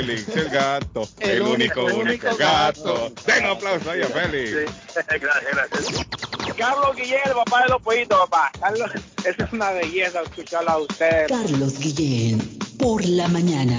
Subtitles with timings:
[0.00, 1.08] Félix, el gato.
[1.18, 3.12] El, único, único, gato.
[3.26, 4.50] Den un aplauso ahí a Félix.
[4.94, 6.06] gracias, gracias.
[6.56, 8.50] Carlos Guillén, el papá de los pollitos, papá.
[8.58, 8.90] Carlos,
[9.24, 11.28] esa es una belleza escucharlo a usted.
[11.28, 13.78] Carlos Guillén, por la mañana.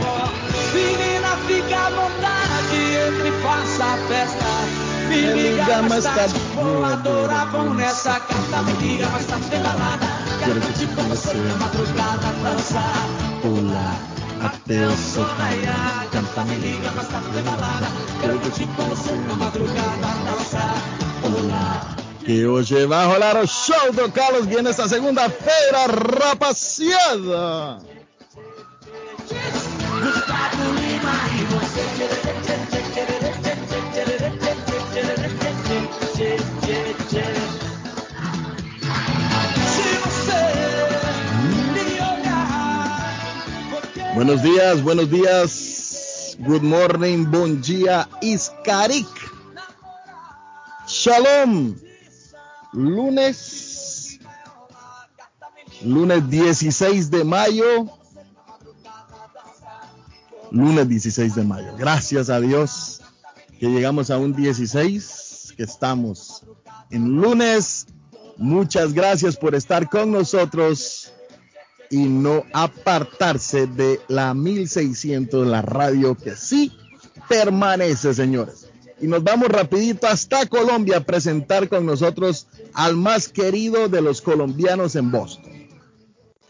[0.75, 2.77] Menina, fica à vontade,
[3.09, 4.90] entre e faça a festa.
[5.11, 8.63] Me liga mais tarde, vou adorar, vão nessa carta.
[8.63, 10.07] Me liga mais tarde, balada.
[10.39, 13.09] Quero curtir com você na madrugada, dançar.
[13.43, 13.97] Pular
[14.41, 16.07] até o sol raiar.
[16.13, 17.89] Canta, me liga mais tarde, vem balada.
[18.21, 20.75] Quero curtir com você na madrugada, dançar.
[21.23, 25.87] Pular Que hoje vai rolar o show do Carlos Guia nesta segunda-feira,
[26.23, 27.79] rapaziada.
[30.01, 31.20] Gustavo Lima
[44.21, 46.37] Buenos días, buenos días.
[46.41, 49.09] Good morning, bom dia, Iskarik.
[50.87, 51.75] Shalom.
[52.75, 54.21] Lunes.
[55.83, 57.87] Lunes 16 de mayo.
[60.51, 61.75] Lunes 16 de mayo.
[61.79, 63.01] Gracias a Dios
[63.59, 66.45] que llegamos a un 16, que estamos
[66.91, 67.87] en lunes.
[68.37, 71.00] Muchas gracias por estar con nosotros
[71.91, 76.73] y no apartarse de la 1600, la radio que sí
[77.29, 78.71] permanece, señores.
[79.01, 84.21] Y nos vamos rapidito hasta Colombia a presentar con nosotros al más querido de los
[84.23, 85.69] colombianos en Boston.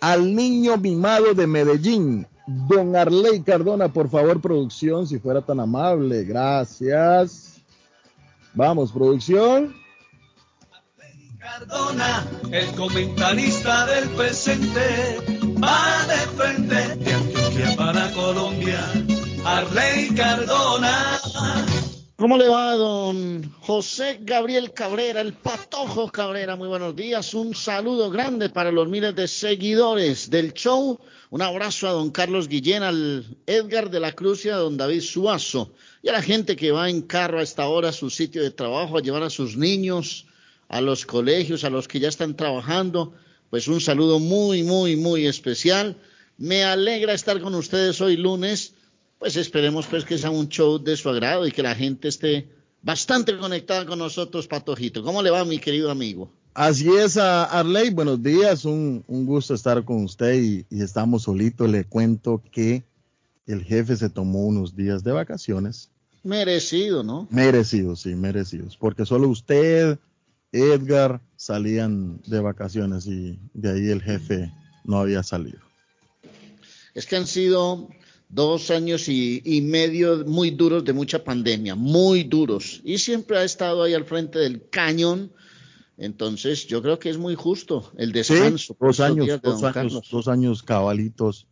[0.00, 6.24] Al niño mimado de Medellín, don Arley Cardona, por favor, producción, si fuera tan amable.
[6.24, 7.60] Gracias.
[8.52, 9.79] Vamos, producción.
[11.60, 15.18] Cardona, el comentarista del presente,
[15.62, 18.80] va de frente de Antioquia para Colombia.
[19.44, 21.20] Arley Cardona.
[22.16, 26.56] ¿Cómo le va, don José Gabriel Cabrera, el patojo Cabrera?
[26.56, 27.34] Muy buenos días.
[27.34, 30.98] Un saludo grande para los miles de seguidores del show.
[31.28, 35.02] Un abrazo a don Carlos Guillén, al Edgar de la Cruz y a don David
[35.02, 35.74] Suazo.
[36.02, 38.50] Y a la gente que va en carro a esta hora a su sitio de
[38.50, 40.26] trabajo a llevar a sus niños
[40.70, 43.12] a los colegios, a los que ya están trabajando.
[43.50, 45.98] Pues un saludo muy, muy, muy especial.
[46.38, 48.72] Me alegra estar con ustedes hoy lunes
[49.20, 52.48] pues esperemos pues que sea un show de su agrado y que la gente esté
[52.80, 55.04] bastante conectada con nosotros, Patojito.
[55.04, 56.32] ¿Cómo le va, mi querido amigo?
[56.54, 61.68] Así es, Arley, buenos días, un, un gusto estar con usted y, y, estamos solitos.
[61.68, 62.82] Le cuento que
[63.46, 65.90] el jefe se tomó unos días de vacaciones.
[66.24, 67.28] Merecido, ¿no?
[67.30, 69.98] Merecido, sí, merecidos, porque solo usted,
[70.52, 74.52] Edgar, salían de vacaciones y de ahí el jefe
[74.84, 75.60] no había salido.
[76.94, 77.88] Es que han sido
[78.28, 82.80] dos años y, y, medio muy duros de mucha pandemia, muy duros.
[82.84, 85.32] Y siempre ha estado ahí al frente del cañón.
[85.96, 88.74] Entonces, yo creo que es muy justo el descanso.
[88.74, 91.46] Sí, dos años, dos años, dos años cabalitos,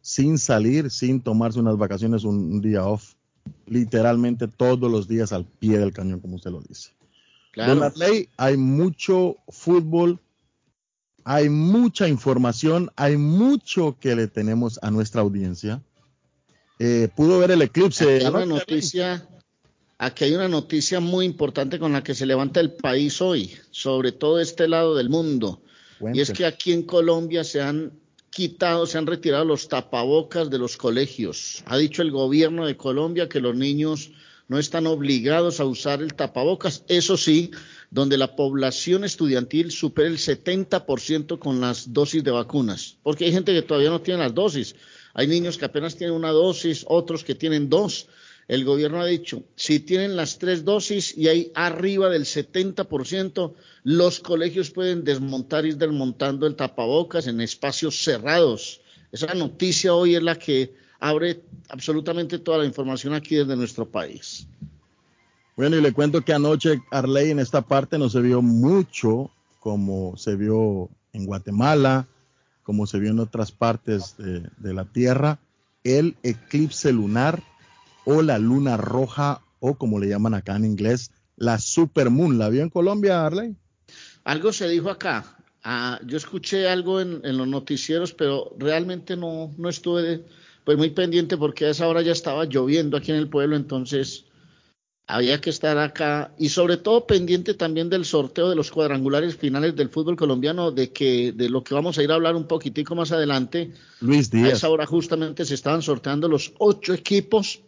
[0.00, 3.14] sin salir, sin tomarse unas vacaciones, un, un, día off.
[3.66, 6.90] Literalmente todos los días al pie del cañón, como usted lo dice.
[7.52, 7.74] Claro.
[7.76, 10.18] Don Arley, hay mucho fútbol,
[11.24, 15.80] hay mucha información, hay mucho que le tenemos a nuestra audiencia
[16.84, 18.16] eh, pudo ver el eclipse.
[18.16, 19.28] Aquí hay, una noticia,
[19.98, 24.10] aquí hay una noticia muy importante con la que se levanta el país hoy, sobre
[24.10, 25.62] todo este lado del mundo.
[26.00, 26.18] Cuente.
[26.18, 27.92] Y es que aquí en Colombia se han
[28.30, 31.62] quitado, se han retirado los tapabocas de los colegios.
[31.66, 34.10] Ha dicho el gobierno de Colombia que los niños
[34.48, 36.84] no están obligados a usar el tapabocas.
[36.88, 37.50] Eso sí,
[37.90, 42.98] donde la población estudiantil supera el 70% con las dosis de vacunas.
[43.02, 44.74] Porque hay gente que todavía no tiene las dosis.
[45.14, 48.08] Hay niños que apenas tienen una dosis, otros que tienen dos.
[48.48, 53.54] El gobierno ha dicho, si tienen las tres dosis y hay arriba del 70%,
[53.84, 58.80] los colegios pueden desmontar y desmontando el tapabocas en espacios cerrados.
[59.12, 64.46] Esa noticia hoy es la que abre absolutamente toda la información aquí desde nuestro país.
[65.56, 70.16] Bueno, y le cuento que anoche Arley en esta parte no se vio mucho como
[70.16, 72.06] se vio en Guatemala,
[72.62, 75.40] como se vio en otras partes de, de, la Tierra,
[75.82, 77.42] el eclipse lunar
[78.04, 82.38] o la luna roja o como le llaman acá en inglés, la supermoon.
[82.38, 83.56] ¿La vio en Colombia, Arley?
[84.22, 85.36] Algo se dijo acá.
[85.64, 90.24] Ah, yo escuché algo en, en, los noticieros, pero realmente no, no estuve
[90.64, 94.24] pues muy pendiente porque a esa hora ya estaba lloviendo aquí en el pueblo, entonces
[95.06, 99.74] había que estar acá y sobre todo pendiente también del sorteo de los cuadrangulares finales
[99.74, 102.94] del fútbol colombiano, de que de lo que vamos a ir a hablar un poquitico
[102.94, 103.72] más adelante.
[104.00, 104.48] Luis Díaz.
[104.48, 107.60] A esa hora justamente se estaban sorteando los ocho equipos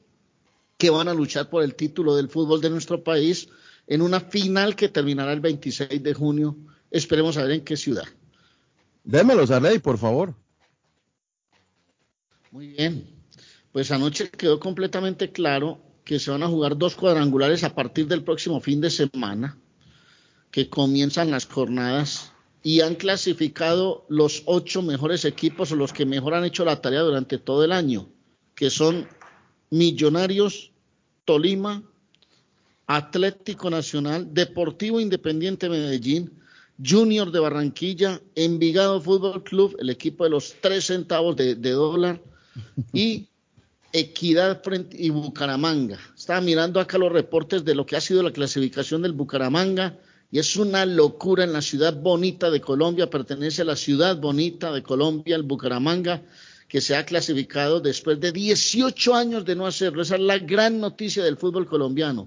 [0.78, 3.48] que van a luchar por el título del fútbol de nuestro país
[3.86, 6.56] en una final que terminará el 26 de junio.
[6.90, 8.04] Esperemos a ver en qué ciudad.
[9.02, 10.34] Démelos, Arley, por favor.
[12.54, 13.04] Muy bien.
[13.72, 18.22] Pues anoche quedó completamente claro que se van a jugar dos cuadrangulares a partir del
[18.22, 19.58] próximo fin de semana,
[20.52, 22.30] que comienzan las jornadas
[22.62, 27.00] y han clasificado los ocho mejores equipos o los que mejor han hecho la tarea
[27.00, 28.08] durante todo el año,
[28.54, 29.08] que son
[29.70, 30.70] Millonarios,
[31.24, 31.82] Tolima,
[32.86, 36.40] Atlético Nacional, Deportivo Independiente Medellín,
[36.80, 42.20] Junior de Barranquilla, Envigado Fútbol Club, el equipo de los tres centavos de, de dólar,
[42.92, 43.28] y
[43.92, 45.98] Equidad y Bucaramanga.
[46.16, 49.96] Estaba mirando acá los reportes de lo que ha sido la clasificación del Bucaramanga
[50.32, 54.72] y es una locura en la ciudad bonita de Colombia, pertenece a la ciudad bonita
[54.72, 56.22] de Colombia, el Bucaramanga,
[56.66, 60.02] que se ha clasificado después de 18 años de no hacerlo.
[60.02, 62.26] Esa es la gran noticia del fútbol colombiano.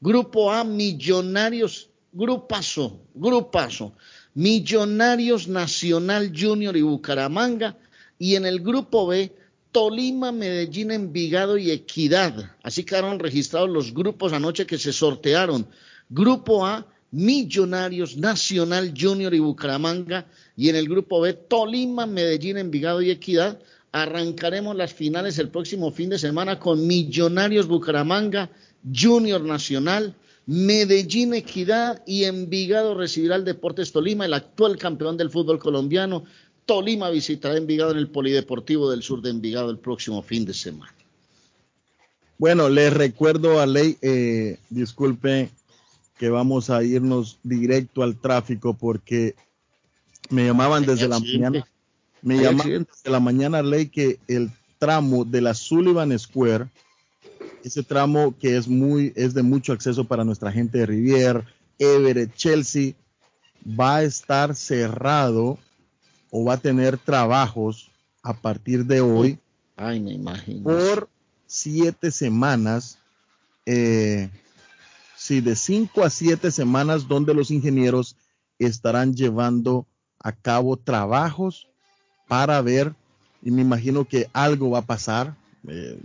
[0.00, 3.92] Grupo A, Millonarios, grupazo, grupazo.
[4.34, 7.76] Millonarios Nacional Junior y Bucaramanga.
[8.20, 9.34] Y en el grupo B,
[9.72, 12.52] Tolima, Medellín, Envigado y Equidad.
[12.62, 15.66] Así quedaron registrados los grupos anoche que se sortearon.
[16.08, 20.26] Grupo A, Millonarios, Nacional Junior y Bucaramanga.
[20.56, 23.60] Y en el grupo B, Tolima, Medellín, Envigado y Equidad.
[23.92, 28.50] Arrancaremos las finales el próximo fin de semana con Millonarios Bucaramanga,
[28.94, 30.14] Junior Nacional,
[30.50, 36.24] Medellín Equidad y Envigado recibirá el Deportes Tolima, el actual campeón del fútbol colombiano.
[36.68, 40.92] Tolima visitará Envigado en el Polideportivo del Sur de Envigado el próximo fin de semana.
[42.36, 45.50] Bueno, les recuerdo a Ley, eh, disculpe
[46.18, 49.34] que vamos a irnos directo al tráfico porque
[50.28, 51.40] me llamaban desde la accidente.
[51.48, 51.68] mañana.
[52.20, 52.92] Me Hay llamaban accidente.
[52.94, 56.66] desde la mañana, Ley, que el tramo de la Sullivan Square,
[57.64, 61.44] ese tramo que es muy, es de mucho acceso para nuestra gente de Rivier,
[61.78, 62.92] Everett, Chelsea,
[63.66, 65.58] va a estar cerrado
[66.30, 67.90] o va a tener trabajos
[68.22, 69.38] a partir de hoy
[69.76, 70.62] Ay, me imagino.
[70.64, 71.08] por
[71.46, 72.98] siete semanas,
[73.64, 74.28] eh,
[75.16, 78.16] sí, de cinco a siete semanas donde los ingenieros
[78.58, 79.86] estarán llevando
[80.20, 81.68] a cabo trabajos
[82.26, 82.94] para ver,
[83.42, 85.34] y me imagino que algo va a pasar,
[85.66, 85.98] eh,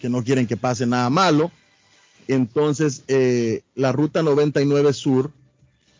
[0.00, 1.50] que no quieren que pase nada malo.
[2.28, 5.32] Entonces, eh, la ruta 99 Sur,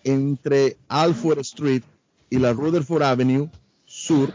[0.05, 1.83] entre Alford Street
[2.31, 3.49] y la Rutherford Avenue
[3.85, 4.33] Sur,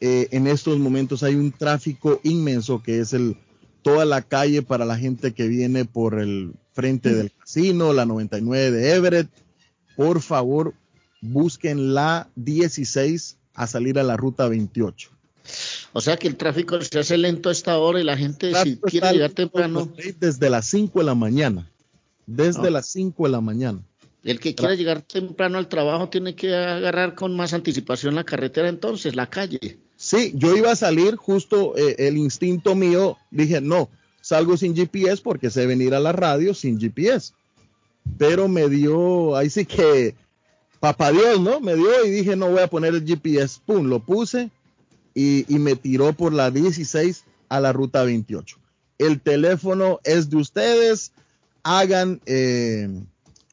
[0.00, 3.36] eh, en estos momentos hay un tráfico inmenso que es el
[3.82, 8.70] toda la calle para la gente que viene por el frente del casino, la 99
[8.70, 9.28] de Everett.
[9.96, 10.74] Por favor,
[11.20, 15.10] busquen la 16 a salir a la ruta 28.
[15.92, 18.76] O sea que el tráfico se hace lento a esta hora y la gente si
[18.76, 21.68] quiere llegar temprano, Desde las 5 de la mañana.
[22.26, 22.70] Desde No.
[22.70, 23.80] las 5 de la mañana.
[24.24, 28.68] El que quiera llegar temprano al trabajo tiene que agarrar con más anticipación la carretera
[28.68, 29.78] entonces, la calle.
[29.96, 33.88] Sí, yo iba a salir justo eh, el instinto mío, dije, no,
[34.20, 37.32] salgo sin GPS porque sé venir a la radio sin GPS.
[38.18, 40.14] Pero me dio, ahí sí que,
[40.80, 41.60] papá Dios, ¿no?
[41.60, 43.60] Me dio y dije, no voy a poner el GPS.
[43.64, 44.50] Pum, lo puse
[45.14, 48.58] y, y me tiró por la 16 a la ruta 28.
[48.98, 51.12] El teléfono es de ustedes,
[51.62, 52.88] hagan eh,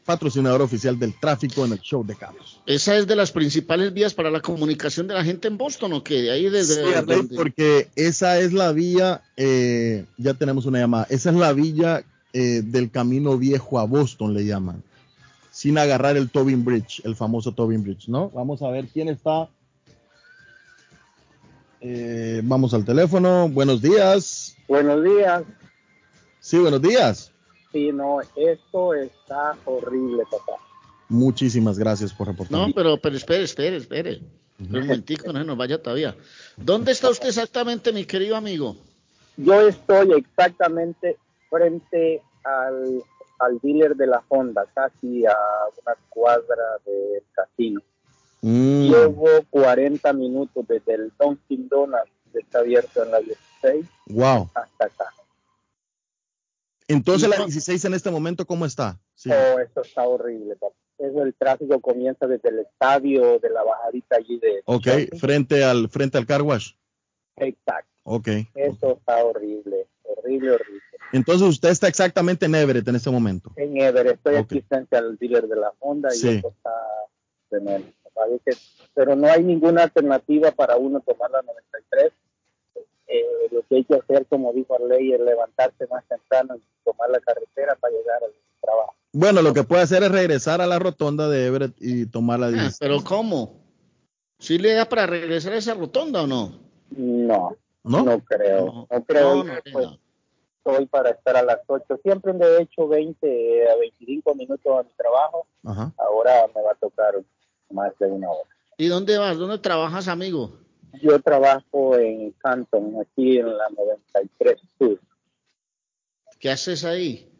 [0.04, 2.61] patrocinador oficial del tráfico en el show de Carlos.
[2.66, 6.04] Esa es de las principales vías para la comunicación de la gente en Boston, ¿o
[6.04, 6.30] qué?
[6.30, 11.30] Ahí desde Sí, donde- porque esa es la vía, eh, ya tenemos una llamada, esa
[11.30, 12.04] es la villa
[12.37, 14.82] eh, del camino viejo a Boston, le llaman,
[15.52, 18.28] sin agarrar el Tobin Bridge, el famoso Tobin Bridge, ¿no?
[18.30, 19.49] Vamos a ver quién está.
[21.80, 24.56] Eh, vamos al teléfono, buenos días.
[24.66, 25.42] Buenos días.
[26.40, 27.30] Sí, buenos días.
[27.75, 30.62] Sí, no, esto está horrible, papá.
[31.09, 32.57] Muchísimas gracias por reportar.
[32.57, 34.21] No, pero, pero espere, espere, espere.
[34.61, 36.14] Un momentico, no se nos vaya todavía.
[36.57, 38.76] ¿Dónde está usted exactamente, mi querido amigo?
[39.37, 41.16] Yo estoy exactamente
[41.50, 43.02] frente al,
[43.40, 45.37] al dealer de la Honda, casi a
[45.85, 47.83] una cuadra del casino.
[48.43, 54.49] Mm, Llevo 40 minutos desde el Dunkin' Donuts que está abierto en la 16 wow.
[54.54, 55.07] hasta acá.
[56.88, 58.99] Entonces la 16 en este momento, ¿cómo está?
[59.14, 59.31] Sí.
[59.31, 60.75] Oh, esto está horrible, papá.
[60.99, 64.62] Eso, el tráfico comienza desde el estadio de la bajadita allí de...
[64.67, 64.87] Ok,
[65.19, 66.73] frente al, frente al car wash.
[67.37, 67.91] Exacto.
[68.05, 68.29] Ok.
[68.55, 70.81] Eso está horrible, horrible, horrible.
[71.12, 73.50] Entonces usted está exactamente en Everett en este momento.
[73.57, 74.45] En Everett, estoy Ok.
[74.53, 76.29] aquí frente al dealer de la Honda y Sí.
[76.29, 76.71] eso está
[77.49, 77.88] tremendo.
[78.95, 82.12] Pero no hay ninguna alternativa para uno tomar la 93.
[83.06, 87.11] Eh, lo que hay que hacer, como dijo Arley, es levantarse más temprano y tomar
[87.11, 88.94] la carretera para llegar al trabajo.
[89.12, 92.46] Bueno, lo que puede hacer es regresar a la rotonda de Everett y tomar la
[92.46, 92.76] Ah, 16.
[92.80, 93.61] pero ¿cómo?
[94.38, 96.52] ¿Sí le da para regresar a esa rotonda o no?
[96.90, 98.02] No, ¿no?
[98.04, 99.44] No creo, no, creo.
[99.73, 99.88] pues,
[100.66, 102.00] Estoy para estar a las 8.
[102.02, 105.46] Siempre me he hecho 20 a 25 minutos a mi trabajo.
[105.99, 107.14] Ahora me va a tocar
[107.70, 108.49] más de una hora.
[108.78, 109.37] ¿Y dónde vas?
[109.37, 110.58] ¿Dónde trabajas, amigo?
[111.02, 115.00] Yo trabajo en Canton, aquí en la 93 Sur.
[116.38, 117.30] ¿Qué haces ahí?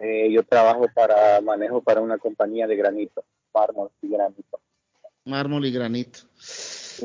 [0.00, 4.60] Eh, yo trabajo para manejo para una compañía de granito, mármol y granito.
[5.24, 6.20] Mármol y granito.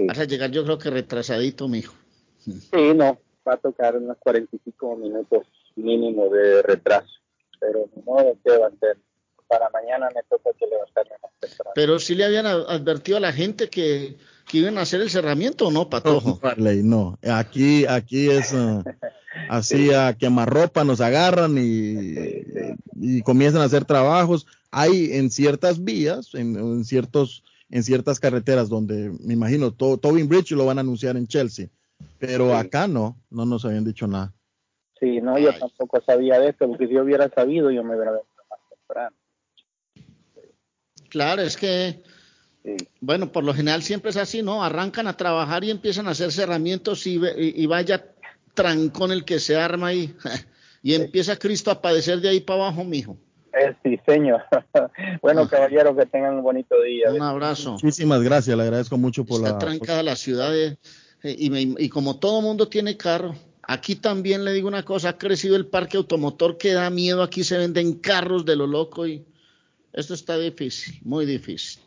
[0.08, 1.94] Vas a llegar yo creo que retrasadito, mijo.
[2.40, 7.20] Sí, no, va a tocar unos 45 minutos mínimo de retraso,
[7.60, 8.98] pero no ¿qué va a hacer?
[9.48, 11.72] Para mañana me toca que levantarme más temprano.
[11.76, 14.18] Pero sí le habían advertido a la gente que,
[14.48, 16.40] que iban a hacer el cerramiento o no, Patojo.
[16.58, 17.20] No, no.
[17.34, 18.84] Aquí, aquí es uh,
[19.50, 22.16] así a quemarropa, nos agarran y,
[23.00, 24.48] y, comienzan a hacer trabajos.
[24.72, 30.28] Hay en ciertas vías, en, en ciertos en ciertas carreteras donde me imagino to, Tobin
[30.28, 31.70] Bridge lo van a anunciar en Chelsea,
[32.20, 34.34] pero acá no, no nos habían dicho nada.
[35.00, 38.12] Sí, no, yo tampoco sabía de esto, porque si yo hubiera sabido, yo me hubiera
[38.12, 39.16] venido más temprano.
[41.10, 42.04] Claro, es que,
[43.00, 44.64] bueno, por lo general siempre es así, ¿no?
[44.64, 48.06] Arrancan a trabajar y empiezan a hacer cerramientos y, y, vaya
[48.54, 50.14] trancón el que se arma ahí.
[50.84, 53.18] y empieza Cristo a padecer de ahí para abajo, mijo.
[53.54, 54.38] El diseño.
[55.22, 57.12] bueno, caballeros, que tengan un bonito día.
[57.12, 57.72] Un abrazo.
[57.72, 59.60] Muchísimas gracias, le agradezco mucho por Está la.
[59.60, 60.78] trancada la ciudad eh,
[61.24, 65.56] y, y, como todo mundo tiene carro, aquí también le digo una cosa: ha crecido
[65.56, 67.24] el parque automotor que da miedo.
[67.24, 69.26] Aquí se venden carros de lo loco y
[69.94, 71.82] esto está difícil, muy difícil.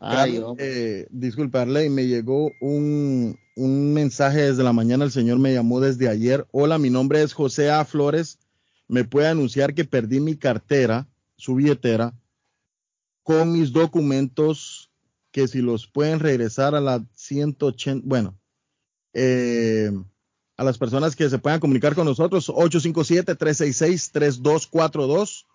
[0.00, 5.04] Ay, eh, disculpa, Arley, me llegó un, un mensaje desde la mañana.
[5.04, 6.46] El señor me llamó desde ayer.
[6.52, 7.84] Hola, mi nombre es José A.
[7.84, 8.38] Flores
[8.90, 12.12] me puede anunciar que perdí mi cartera, su billetera,
[13.22, 14.90] con mis documentos
[15.30, 18.36] que si los pueden regresar a la 180, bueno,
[19.14, 19.92] eh,
[20.56, 25.46] a las personas que se puedan comunicar con nosotros, 857-366-3242,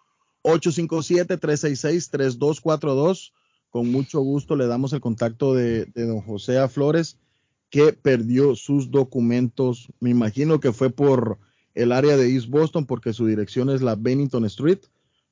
[0.43, 3.33] 857-366-3242.
[3.75, 6.69] Con mucho gusto le damos el contacto de, don José A.
[6.69, 7.17] Flores,
[7.69, 9.89] que perdió sus documentos.
[9.99, 11.39] Me imagino que fue por
[11.73, 14.79] el área de East Boston porque su dirección es la Bennington Street.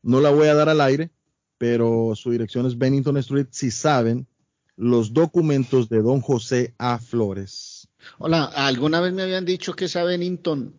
[0.02, 1.10] No la voy a dar al aire,
[1.58, 4.28] pero su dirección es Bennington Street si saben
[4.76, 7.00] los documentos de don José A.
[7.00, 7.88] Flores.
[8.18, 10.76] Hola, alguna vez me habían dicho que esa Bennington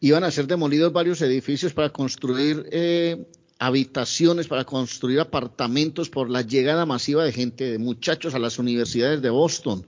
[0.00, 3.26] iban a ser demolidos varios edificios para construir eh,
[3.60, 9.22] habitaciones, para construir apartamentos por la llegada masiva de gente, de muchachos a las universidades
[9.22, 9.86] de Boston,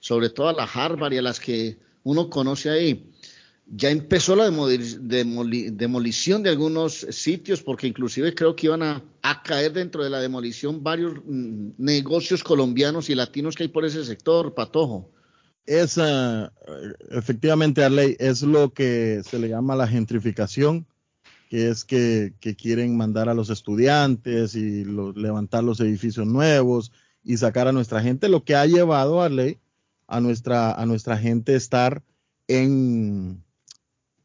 [0.00, 3.12] sobre todo a la Harvard y a las que uno conoce ahí
[3.74, 9.02] ya empezó la demolición de algunos sitios, porque inclusive creo que iban a,
[9.44, 14.04] caer dentro de la demolición varios mm, negocios colombianos y latinos que hay por ese
[14.04, 15.10] sector, Patojo.
[15.64, 15.98] Es,
[17.10, 20.86] efectivamente, Arley, es lo que se le llama la gentrificación,
[21.52, 27.68] que es que, quieren mandar a los estudiantes y levantar los edificios nuevos y sacar
[27.68, 29.58] a nuestra gente, lo que ha llevado, Arley,
[30.06, 32.02] a nuestra, a nuestra gente estar
[32.48, 33.44] en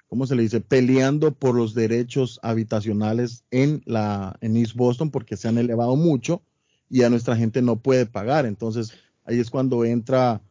[0.07, 0.61] ¿cómo se le dice?
[0.61, 6.41] Peleando por los derechos habitacionales en, la, en East Boston porque se han elevado mucho
[6.89, 8.45] y a nuestra gente no puede pagar.
[8.45, 8.93] Entonces,
[9.25, 10.41] ahí es cuando entra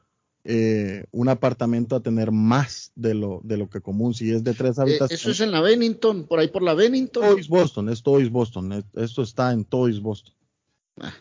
[0.49, 4.15] eh, un apartamento a tener más de lo, de lo que común.
[4.15, 5.21] Si es de tres habitaciones.
[5.21, 7.37] eso es en la Bennington, por ahí por la Bennington.
[7.37, 8.85] East Boston, es todo East Boston.
[8.95, 10.33] Esto está en todo East Boston.
[11.01, 11.13] Ah,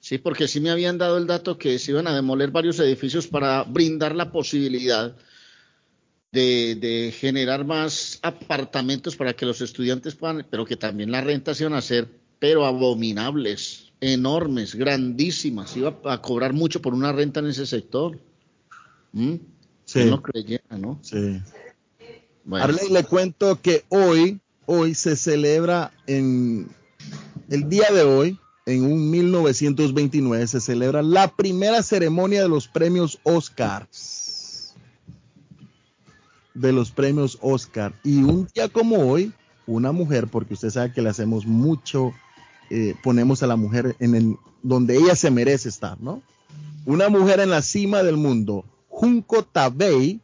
[0.00, 3.28] sí, porque sí me habían dado el dato que se iban a demoler varios edificios
[3.28, 5.14] para brindar la posibilidad
[6.32, 11.74] de, generar más apartamentos para que los estudiantes puedan, pero que también las rentas iban
[11.74, 12.08] a ser,
[12.40, 15.76] pero abominables, enormes, grandísimas.
[15.76, 18.18] Iba a cobrar mucho por una renta en ese sector.
[19.12, 19.34] ¿Mm?
[19.84, 20.04] Sí.
[20.04, 20.98] No creyera, ¿no?
[21.02, 21.40] Sí.
[22.52, 26.68] Arley, le cuento que hoy, hoy se celebra en
[27.50, 33.18] el día de hoy, en un 1929, se celebra la primera ceremonia de los premios
[33.22, 34.28] Oscars
[36.58, 37.94] de los premios Oscar.
[38.04, 39.32] Y un día como hoy,
[39.66, 42.12] una mujer, porque usted sabe que le hacemos mucho,
[42.70, 46.22] eh, ponemos a la mujer en el, donde ella se merece estar, ¿no?
[46.84, 48.64] Una mujer en la cima del mundo,
[48.98, 50.20] Junko Tabei,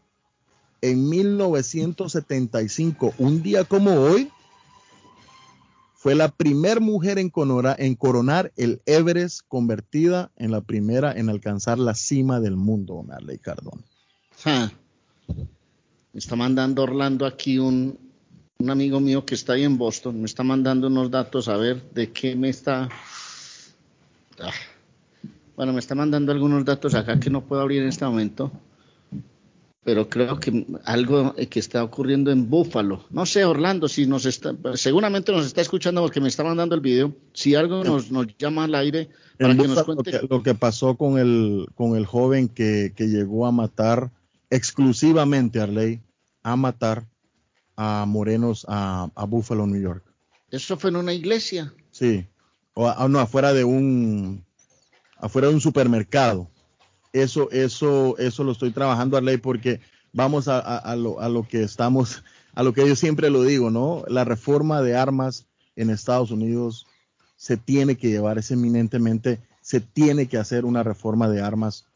[0.83, 4.29] en 1975, un día como hoy,
[5.95, 7.31] fue la primera mujer en,
[7.79, 13.39] en, coronar el Everest, convertida en la primera en alcanzar la cima del mundo, Marley
[13.39, 13.85] Cardona.
[14.45, 14.73] Me
[16.13, 17.97] está mandando Orlando aquí un,
[18.59, 20.19] un amigo mío que está ahí en Boston.
[20.19, 22.89] Me está mandando unos datos a ver de qué me está.
[24.41, 24.51] Ah.
[25.57, 28.51] Bueno, me está mandando algunos datos acá que no puedo abrir en este momento.
[29.85, 33.05] Pero creo que algo que está ocurriendo en Búfalo.
[33.11, 36.81] No sé, Orlando, si nos está, seguramente nos está escuchando porque me está mandando el
[36.81, 37.15] video.
[37.35, 40.13] Si algo nos, nos llama al aire para En que nos Búfalo, cuente.
[40.13, 44.11] Lo que, lo que pasó con el, con el joven que, que llegó a matar
[44.51, 46.01] exclusivamente a Arley,
[46.43, 47.07] a matar
[47.77, 50.05] a morenos a, a Buffalo, New York.
[50.51, 51.75] Eso fue en una iglesia.
[51.91, 52.25] Sí.
[52.75, 54.45] O a- no, afuera de un
[55.19, 56.49] afuera de un supermercado.
[57.15, 59.79] Eso, eso, eso lo estoy trabajando, Arley, porque
[60.13, 62.25] vamos a, a- a lo, a lo que estamos,
[62.55, 64.05] a lo que yo siempre lo digo, ¿no?
[64.09, 65.47] La reforma de armas
[65.77, 66.87] en Estados Unidos
[67.37, 71.87] se tiene que llevar, es eminentemente, se tiene que hacer una reforma de armas,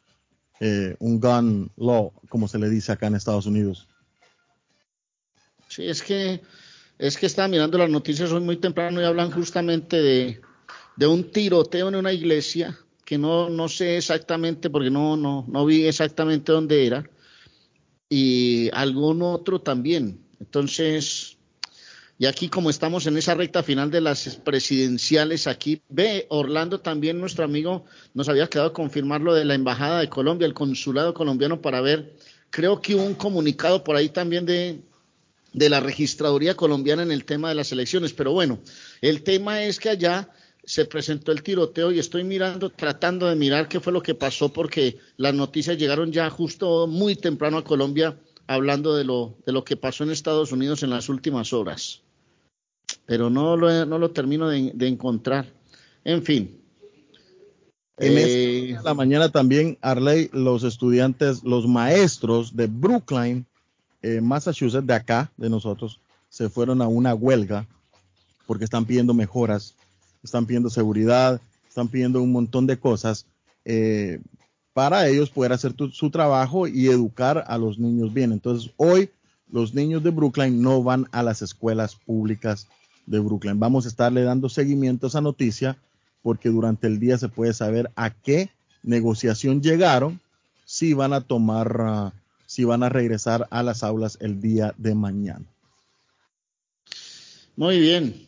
[0.61, 3.89] eh, un gun law, como se le dice acá en Estados Unidos.
[5.67, 6.41] Sí, es que
[6.99, 10.41] es que estaba mirando las noticias hoy muy temprano y hablan justamente de,
[10.97, 12.79] de un tiroteo en una iglesia
[13.09, 17.09] que no, no sé exactamente porque no, no, no vi exactamente dónde era
[18.07, 20.21] y algún otro también.
[20.39, 21.39] Entonces,
[22.19, 27.19] y aquí como estamos en esa recta final de las presidenciales, aquí ve Orlando también
[27.19, 31.63] nuestro amigo nos había quedado confirmar lo de la embajada de Colombia, el consulado colombiano
[31.63, 32.15] para ver,
[32.51, 34.83] creo que hubo un comunicado por ahí también de
[35.55, 38.13] de la registraduría colombiana en el tema de las elecciones.
[38.13, 38.61] Pero bueno,
[39.01, 40.29] el tema es que allá
[40.69, 44.53] se presentó el tiroteo y estoy mirando, tratando de mirar qué fue lo que pasó
[44.53, 49.65] porque las noticias llegaron ya justo muy temprano a Colombia hablando de lo, de lo
[49.65, 52.03] que pasó en Estados Unidos en las últimas horas.
[53.07, 55.47] Pero no lo, no lo termino de, de encontrar.
[56.05, 56.61] En fin.
[57.97, 63.47] En Eh, esta la mañana también, Arley, los estudiantes, los maestros de Brookline,
[64.03, 67.67] eh, Massachusetts, de acá, de nosotros, se fueron a una huelga
[68.47, 69.75] porque están pidiendo mejoras,
[70.29, 73.27] están pidiendo seguridad, están pidiendo un montón de cosas
[73.65, 74.21] eh,
[74.73, 78.33] para ellos poder hacer su trabajo y educar a los niños bien.
[78.33, 79.11] Entonces, hoy
[79.51, 82.69] los niños de Brookline no van a las escuelas públicas
[83.07, 83.59] de Brookline.
[83.59, 85.77] Vamos a estarle dando seguimiento a esa noticia
[86.23, 88.51] porque durante el día se puede saber a qué
[88.83, 90.21] negociación llegaron,
[90.65, 92.13] si van a tomar, ah,
[92.47, 95.45] si van a regresar a las aulas el día de mañana.
[97.57, 98.28] Muy bien.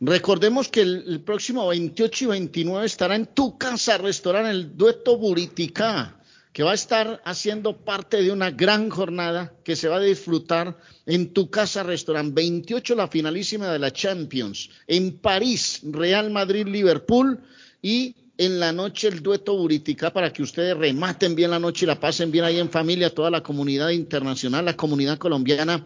[0.00, 6.20] Recordemos que el, próximo 28 y 29 estará en tu casa restaurante el dueto Buritica,
[6.52, 10.78] que va a estar haciendo parte de una gran jornada que se va a disfrutar
[11.04, 12.32] en tu casa restaurante.
[12.32, 14.70] 28 la finalísima de la Champions.
[14.86, 17.40] En París, Real Madrid, Liverpool
[17.82, 21.88] y en la noche el dueto Buritica para que ustedes rematen bien la noche y
[21.88, 25.84] la pasen bien ahí en familia, toda la comunidad internacional, la comunidad colombiana.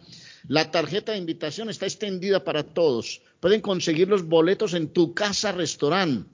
[0.48, 3.22] La tarjeta de invitación está extendida para todos.
[3.40, 6.28] Pueden conseguir los boletos en tu casa restaurante.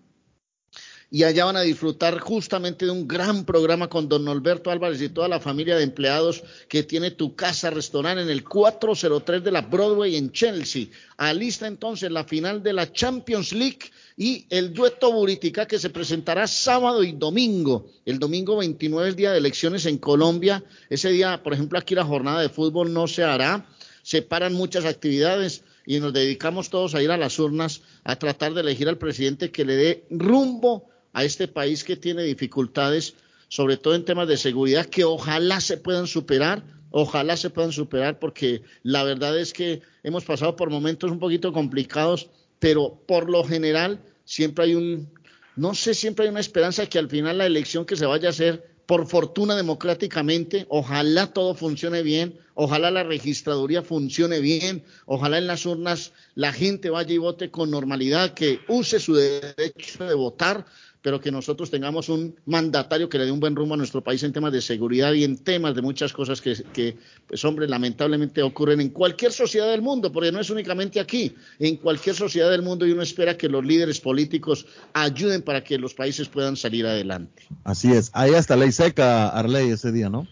[1.11, 5.09] Y allá van a disfrutar justamente de un gran programa con don Norberto Álvarez y
[5.09, 9.63] toda la familia de empleados que tiene tu casa restaurante en el 403 de la
[9.63, 10.89] Broadway en Chelsea.
[11.17, 16.47] Alista entonces la final de la Champions League y el dueto Buritica que se presentará
[16.47, 17.91] sábado y domingo.
[18.05, 20.63] El domingo 29 es día de elecciones en Colombia.
[20.91, 23.67] Ese día, por ejemplo, aquí la jornada de fútbol no se hará
[24.09, 28.55] se paran muchas actividades y nos dedicamos todos a ir a las urnas a tratar
[28.55, 33.17] de elegir al presidente que le dé rumbo a este país que tiene dificultades,
[33.49, 38.19] sobre todo en temas de seguridad, que ojalá se puedan superar, ojalá se puedan superar,
[38.19, 43.45] porque la verdad es que hemos pasado por momentos un poquito complicados, pero por lo
[43.45, 45.13] general siempre hay un,
[45.55, 48.29] no sé, siempre hay una esperanza de que al final la elección que se vaya
[48.29, 55.37] a hacer por fortuna democráticamente, ojalá todo funcione bien, ojalá la registraduría funcione bien, ojalá
[55.37, 60.15] en las urnas la gente vaya y vote con normalidad, que use su derecho de
[60.15, 60.65] votar,
[61.03, 64.23] pero que nosotros tengamos un mandatario que le dé un buen rumbo a nuestro país
[64.23, 68.43] en temas de seguridad y en temas de muchas cosas que, que pues hombre, lamentablemente
[68.43, 72.63] ocurren en cualquier sociedad del mundo, porque no es únicamente aquí, en cualquier sociedad del
[72.63, 76.87] mundo y uno espera que los líderes políticos ayuden para que los países puedan salir
[76.87, 77.43] adelante.
[77.65, 78.11] Así es.
[78.15, 80.27] Hay hasta ley seca, Arley, ese día, ¿no?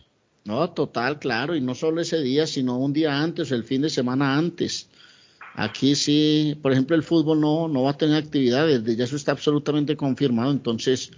[0.44, 3.90] No, total, claro, y no solo ese día, sino un día antes, el fin de
[3.90, 4.88] semana antes.
[5.58, 9.32] Aquí sí, por ejemplo, el fútbol no, no va a tener actividades, ya eso está
[9.32, 11.10] absolutamente confirmado, entonces,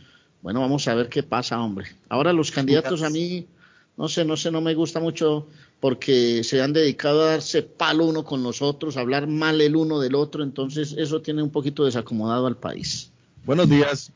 [0.42, 1.86] bueno, vamos a ver qué pasa, hombre.
[2.08, 3.48] Ahora los candidatos a mí,
[3.96, 5.48] no sé, no sé, no me gusta mucho
[5.80, 9.74] porque se han dedicado a darse palo uno con los otros, a hablar mal el
[9.74, 13.10] uno del otro, entonces eso tiene un poquito desacomodado al país.
[13.44, 14.12] Buenos días.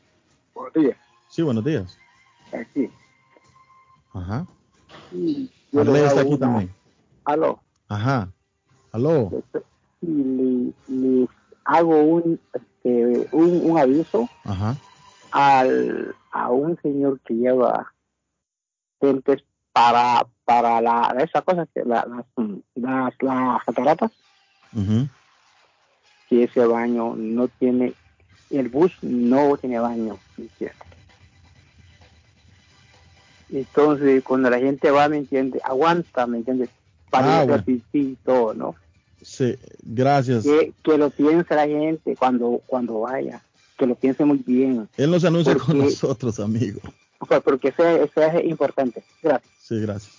[0.55, 0.97] Buenos días.
[1.29, 1.97] Sí, buenos días.
[2.53, 2.89] Aquí.
[4.13, 4.47] Ajá.
[5.11, 6.71] Y yo Arley le está aquí una- también.
[7.25, 7.59] Aló.
[7.89, 8.31] Ajá.
[8.93, 9.43] Aló.
[10.05, 11.29] Y le, les
[11.65, 14.75] hago un, este, un, un aviso Ajá.
[15.31, 17.93] al, a un señor que lleva
[19.01, 22.25] gente para para la esa cosa que la, las,
[22.75, 24.11] las, las cataratas
[26.29, 27.93] que ese baño no tiene
[28.49, 30.77] el bus no tiene baño ¿me entiendes?
[33.51, 36.69] entonces cuando la gente va me entiende aguanta me entiendes
[37.09, 37.63] para Ah, bueno.
[37.63, 38.75] pipí y todo no
[39.23, 40.43] Sí, gracias.
[40.43, 43.41] que, que lo piense la gente cuando cuando vaya
[43.77, 46.79] que lo piense muy bien Él nos anuncia con nosotros, amigo.
[47.27, 50.13] pues, porque eso, es- eso es importante gracias Sí, gracias.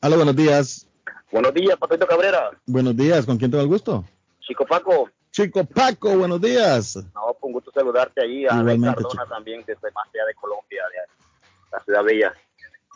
[0.00, 0.86] Aló, buenos días.
[1.32, 2.50] Buenos días, Papito Cabrera.
[2.66, 4.04] Buenos días, ¿con quién tengo el gusto?
[4.40, 5.10] Chico Paco.
[5.32, 6.96] Chico Paco, buenos días.
[7.14, 8.46] No, con un gusto saludarte allí.
[8.46, 12.32] A Igualmente, Cardona también, desde más allá de Colombia, de la ciudad bella.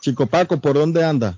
[0.01, 1.37] Chico Paco, ¿por dónde anda?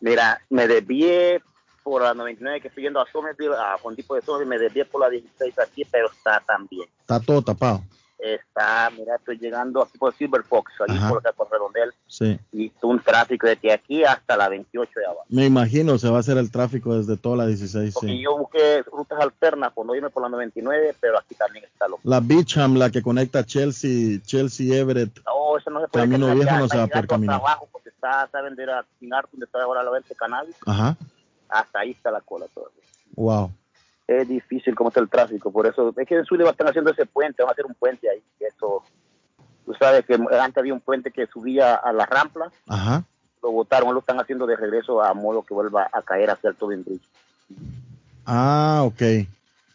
[0.00, 1.40] Mira, me desvié
[1.82, 4.84] por la 99 que estoy yendo a Somerville, a Juan Tipo de Somerville, me desvié
[4.84, 6.88] por la 16 aquí, pero está también.
[7.00, 7.82] Está todo tapado.
[8.22, 11.08] Está, mira, estoy llegando aquí por Silver Fox, allí Ajá.
[11.08, 12.38] por acá por Redondel, Sí.
[12.52, 15.24] y un tráfico desde aquí hasta la 28 de abajo.
[15.30, 17.94] Me imagino se va a hacer el tráfico desde toda la 16.
[17.94, 18.22] Porque Sí.
[18.22, 21.98] yo busqué rutas alternas por no irme por la 99, pero aquí también está lo
[22.02, 25.18] La Beacham, la que conecta Chelsea, Chelsea Everett.
[25.24, 27.36] No, eso no se puede Camino caminar, viejo no se va a poder caminar.
[27.36, 30.94] abajo porque está, saben, de la donde está ahora la venta de cannabis, Ajá.
[31.50, 32.82] Hasta ahí está la cola todavía.
[33.16, 33.50] Wow.
[34.06, 37.06] Es difícil cómo está el tráfico, por eso, es que en Sullivan están haciendo ese
[37.06, 38.82] puente, van a hacer un puente ahí, eso,
[39.64, 43.04] tú sabes que antes había un puente que subía a la rampla, Ajá.
[43.42, 46.56] lo botaron, lo están haciendo de regreso a modo que vuelva a caer hacia el
[46.56, 47.08] Tobin Bridge.
[48.26, 49.02] Ah, ok.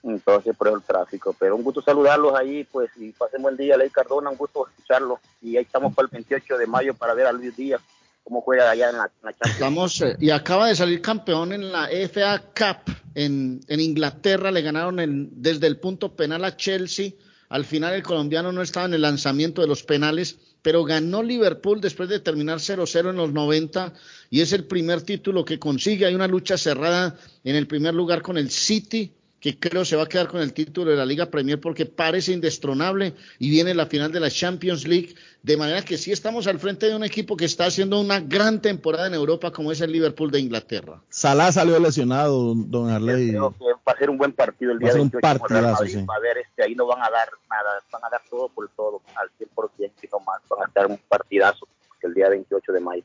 [0.03, 1.35] Entonces, por el tráfico.
[1.37, 5.19] Pero un gusto saludarlos ahí, pues, y pasen buen día, Ley Cardona, un gusto escucharlo.
[5.41, 7.81] Y ahí estamos para el 28 de mayo para ver a Luis Díaz
[8.25, 11.87] cómo juega allá en la, en la eh, y acaba de salir campeón en la
[12.11, 14.51] FA Cup en, en Inglaterra.
[14.51, 17.11] Le ganaron desde el punto penal a Chelsea.
[17.49, 21.79] Al final el colombiano no estaba en el lanzamiento de los penales, pero ganó Liverpool
[21.79, 23.93] después de terminar 0-0 en los 90
[24.31, 26.07] y es el primer título que consigue.
[26.07, 29.13] Hay una lucha cerrada en el primer lugar con el City,
[29.45, 32.31] que creo se va a quedar con el título de la Liga Premier porque parece
[32.31, 36.57] indestronable y viene la final de la Champions League, de manera que sí estamos al
[36.57, 39.91] frente de un equipo que está haciendo una gran temporada en Europa como es el
[39.91, 40.99] Liverpool de Inglaterra.
[41.09, 43.29] Salah salió lesionado, don Arley.
[43.29, 45.39] Creo que va a ser un buen partido el Va día a ser un 28
[45.39, 45.99] con Real partidazo, Madrid.
[45.99, 46.05] sí.
[46.05, 48.67] Va a ver, este, ahí no van a dar nada, van a dar todo por
[48.75, 51.67] todo, al 100%, sino más, van a estar un partidazo
[52.01, 53.03] el día 28 de mayo.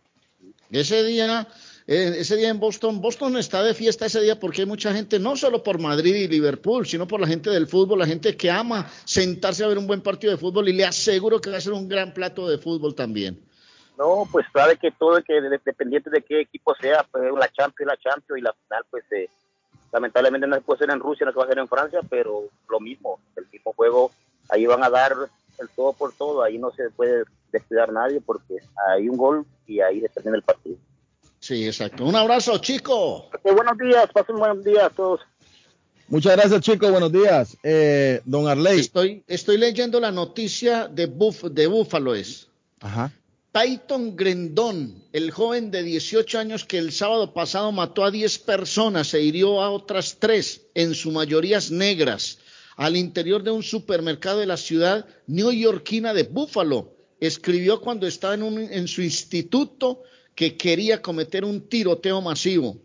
[0.71, 1.47] Ese día,
[1.91, 5.19] eh, ese día en Boston, Boston está de fiesta ese día porque hay mucha gente,
[5.19, 8.49] no solo por Madrid y Liverpool, sino por la gente del fútbol, la gente que
[8.51, 11.61] ama sentarse a ver un buen partido de fútbol y le aseguro que va a
[11.61, 13.41] ser un gran plato de fútbol también.
[13.99, 17.89] No, pues sabe que todo, que de- dependiente de qué equipo sea, pues la Champions,
[17.93, 19.29] la Champions y la final, pues eh,
[19.93, 22.45] lamentablemente no se puede ser en Rusia, no se va a hacer en Francia, pero
[22.69, 24.13] lo mismo, el mismo juego,
[24.49, 25.13] ahí van a dar
[25.59, 28.59] el todo por todo, ahí no se puede descuidar nadie porque
[28.95, 30.77] hay un gol y ahí se termina el partido.
[31.41, 32.05] Sí, exacto.
[32.05, 33.31] Un abrazo, chico.
[33.43, 35.21] buenos días, pasen un buen día a todos.
[36.09, 36.91] Muchas gracias, chico.
[36.91, 37.57] Buenos días.
[37.63, 38.81] Eh, don Arley.
[38.81, 42.49] Estoy, estoy leyendo la noticia de, Buf, de Búfalo es.
[42.81, 43.13] Ajá.
[43.53, 49.13] Peyton Grendón, el joven de 18 años que el sábado pasado mató a 10 personas
[49.15, 52.39] e hirió a otras tres, en su mayoría negras,
[52.77, 56.93] al interior de un supermercado de la ciudad neoyorquina de Buffalo.
[57.19, 60.03] Escribió cuando estaba en, un- en su instituto
[60.41, 62.81] que quería cometer un tiroteo masivo.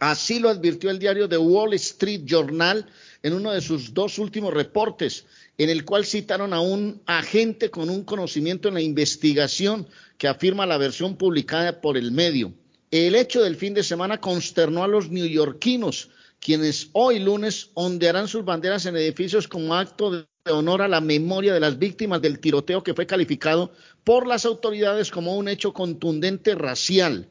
[0.00, 2.84] Así lo advirtió el diario The Wall Street Journal
[3.22, 5.24] en uno de sus dos últimos reportes,
[5.56, 9.86] en el cual citaron a un agente con un conocimiento en la investigación
[10.18, 12.52] que afirma la versión publicada por el medio.
[12.90, 16.10] El hecho del fin de semana consternó a los neoyorquinos,
[16.40, 21.54] quienes hoy lunes ondearán sus banderas en edificios como acto de honor a la memoria
[21.54, 23.70] de las víctimas del tiroteo que fue calificado
[24.04, 27.28] por las autoridades como un hecho contundente racial.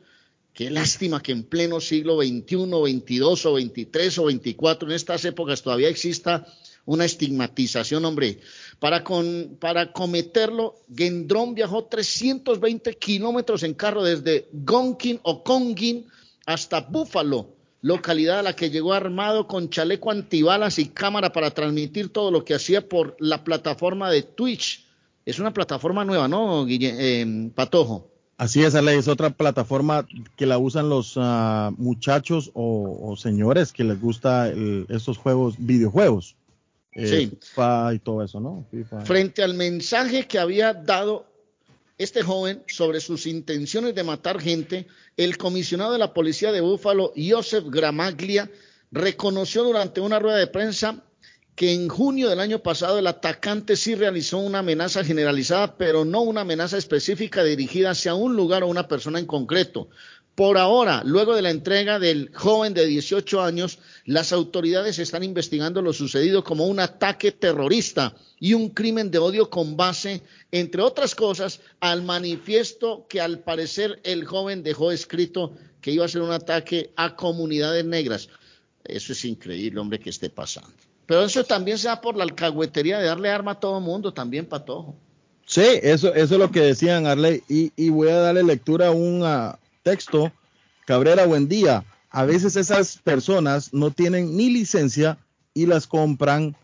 [0.53, 5.61] Qué lástima que en pleno siglo XXI, XXII o XXIII o XXIV, en estas épocas
[5.61, 6.45] todavía exista
[6.85, 8.39] una estigmatización, hombre.
[8.79, 16.05] Para, con, para cometerlo, Gendrón viajó 320 kilómetros en carro desde Gonkin o Kongin
[16.45, 22.11] hasta Buffalo, localidad a la que llegó armado con chaleco antibalas y cámara para transmitir
[22.11, 24.82] todo lo que hacía por la plataforma de Twitch.
[25.25, 28.09] Es una plataforma nueva, ¿no, Guille- eh, Patojo?
[28.37, 28.97] Así es, Arley.
[28.97, 30.05] Es otra plataforma
[30.35, 35.55] que la usan los ah, muchachos o, o señores que les gusta el- estos juegos,
[35.59, 36.35] videojuegos.
[36.93, 37.37] Eh, Sí.
[37.41, 38.65] FIFA y todo eso, ¿no?
[38.69, 39.01] FIFA.
[39.01, 41.25] frente al mensaje que había dado
[41.97, 47.13] este joven sobre sus intenciones de matar gente, el comisionado de la policía de Búfalo,
[47.15, 48.49] Joseph Gramaglia,
[48.91, 51.01] reconoció durante una rueda de prensa
[51.55, 56.21] que en junio del año pasado el atacante sí realizó una amenaza generalizada, pero no
[56.21, 59.89] una amenaza específica dirigida hacia un lugar o una persona en concreto.
[60.35, 65.83] Por ahora, luego de la entrega del joven de 18 años, las autoridades están investigando
[65.83, 71.13] lo sucedido como un ataque terrorista y un crimen de odio con base, entre otras
[71.13, 76.31] cosas, al manifiesto que al parecer el joven dejó escrito que iba a ser un
[76.31, 78.29] ataque a comunidades negras.
[78.83, 80.73] Eso es increíble, hombre, que esté pasando.
[81.05, 84.45] Pero eso también se da por la alcahuetería de darle arma a todo mundo, también,
[84.45, 84.95] Patojo.
[85.45, 87.43] Sí, eso, eso es lo que decían Arley.
[87.49, 90.31] Y, y voy a darle lectura a un ah, texto.
[90.85, 91.83] Cabrera, buen día.
[92.09, 95.17] A veces esas personas no tienen ni licencia
[95.53, 96.55] y las compran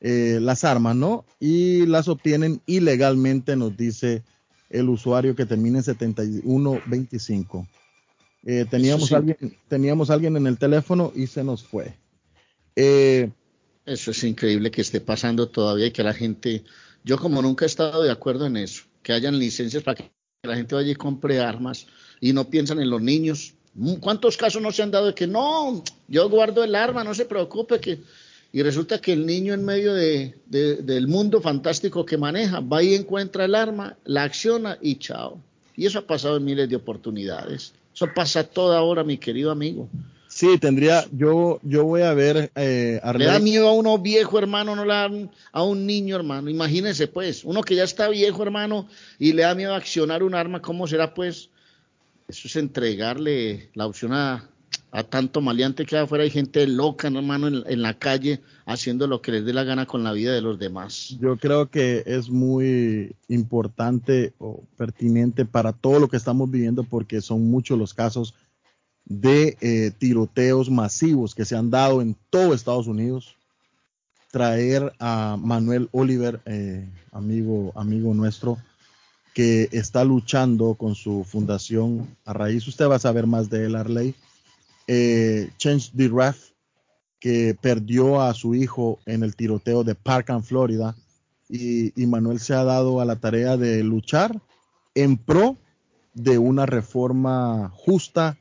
[0.00, 1.24] eh, las armas, ¿no?
[1.38, 4.22] Y las obtienen ilegalmente, nos dice
[4.68, 7.68] el usuario que termina en 7125.
[8.44, 9.14] Eh, teníamos, sí.
[9.14, 9.36] alguien,
[9.68, 11.94] teníamos alguien en el teléfono y se nos fue.
[12.74, 13.30] Eh,
[13.84, 16.62] Eso es increíble que esté pasando todavía y que la gente,
[17.04, 20.12] yo como nunca he estado de acuerdo en eso, que hayan licencias para que
[20.44, 21.86] la gente vaya y compre armas
[22.20, 23.54] y no piensan en los niños.
[24.00, 27.24] ¿Cuántos casos no se han dado de que no, yo guardo el arma, no se
[27.24, 28.00] preocupe que...
[28.54, 32.94] Y resulta que el niño en medio de, del mundo fantástico que maneja va y
[32.94, 35.40] encuentra el arma, la acciona y chao.
[35.74, 37.72] Y eso ha pasado en miles de oportunidades.
[37.94, 39.88] Eso pasa toda hora, mi querido amigo.
[40.34, 44.74] Sí, tendría, yo, yo voy a ver, eh, Le da miedo a uno viejo, hermano,
[44.74, 45.10] no le da
[45.52, 46.48] a un niño, hermano.
[46.48, 50.34] Imagínense, pues, uno que ya está viejo, hermano, y le da miedo a accionar un
[50.34, 51.50] arma, ¿cómo será, pues?
[52.28, 54.48] Eso es entregarle la opción a,
[54.90, 59.20] a tanto maleante que afuera hay gente loca, hermano, en, en, la calle, haciendo lo
[59.20, 61.14] que les dé la gana con la vida de los demás.
[61.20, 67.20] Yo creo que es muy importante o pertinente para todo lo que estamos viviendo porque
[67.20, 68.34] son muchos los casos
[69.04, 73.36] de eh, tiroteos masivos que se han dado en todo Estados Unidos.
[74.30, 78.58] Traer a Manuel Oliver, eh, amigo, amigo nuestro,
[79.34, 82.16] que está luchando con su fundación.
[82.24, 84.14] A raíz, usted va a saber más de él, Arley,
[84.86, 86.50] eh, Change the Ref,
[87.20, 90.96] que perdió a su hijo en el tiroteo de Parkland, Florida,
[91.48, 94.40] y, y Manuel se ha dado a la tarea de luchar
[94.94, 95.56] en pro
[96.14, 98.38] de una reforma justa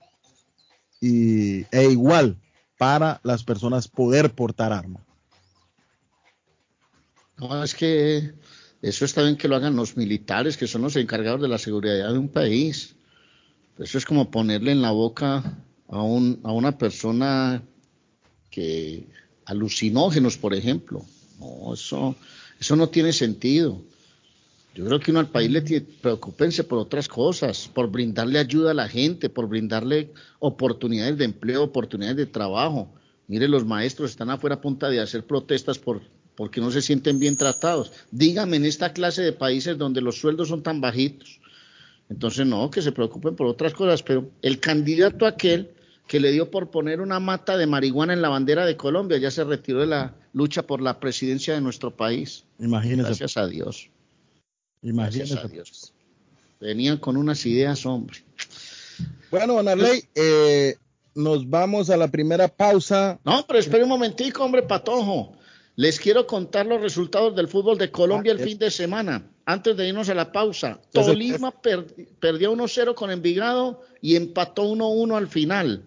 [1.02, 2.38] y, e igual
[2.78, 5.06] para las personas poder portar arma.
[7.38, 8.34] No, es que
[8.82, 12.12] eso está bien que lo hagan los militares, que son los encargados de la seguridad
[12.12, 12.96] de un país.
[13.78, 17.64] Eso es como ponerle en la boca a, un, a una persona
[18.52, 19.08] que
[19.46, 21.04] alucinógenos, por ejemplo.
[21.40, 22.16] No, eso,
[22.60, 23.82] eso no tiene sentido.
[24.74, 28.72] Yo creo que uno al país le tiene, preocupense por otras cosas, por brindarle ayuda
[28.72, 32.90] a la gente, por brindarle oportunidades de empleo, oportunidades de trabajo.
[33.28, 36.02] Mire, los maestros están afuera a punta de hacer protestas por,
[36.36, 37.92] porque no se sienten bien tratados.
[38.12, 41.42] Dígame en esta clase de países donde los sueldos son tan bajitos.
[42.10, 45.72] Entonces, no, que se preocupen por otras cosas, pero el candidato aquel
[46.08, 49.32] que le dio por poner una mata de marihuana en la bandera de Colombia ya
[49.32, 52.44] se retiró de la lucha por la presidencia de nuestro país.
[52.60, 53.04] Imagínese.
[53.04, 53.90] Gracias a Dios.
[55.38, 55.94] A Dios.
[56.60, 58.20] Venían con unas ideas, hombre.
[59.30, 60.76] Bueno, don Arley, eh,
[61.16, 63.20] nos vamos a la primera pausa.
[63.24, 65.34] No, pero espere un momentico, hombre, patojo.
[65.76, 69.24] Les quiero contar los resultados del fútbol de Colombia Ah, el es- fin de semana,
[69.46, 70.80] antes de irnos a la pausa.
[70.92, 71.88] Tolima per-
[72.20, 75.84] perdió 1-0 con Envigado y empató 1-1 al final.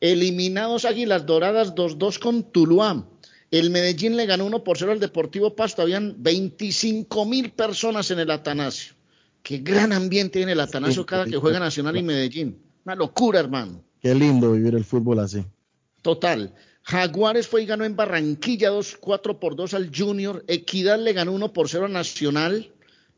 [0.00, 3.04] Eliminados Águilas Doradas 2-2 con Tuluá.
[3.50, 5.82] El Medellín le ganó 1 por 0 al Deportivo Pasto.
[5.82, 8.94] Habían 25 mil personas en el Atanasio.
[9.42, 12.58] Qué gran ambiente en el Atanasio cada que juega Nacional y Medellín.
[12.84, 13.82] Una locura, hermano.
[14.00, 15.44] Qué lindo vivir el fútbol así.
[16.02, 16.54] Total.
[16.82, 20.44] Jaguares fue y ganó en Barranquilla 2, 4 por 2 al Junior.
[20.46, 22.72] Equidad le ganó 1 por 0 a Nacional.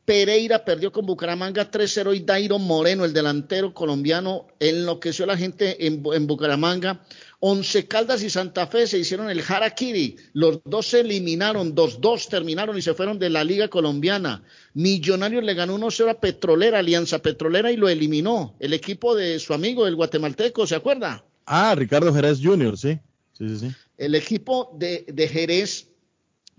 [0.04, 5.86] Pereira perdió con Bucaramanga 3-0 y Dairo Moreno, el delantero colombiano, enloqueció a la gente
[5.86, 7.04] en, en Bucaramanga.
[7.44, 10.14] Once Caldas y Santa Fe se hicieron el Harakiri.
[10.32, 14.44] Los dos se eliminaron, 2-2 terminaron y se fueron de la Liga Colombiana.
[14.74, 18.54] Millonarios le ganó 1-0 a Petrolera, Alianza Petrolera, y lo eliminó.
[18.60, 21.24] El equipo de su amigo, el guatemalteco, ¿se acuerda?
[21.44, 23.00] Ah, Ricardo Jerez Jr., sí.
[23.32, 23.72] Sí, sí, sí.
[23.98, 25.88] el equipo de, de, Jerez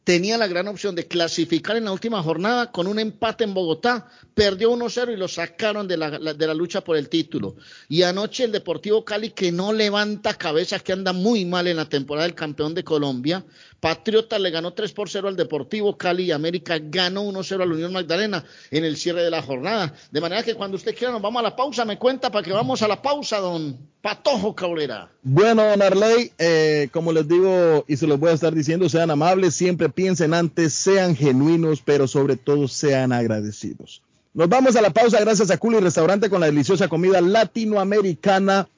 [0.03, 4.09] tenía la gran opción de clasificar en la última jornada con un empate en Bogotá,
[4.33, 7.55] perdió 1-0 y lo sacaron de la, de la lucha por el título.
[7.87, 11.87] Y anoche el Deportivo Cali, que no levanta cabezas, que anda muy mal en la
[11.87, 13.45] temporada del campeón de Colombia,
[13.83, 17.73] Patriota le ganó 3 por 0 al Deportivo Cali y América ganó 1-0 a la
[17.73, 19.93] Unión Magdalena en el cierre de la jornada.
[20.09, 22.53] De manera que cuando usted quiera nos vamos a la pausa, me cuenta para que
[22.53, 25.11] vamos a la pausa, don Patojo Cabrera.
[25.21, 29.11] Bueno, don Arley, eh, como les digo y se los voy a estar diciendo, sean
[29.11, 34.01] amables, siempre piensen antes, sean genuinos, pero sobre todo sean agradecidos.
[34.33, 38.69] Nos vamos a la pausa gracias a Culi Restaurante con la deliciosa comida latinoamericana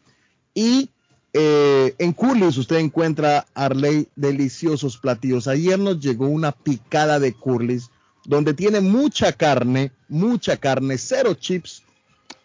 [0.55, 0.89] y
[1.37, 5.49] eh, en Curly's usted encuentra, Arley, deliciosos platillos.
[5.49, 7.91] Ayer nos llegó una picada de Curly's
[8.23, 11.83] donde tiene mucha carne, mucha carne, cero chips,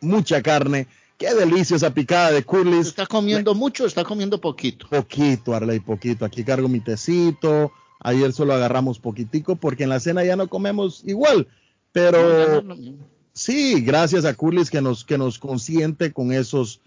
[0.00, 0.88] mucha carne.
[1.18, 2.88] Qué delicia esa picada de Curly's.
[2.88, 4.88] ¿Está comiendo mucho o está comiendo poquito?
[4.88, 6.24] Poquito, Arley, poquito.
[6.24, 7.70] Aquí cargo mi tecito.
[8.00, 11.46] Ayer solo agarramos poquitico porque en la cena ya no comemos igual.
[11.92, 12.96] Pero no, no, no,
[13.34, 16.80] sí, gracias a Curly's que nos, que nos consiente con esos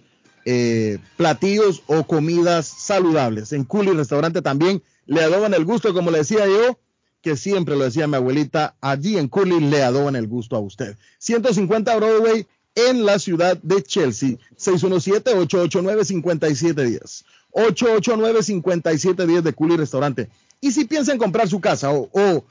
[0.46, 3.52] eh, platillos o comidas saludables.
[3.54, 6.78] En Culi Restaurante también le adoban el gusto, como le decía yo,
[7.22, 10.98] que siempre lo decía mi abuelita, allí en Culi le adoban el gusto a usted.
[11.20, 17.24] 150 Broadway en la ciudad de Chelsea, 617-889-5710.
[17.54, 20.30] 889-5710 de Culi Restaurante.
[20.60, 22.44] Y si piensa en comprar su casa o,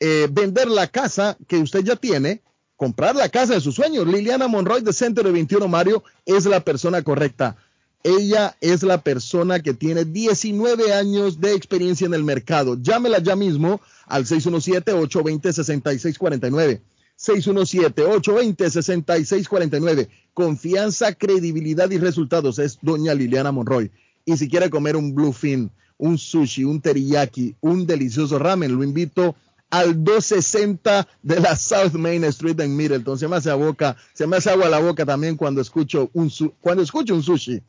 [0.00, 2.40] eh, vender la casa que usted ya tiene,
[2.78, 4.06] comprar la casa de sus sueños.
[4.06, 7.56] Liliana Monroy de Centro de 21 Mario es la persona correcta.
[8.04, 12.80] Ella es la persona que tiene 19 años de experiencia en el mercado.
[12.80, 16.80] Llámela ya mismo al 617-820-6649.
[17.18, 20.08] 617-820-6649.
[20.32, 23.90] Confianza, credibilidad y resultados es doña Liliana Monroy.
[24.24, 29.34] Y si quiere comer un bluefin, un sushi, un teriyaki, un delicioso ramen, lo invito
[29.70, 33.18] al 260 de la South Main Street en Middleton.
[33.18, 36.32] Se me hace, boca, se me hace agua a la boca también cuando escucho un,
[36.60, 37.62] cuando escucho un sushi.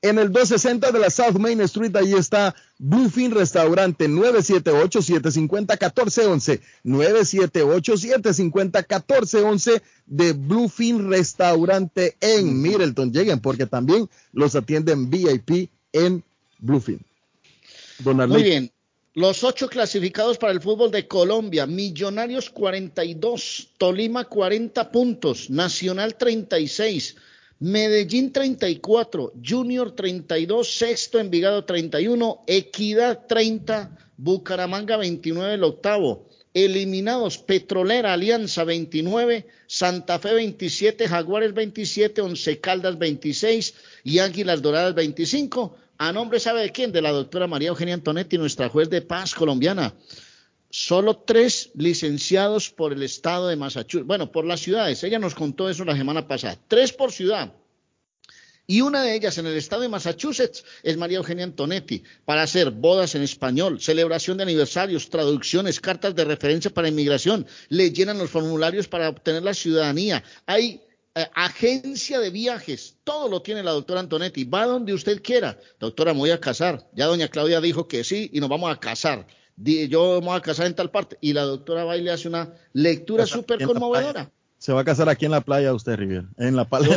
[0.00, 6.60] En el 260 de la South Main Street, ahí está Bluefin Restaurante 978-750-1411.
[6.84, 13.12] 978-750-1411 de Bluefin Restaurante en Middleton.
[13.12, 16.22] Lleguen porque también los atienden VIP en
[16.60, 17.00] Bluefin.
[18.36, 18.70] Muy bien.
[19.18, 27.16] Los ocho clasificados para el fútbol de Colombia, Millonarios 42, Tolima 40 puntos, Nacional 36,
[27.58, 36.28] Medellín 34, Junior 32, Sexto Envigado 31, Equidad 30, Bucaramanga 29, el octavo.
[36.54, 44.94] Eliminados Petrolera Alianza 29, Santa Fe 27, Jaguares 27, Once Caldas 26 y Águilas Doradas
[44.94, 45.76] 25.
[46.00, 46.92] A nombre, ¿sabe de quién?
[46.92, 49.94] De la doctora María Eugenia Antonetti, nuestra juez de paz colombiana.
[50.70, 54.06] Solo tres licenciados por el estado de Massachusetts.
[54.06, 55.02] Bueno, por las ciudades.
[55.02, 56.56] Ella nos contó eso la semana pasada.
[56.68, 57.52] Tres por ciudad.
[58.64, 62.70] Y una de ellas en el estado de Massachusetts es María Eugenia Antonetti, para hacer
[62.70, 67.46] bodas en español, celebración de aniversarios, traducciones, cartas de referencia para inmigración.
[67.70, 70.22] Le llenan los formularios para obtener la ciudadanía.
[70.44, 70.82] Hay
[71.34, 75.58] agencia de viajes, todo lo tiene la doctora Antonetti, va donde usted quiera.
[75.78, 76.88] Doctora, me voy a casar.
[76.94, 79.26] Ya doña Claudia dijo que sí y nos vamos a casar.
[79.56, 81.18] Yo voy a casar en tal parte.
[81.20, 84.30] Y la doctora va y le hace una lectura súper conmovedora.
[84.68, 86.24] Se va a casar aquí en la playa usted, Rivier.
[86.36, 86.94] En la, playa.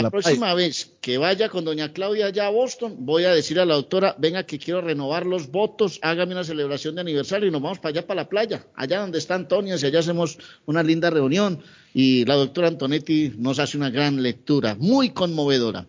[0.00, 3.66] la, próxima vez que vaya con doña Claudia allá a Boston, voy a decir a
[3.66, 7.60] la doctora, venga que quiero renovar los votos, hágame una celebración de aniversario y nos
[7.60, 11.10] vamos para allá, para la playa, allá donde está Antonia, y allá hacemos una linda
[11.10, 11.60] reunión.
[11.92, 15.86] Y la doctora Antonetti nos hace una gran lectura, muy conmovedora.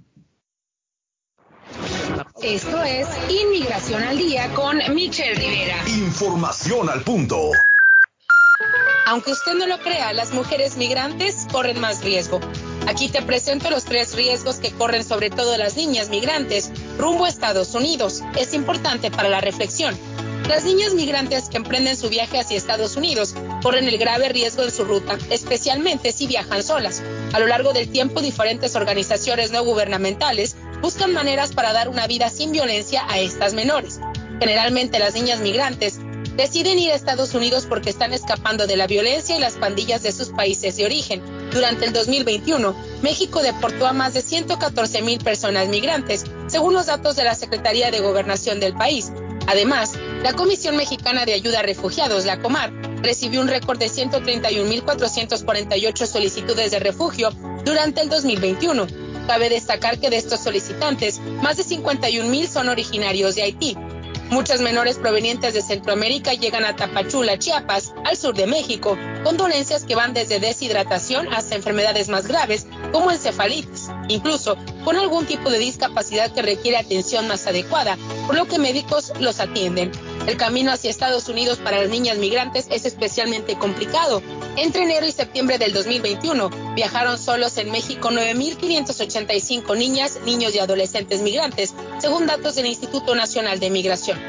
[2.41, 5.83] Esto es Inmigración al Día con Michelle Rivera.
[5.89, 7.51] Información al punto.
[9.05, 12.39] Aunque usted no lo crea, las mujeres migrantes corren más riesgo.
[12.87, 17.29] Aquí te presento los tres riesgos que corren sobre todo las niñas migrantes rumbo a
[17.29, 18.21] Estados Unidos.
[18.37, 19.97] Es importante para la reflexión.
[20.47, 24.71] Las niñas migrantes que emprenden su viaje hacia Estados Unidos corren el grave riesgo en
[24.71, 27.01] su ruta, especialmente si viajan solas.
[27.33, 32.29] A lo largo del tiempo, diferentes organizaciones no gubernamentales buscan maneras para dar una vida
[32.29, 33.99] sin violencia a estas menores.
[34.39, 35.99] Generalmente las niñas migrantes
[36.35, 40.11] deciden ir a Estados Unidos porque están escapando de la violencia y las pandillas de
[40.11, 41.21] sus países de origen.
[41.51, 47.15] Durante el 2021, México deportó a más de 114 mil personas migrantes, según los datos
[47.15, 49.11] de la Secretaría de Gobernación del país.
[49.47, 52.71] Además, la Comisión Mexicana de Ayuda a Refugiados, la COMAR,
[53.01, 57.31] recibió un récord de 131.448 solicitudes de refugio
[57.65, 58.87] durante el 2021.
[59.27, 63.77] Cabe destacar que de estos solicitantes, más de 51.000 son originarios de Haití.
[64.31, 69.83] Muchas menores provenientes de Centroamérica llegan a Tapachula, Chiapas, al sur de México, con dolencias
[69.83, 74.55] que van desde deshidratación hasta enfermedades más graves como encefalitis, incluso
[74.85, 79.41] con algún tipo de discapacidad que requiere atención más adecuada, por lo que médicos los
[79.41, 79.91] atienden.
[80.27, 84.21] El camino hacia Estados Unidos para las niñas migrantes es especialmente complicado.
[84.55, 91.21] Entre enero y septiembre del 2021 viajaron solos en México 9.585 niñas, niños y adolescentes
[91.21, 94.19] migrantes, según datos del Instituto Nacional de Migración.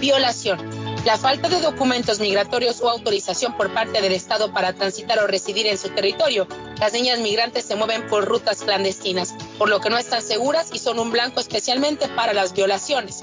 [0.00, 0.58] Violación.
[1.06, 5.68] La falta de documentos migratorios o autorización por parte del Estado para transitar o residir
[5.68, 6.48] en su territorio.
[6.80, 10.80] Las niñas migrantes se mueven por rutas clandestinas, por lo que no están seguras y
[10.80, 13.20] son un blanco especialmente para las violaciones.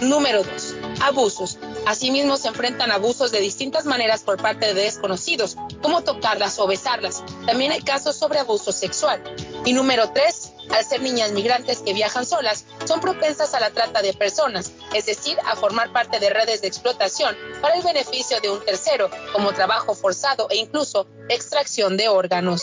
[0.00, 0.65] Número 2.
[1.00, 1.58] Abusos.
[1.86, 7.22] Asimismo se enfrentan abusos de distintas maneras por parte de desconocidos, como tocarlas o besarlas.
[7.46, 9.22] También hay casos sobre abuso sexual.
[9.64, 14.02] Y número 3 al ser niñas migrantes que viajan solas, son propensas a la trata
[14.02, 18.50] de personas, es decir, a formar parte de redes de explotación para el beneficio de
[18.50, 22.62] un tercero, como trabajo forzado e incluso extracción de órganos.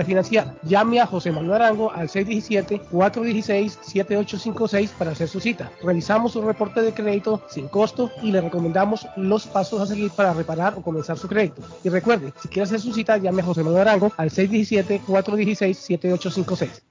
[0.01, 0.53] refinanciar.
[0.63, 5.71] Llame a José Manuel Arango al 617-416-7856 para hacer su cita.
[5.83, 10.33] Realizamos un reporte de crédito sin costo y le recomendamos los pasos a seguir para
[10.33, 11.61] reparar o comenzar su crédito.
[11.83, 16.90] Y recuerde, si quiere hacer su cita, llame a José Manuel Arango al 617-416-7856.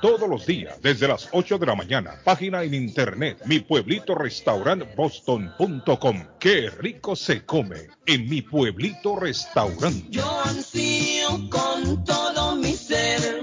[0.00, 2.14] todos los días desde las 8 de la mañana.
[2.24, 4.14] Página en internet mi pueblito
[4.96, 6.24] boston.com.
[6.38, 10.06] Qué rico se come en mi pueblito restaurante.
[10.10, 13.42] Yo ansío con todo mi ser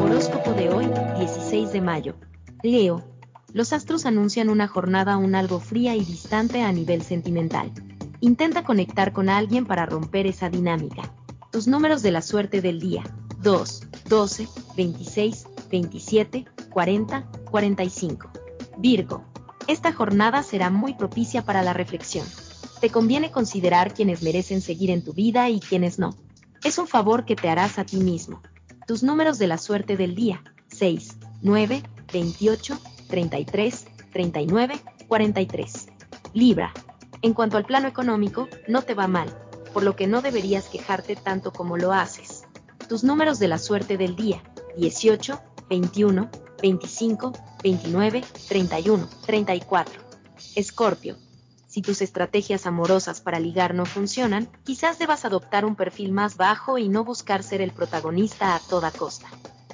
[0.00, 0.86] Horóscopo de hoy,
[1.18, 2.14] 16 de mayo.
[2.62, 3.04] Leo.
[3.52, 7.70] Los astros anuncian una jornada aún algo fría y distante a nivel sentimental.
[8.20, 11.12] Intenta conectar con alguien para romper esa dinámica.
[11.52, 13.02] Tus números de la suerte del día.
[13.42, 18.30] 2, 12, 26, 27, 40, 45.
[18.78, 19.24] Virgo.
[19.68, 22.26] Esta jornada será muy propicia para la reflexión.
[22.80, 26.16] Te conviene considerar quienes merecen seguir en tu vida y quienes no.
[26.64, 28.40] Es un favor que te harás a ti mismo.
[28.86, 30.42] Tus números de la suerte del día.
[30.68, 35.86] 6, 9, 28, 33, 39, 43.
[36.32, 36.72] Libra.
[37.20, 39.28] En cuanto al plano económico, no te va mal,
[39.74, 42.44] por lo que no deberías quejarte tanto como lo haces.
[42.88, 44.42] Tus números de la suerte del día.
[44.78, 45.38] 18,
[45.68, 46.30] 21,
[46.62, 50.00] 25, 29, 31, 34.
[50.56, 51.18] Escorpio.
[51.74, 56.78] Si tus estrategias amorosas para ligar no funcionan, quizás debas adoptar un perfil más bajo
[56.78, 59.26] y no buscar ser el protagonista a toda costa.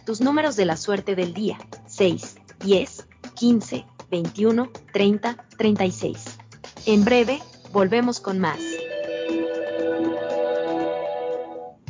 [0.07, 6.25] tus números de la suerte del día, 6, 10, 15, 21, 30, 36.
[6.87, 7.39] En breve,
[7.71, 8.59] volvemos con más.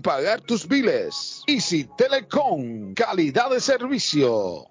[0.00, 1.42] pagar tus biles.
[1.46, 4.70] Easy Telecom, calidad de servicio.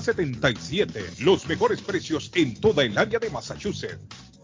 [0.00, 1.04] 77.
[1.20, 4.31] Los mejores precios en toda el área de Massachusetts.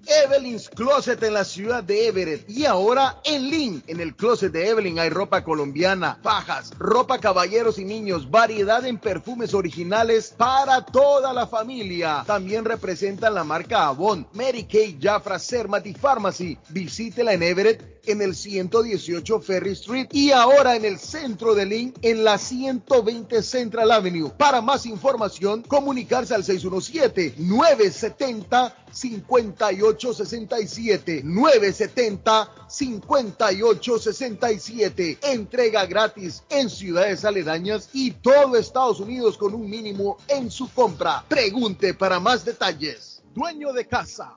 [0.07, 3.83] Evelyn's Closet en la ciudad de Everett y ahora en Lynn.
[3.87, 8.99] En el closet de Evelyn hay ropa colombiana, fajas, ropa caballeros y niños, variedad en
[8.99, 12.25] perfumes originales para toda la familia.
[12.27, 16.59] También representan la marca Avon, Mary Kay, Jafra, Sermati Pharmacy.
[16.71, 21.95] Visítela en Everett en el 118 Ferry Street y ahora en el centro de Lynn
[22.03, 24.31] en la 120 Central Avenue.
[24.31, 37.89] Para más información, comunicarse al 617 970 5867 970 5867 entrega gratis en ciudades aledañas
[37.93, 41.25] y todo Estados Unidos con un mínimo en su compra.
[41.29, 43.23] Pregunte para más detalles.
[43.35, 44.37] Dueño de casa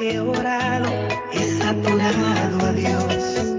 [0.00, 0.88] Que he orado,
[1.30, 3.56] he saturado a Dios.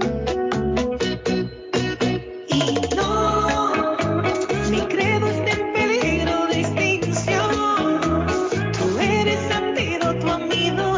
[2.48, 3.94] Y no,
[4.68, 7.50] mi credo está en peligro de extinción.
[8.76, 10.92] Tú eres antídoto a mi dolor.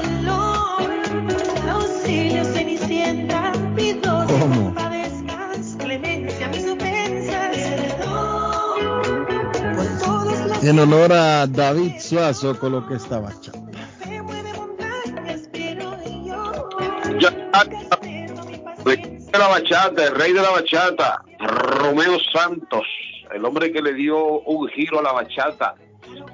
[18.85, 22.83] De la bachata, el rey de la bachata, Romeo Santos,
[23.33, 25.75] el hombre que le dio un giro a la bachata,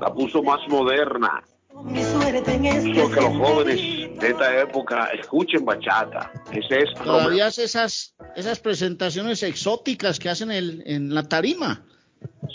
[0.01, 1.43] la puso más moderna,
[1.87, 3.81] en este hizo que los jóvenes
[4.21, 6.31] de esta época escuchen bachata.
[6.53, 7.05] Ese es Romeo.
[7.05, 11.83] Todavía hace esas, esas presentaciones exóticas que hacen el- en la tarima.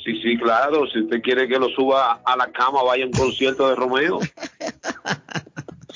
[0.03, 3.13] Sí, sí, claro, si usted quiere que lo suba a la cama, vaya a un
[3.13, 4.19] concierto de Romeo.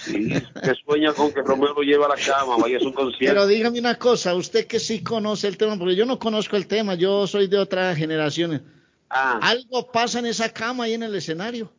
[0.09, 3.33] Sí, que sueña con que Romeo lo lleve a la cama, vaya a su concierto.
[3.33, 6.67] Pero dígame una cosa, usted que sí conoce el tema, porque yo no conozco el
[6.67, 8.63] tema, yo soy de otra generación.
[9.09, 9.39] Ah.
[9.41, 11.71] Algo pasa en esa cama ahí en el escenario.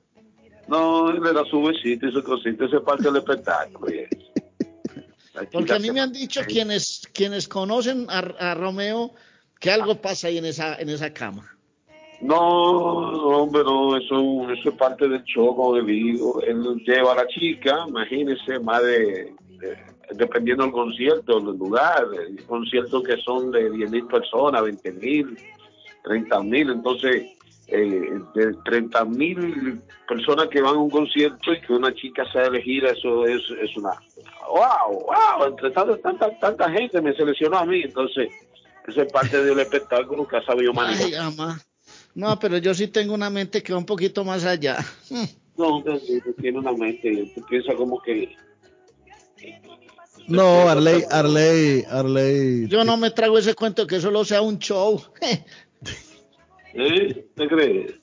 [0.69, 3.93] No, le da su besito y su cosita, ese es parte del espectáculo.
[5.53, 9.13] Porque a mí me han dicho quienes, quienes conocen a, a Romeo
[9.59, 11.57] que algo pasa ahí en esa, en esa cama.
[12.21, 16.41] No, hombre, no, eso, eso es parte del show, como le digo.
[16.43, 19.79] Él lleva a la chica, imagínese, más de, de-
[20.15, 22.07] dependiendo del concierto, del lugar,
[22.47, 25.39] conciertos que son de 10 mil personas, 20 mil,
[26.05, 27.27] 30 mil, entonces,
[27.69, 32.43] eh, de 30 mil personas que van a un concierto y que una chica sea
[32.47, 33.93] elegida, eso es, es una,
[34.49, 38.29] wow, wow, entre tanta, tanta, tanta gente me seleccionó a mí, entonces,
[38.89, 41.07] eso es parte del espectáculo que ha sabido manejar.
[41.39, 41.61] Ay.
[42.15, 44.79] No, pero yo sí tengo una mente que va un poquito más allá.
[45.57, 45.85] No,
[46.41, 48.35] tienes una mente, tú piensas como que...
[50.27, 52.67] No, Arley, Arley, Arley.
[52.67, 55.03] Yo no me trago ese cuento que solo sea un show.
[56.73, 57.27] ¿Eh?
[57.35, 57.95] ¿Te crees?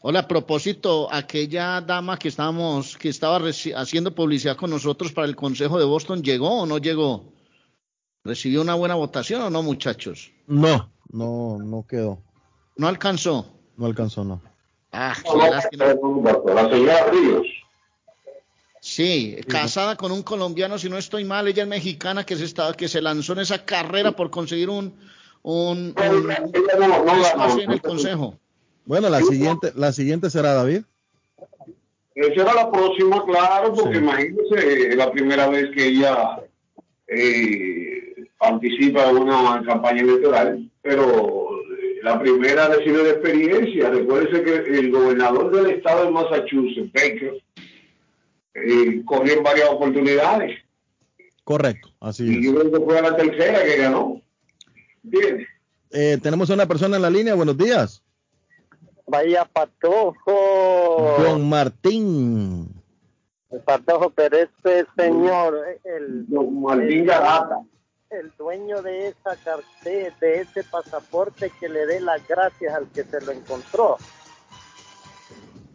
[0.00, 3.40] Hola, a propósito, aquella dama que estábamos, que estaba
[3.76, 7.32] haciendo publicidad con nosotros para el Consejo de Boston, ¿llegó o no llegó?
[8.24, 10.30] ¿Recibió una buena votación o no, muchachos?
[10.46, 12.22] No, no, no quedó.
[12.76, 13.46] ¿No alcanzó?
[13.76, 14.40] No alcanzó, no.
[14.92, 15.86] Ah, qué lástima.
[15.86, 17.46] La señora Ríos.
[18.98, 22.74] Sí, casada con un colombiano, si no estoy mal, ella es mexicana que se estaba,
[22.74, 24.92] que se lanzó en esa carrera por conseguir un,
[25.42, 26.32] un, un-
[27.08, 28.36] un espacio en el consejo.
[28.86, 30.80] Bueno, la siguiente, la siguiente será David.
[32.16, 36.40] Esa era la próxima, claro, porque imagínense, es la primera vez que ella
[37.06, 43.90] eh, participa en una campaña electoral, pero eh, la primera recibe de experiencia.
[43.90, 47.40] Recuérdese que el gobernador del estado de Massachusetts, Baker,
[48.66, 50.58] eh, corrió en varias oportunidades.
[51.44, 52.44] Correcto, así Y es.
[52.44, 54.20] yo creo que fue la tercera que ganó.
[55.02, 55.46] Bien.
[55.90, 57.34] Eh, tenemos a una persona en la línea.
[57.34, 58.02] Buenos días.
[59.06, 61.16] Vaya patojo.
[61.22, 62.68] Don Martín.
[63.50, 67.62] El patojo, pero este señor, el, Martín Garata.
[68.10, 73.04] el dueño de esa cartera, de ese pasaporte, que le dé las gracias al que
[73.04, 73.96] se lo encontró.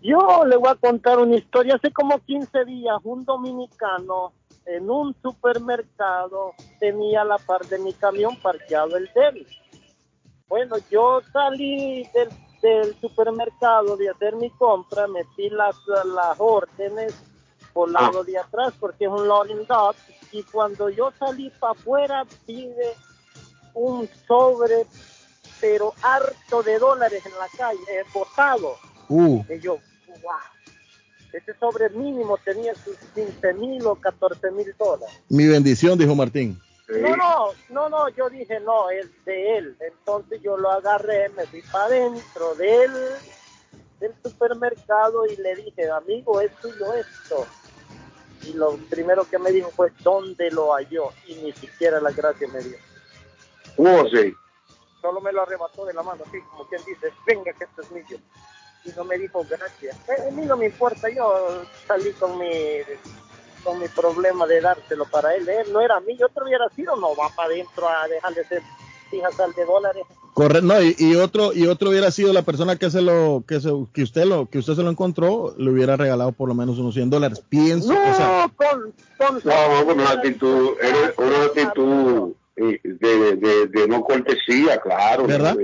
[0.03, 1.75] Yo le voy a contar una historia.
[1.75, 4.33] Hace como 15 días, un dominicano
[4.65, 9.47] en un supermercado tenía a la par de mi camión parqueado el de él.
[10.49, 12.29] Bueno, yo salí del,
[12.61, 17.15] del supermercado de hacer mi compra, metí las, las órdenes
[17.73, 19.95] por el lado de atrás porque es un loading dock
[20.31, 22.93] y cuando yo salí para afuera pide
[23.73, 24.85] un sobre
[25.59, 28.75] pero harto de dólares en la calle, botado.
[29.07, 29.77] Uh, Y yo,
[30.21, 30.39] wow,
[31.33, 35.21] ese sobre mínimo tenía sus 15 mil o 14 mil dólares.
[35.29, 36.59] mi bendición, dijo Martín.
[36.87, 39.77] No, no, no, no, yo dije, no, es de él.
[39.79, 42.91] Entonces yo lo agarré, me fui para adentro del,
[43.99, 47.47] del supermercado y le dije, amigo, es tuyo esto.
[48.45, 51.11] Y lo primero que me dijo fue, ¿dónde lo halló?
[51.27, 52.77] Y ni siquiera la gracia me dio.
[53.77, 54.33] ¿Cómo así?
[55.01, 57.91] Solo me lo arrebató de la mano, así como quien dice, venga que esto es
[57.91, 58.19] mío.
[58.85, 59.95] Y no me dijo gracias.
[60.09, 62.47] Eh, a mí no me importa, yo salí con mi
[63.63, 65.47] con mi problema de dárselo para él.
[65.47, 68.61] Él no era mí, yo otro hubiera sido, no va para adentro a dejarle ser
[69.09, 70.03] fijas al de dólares.
[70.33, 73.61] Correcto, no, y, y otro y otro hubiera sido la persona que se lo que
[73.61, 76.79] se, que usted lo que usted se lo encontró, le hubiera regalado por lo menos
[76.79, 77.43] unos 100 dólares.
[77.47, 83.35] Pienso, o sea, No, con, con No, con una actitud, era una actitud eh, de,
[83.35, 85.27] de, de no cortesía, claro.
[85.27, 85.55] ¿verdad?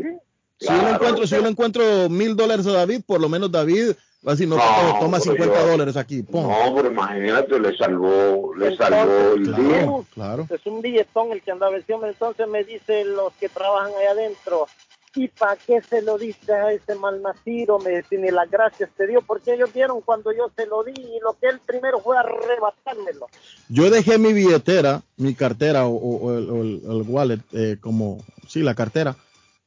[0.60, 0.95] Si yo le Claro.
[0.95, 3.91] encuentro, si yo le encuentro mil dólares a David, por lo menos David
[4.28, 6.43] va a decir, no, No, toma- toma pero 50 yo- dólares aquí, pum.
[6.49, 9.55] No, pero imagínate, le salvó, le salvó el día.
[9.55, 10.47] Claro, claro.
[10.49, 14.68] Es un billetón el que andaba encima, entonces me dice los que trabajan ahí adentro,
[15.16, 17.80] ¿y para qué se lo diste a ese malnacido?
[17.80, 20.91] Me dice, ni las gracias te dio, porque ellos vieron cuando yo se lo di
[20.91, 23.28] y lo que él primero fue arrebatármelo.
[23.70, 27.78] Yo dejé mi billetera, mi cartera o, o- o el, o el- el wallet, eh,
[27.80, 29.16] como, sí, la cartera,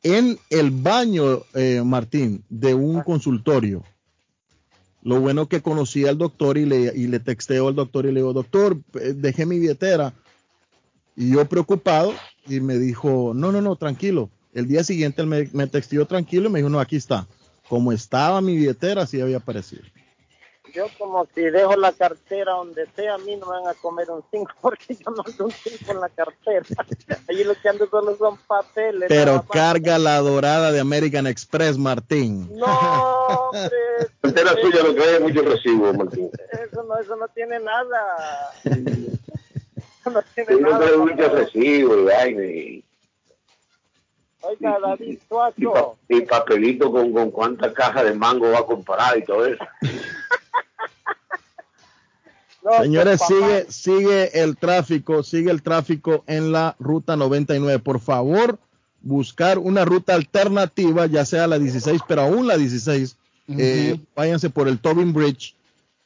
[0.03, 3.85] en el baño, eh, Martín, de un consultorio.
[5.03, 8.21] Lo bueno que conocí al doctor y le, y le texteo al doctor y le
[8.21, 10.15] digo, doctor, eh, dejé mi billetera.
[11.17, 12.15] Y yo preocupado
[12.47, 14.31] y me dijo, no, no, no, tranquilo.
[14.53, 17.27] El día siguiente él me, me texteó tranquilo y me dijo, no, aquí está.
[17.69, 19.83] Como estaba mi billetera, así había aparecido.
[20.75, 24.11] Yo como si dejo la cartera donde sea, a mí no me van a comer
[24.11, 26.65] un 5 porque yo no ando un 5 en la cartera.
[27.29, 29.05] Allí lo que ando solo son papeles.
[29.09, 32.49] Pero carga la dorada de American Express, Martín.
[32.57, 33.71] No, hombre,
[34.23, 36.31] cartera suya lo que hay es mucho recibo, Martín.
[36.65, 38.53] eso no, eso no tiene nada.
[38.65, 40.87] Eso no tiene Yo no nada.
[40.87, 42.83] trae mucho recibo y vaina
[44.45, 48.67] Oiga, David y, pa- Suazo, y papelito con, con cuántas cajas de mango va a
[48.67, 49.65] comprar y todo eso.
[52.81, 57.81] Señores, sigue, sigue el tráfico, sigue el tráfico en la ruta 99.
[57.81, 58.59] Por favor,
[59.01, 63.17] buscar una ruta alternativa, ya sea la 16, pero aún la 16,
[63.59, 65.57] eh, váyanse por el Tobin Bridge,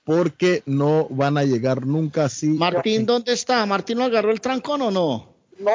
[0.04, 2.48] porque no van a llegar nunca así.
[2.48, 3.64] Martín, ¿dónde está?
[3.66, 5.28] ¿Martín lo agarró el trancón o no?
[5.58, 5.70] No,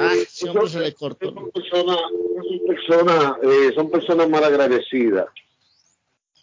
[0.00, 1.32] Ah, Ese hombre se le cortó.
[1.34, 5.26] Son personas, son personas, eh, son personas malagradecidas.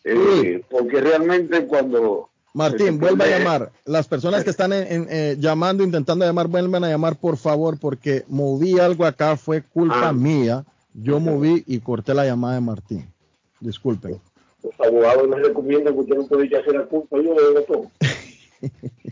[0.08, 3.72] Eh, porque realmente cuando Martín, vuelve a llamar.
[3.86, 7.78] Las personas que están en- en, eh, llamando, intentando llamar, vuelvan a llamar, por favor,
[7.80, 10.14] porque moví algo acá, fue culpa Ah.
[10.14, 10.64] mía.
[10.94, 13.12] Yo moví y corté la llamada de Martín.
[13.60, 14.22] Disculpen.
[14.64, 17.92] los abogados les recomiendan que usted no puede hacer la culpa, yo le todo.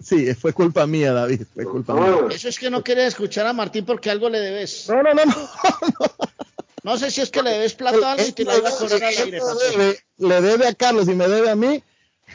[0.00, 1.42] Sí, fue culpa mía, David.
[1.54, 2.16] Fue culpa mía.
[2.30, 4.88] Eso es que no quiere escuchar a Martín porque algo le debes.
[4.88, 5.32] No, no, no, no.
[5.98, 6.06] No
[6.98, 9.02] sé si es que le debes plata a algo y te lo iba a cobrar
[9.04, 9.40] al aire.
[9.70, 11.82] Debe, le debe a Carlos y me debe a mí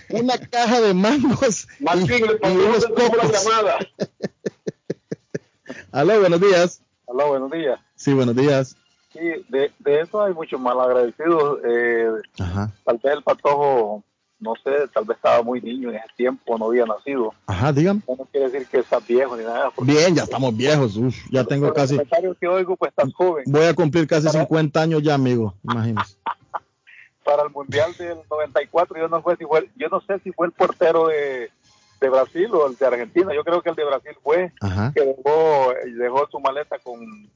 [0.09, 1.67] una caja de mangos.
[1.79, 3.31] Martín, le pasó la cocos.
[3.31, 3.77] llamada.
[5.91, 6.81] Aló, buenos días.
[7.05, 7.79] Hola, buenos días.
[7.95, 8.75] Sí, buenos días.
[9.13, 9.19] Sí,
[9.49, 11.59] de, de eso hay muchos malagradecidos.
[11.65, 12.07] Eh,
[12.39, 12.71] Ajá.
[12.85, 14.03] tal vez el patojo,
[14.39, 17.33] no sé, tal vez estaba muy niño en ese tiempo, no había nacido.
[17.47, 18.01] Ajá, dígame.
[18.07, 19.71] No quiere decir que estás viejo ni nada.
[19.81, 20.95] Bien, ya estamos viejos.
[20.97, 21.95] Uf, ya tengo casi.
[21.95, 23.43] comentarios que oigo, pues estás joven.
[23.47, 25.55] Voy a cumplir casi 50 años ya, amigo.
[25.63, 26.17] Imagínese.
[27.23, 30.31] Para el Mundial del 94, yo no, fue si fue, el- yo no sé si
[30.31, 31.51] fue el portero de,
[31.99, 33.33] de Brasil o el de Argentina.
[33.33, 34.93] Yo creo que el de Brasil fue Ajá.
[34.95, 37.29] que dejó, dejó su maleta con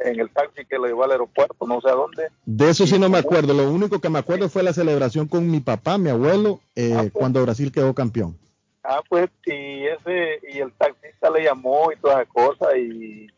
[0.00, 2.28] en el taxi que lo llevó al aeropuerto, no sé a dónde.
[2.44, 3.52] De eso sí no me acuerdo.
[3.52, 7.42] Lo único que me acuerdo fue la celebración con mi papá, mi abuelo, eh, cuando
[7.42, 8.36] Brasil quedó campeón.
[8.82, 13.28] Ah, pues, y ese, y el taxista le llamó y todas las cosas, y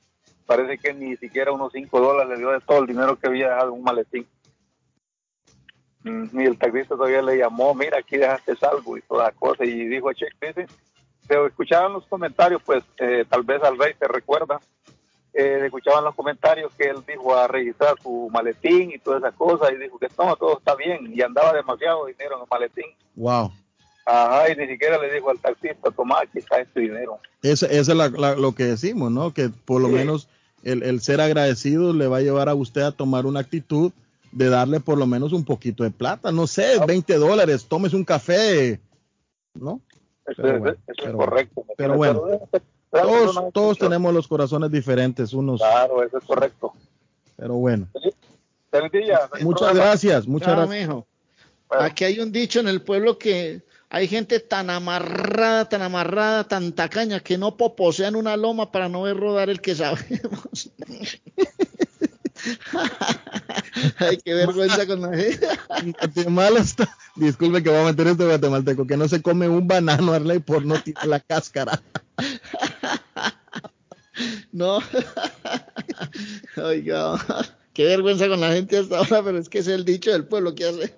[0.46, 3.48] parece que ni siquiera unos 5 dólares le dio de todo el dinero que había
[3.48, 4.26] dejado en un maletín.
[6.04, 9.66] Mm, Y el taxista todavía le llamó, mira, aquí dejaste salvo y todas las cosas,
[9.66, 10.66] y dijo, che, dice,
[11.26, 14.60] se escuchaban los comentarios, pues, eh, tal vez al rey se recuerda,
[15.34, 19.70] eh, escuchaban los comentarios que él dijo a registrar su maletín y todas esas cosas,
[19.72, 22.84] y dijo que no, todo está bien, y andaba demasiado dinero en el maletín.
[23.16, 23.52] Wow.
[24.04, 27.18] Ajá, y ni siquiera le dijo al taxista, toma, aquí está este dinero.
[27.42, 29.32] Eso, es la- la- lo que decimos, ¿no?
[29.32, 30.28] Que por lo menos
[30.64, 33.92] el, el ser agradecido le va a llevar a usted a tomar una actitud
[34.32, 36.32] de darle por lo menos un poquito de plata.
[36.32, 38.80] No sé, 20 dólares, tomes un café,
[39.54, 39.80] ¿no?
[40.26, 41.64] Eso, Pero es- bueno, eso es correcto.
[41.68, 42.22] ¿me Pero bueno,
[43.52, 46.72] todos, tenemos los corazones diferentes, unos, Claro, eso es correcto.
[47.36, 47.88] pero bueno.
[48.70, 49.20] Feliz día.
[49.40, 49.86] Muchas problema.
[49.86, 50.88] gracias, muchas Chao, gracias.
[50.88, 51.06] mijo.
[51.70, 56.72] Aquí hay un dicho en el pueblo que hay gente tan amarrada, tan amarrada, tan
[56.72, 60.70] tacaña que no poposean una loma para no ver rodar el que sabemos.
[63.98, 65.46] Ay, qué vergüenza con la gente.
[65.98, 70.12] Guatemala está, disculpe que voy a meter este guatemalteco, que no se come un banano,
[70.12, 71.80] Arley, por no tirar la cáscara.
[74.52, 74.80] No.
[76.56, 77.18] Oiga,
[77.72, 80.54] qué vergüenza con la gente hasta ahora, pero es que es el dicho del pueblo
[80.54, 80.92] que es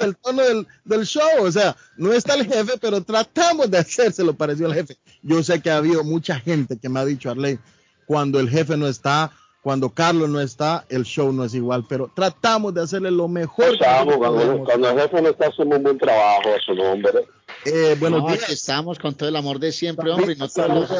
[0.00, 1.42] el tono del, del show.
[1.42, 4.98] O sea, no está el jefe, pero tratamos de hacérselo parecido al jefe.
[5.22, 7.58] Yo sé que ha habido mucha gente que me ha dicho, Arley,
[8.06, 9.32] cuando el jefe no está,
[9.62, 13.76] cuando Carlos no está, el show no es igual, pero tratamos de hacerle lo mejor.
[13.78, 17.26] cuando, cuando el jefe no está haciendo un buen trabajo a su nombre.
[17.66, 18.44] Eh, buenos No, días.
[18.44, 20.32] aquí estamos con todo el amor de siempre, hombre.
[20.34, 20.46] y no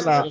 [0.04, 0.26] la-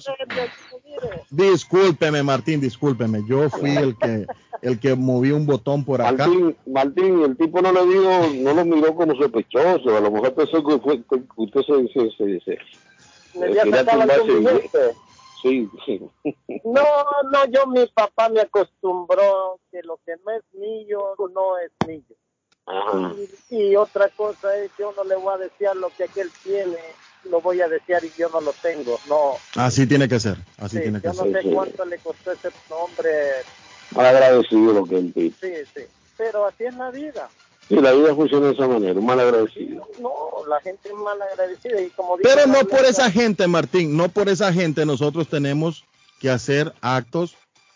[1.32, 3.24] Discúlpeme, Martín, discúlpeme.
[3.28, 4.26] Yo fui el que
[4.62, 6.28] el que moví un botón por acá.
[6.28, 9.96] Martín, Martín, el tipo no le dijo, no lo miró como sospechoso.
[9.98, 12.58] A lo mejor pensó que, fue, que usted se, se, se, se
[15.42, 15.70] Sí.
[16.66, 16.84] No,
[17.32, 22.04] no, yo, mi papá me acostumbró que lo que no es mío no es mío.
[22.66, 23.14] Ajá.
[23.50, 26.78] Y, y otra cosa es, yo no le voy a desear lo que aquel tiene,
[27.24, 29.00] lo voy a desear y yo no lo tengo.
[29.08, 30.38] No, Así tiene que ser.
[30.58, 31.44] Así sí, tiene que yo no ser.
[31.44, 33.10] sé cuánto le costó ese nombre.
[33.92, 35.14] Mal agradecido lo que él.
[35.16, 35.82] Sí, sí,
[36.18, 37.30] pero así es la vida.
[37.70, 39.88] Sí, la vida funciona de esa manera, un mal agradecido.
[40.02, 40.12] No,
[40.50, 44.10] la gente es mal agradecida y como dice Pero no por esa gente, Martín, no
[44.10, 45.86] por esa gente nosotros tenemos
[46.20, 47.36] que hacer actos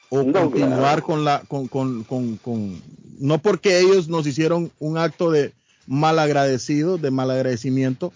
[0.10, 1.04] o continuar claro.
[1.04, 2.82] con la con, con, con, con-
[3.20, 5.54] no porque ellos nos hicieron un acto de
[5.86, 8.12] mal agradecido, de mal agradecimiento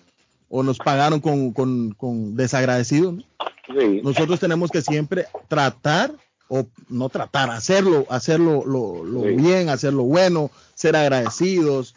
[0.49, 3.11] o nos pagaron con, con, con desagradecido.
[3.11, 3.23] ¿no?
[3.67, 4.01] Sí.
[4.03, 6.11] Nosotros tenemos que siempre tratar
[6.49, 9.35] o no tratar, hacerlo, hacerlo lo, lo Sí.
[9.35, 11.95] bien, hacerlo bueno, ser agradecidos,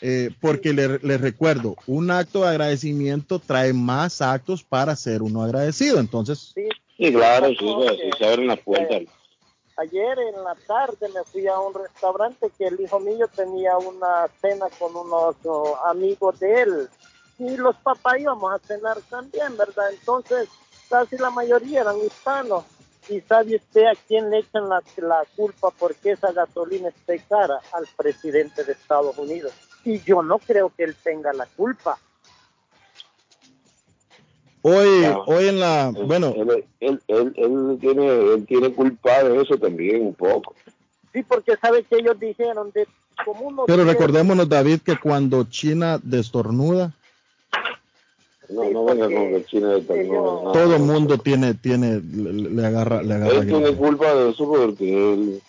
[0.00, 5.42] eh, porque les le recuerdo, un acto de agradecimiento trae más actos para ser uno
[5.42, 5.98] agradecido.
[5.98, 9.02] Entonces, Sí, claro, sí, sí, se abren las puertas.
[9.76, 14.26] Ayer en la tarde me fui a un restaurante que el hijo mío tenía una
[14.40, 15.36] cena con unos
[15.84, 16.88] amigos de él
[17.38, 19.92] y los papás íbamos a cenar también, ¿verdad?
[19.92, 20.48] Entonces
[20.90, 22.64] casi la mayoría eran hispanos.
[23.08, 27.60] ¿Y sabe usted a quién le echan la, la culpa porque esa gasolina esté cara?
[27.72, 29.52] Al presidente de Estados Unidos.
[29.84, 31.98] Y yo no creo que él tenga la culpa.
[34.62, 39.56] Hoy, hoy en la, bueno, Él, él, él, él tiene, él tiene culpa de eso
[39.56, 40.54] también un poco.
[41.12, 42.86] Sí, porque sabe que ellos dijeron de
[43.24, 46.92] como pero recordémonos, David, que cuando China destornuda,
[48.48, 50.52] No, no venga con que China de no, no.
[50.52, 54.48] todo el mundo tiene, tiene, le, le agarra, le agarra Él tiene culpa de eso
[54.48, 55.42] porque él,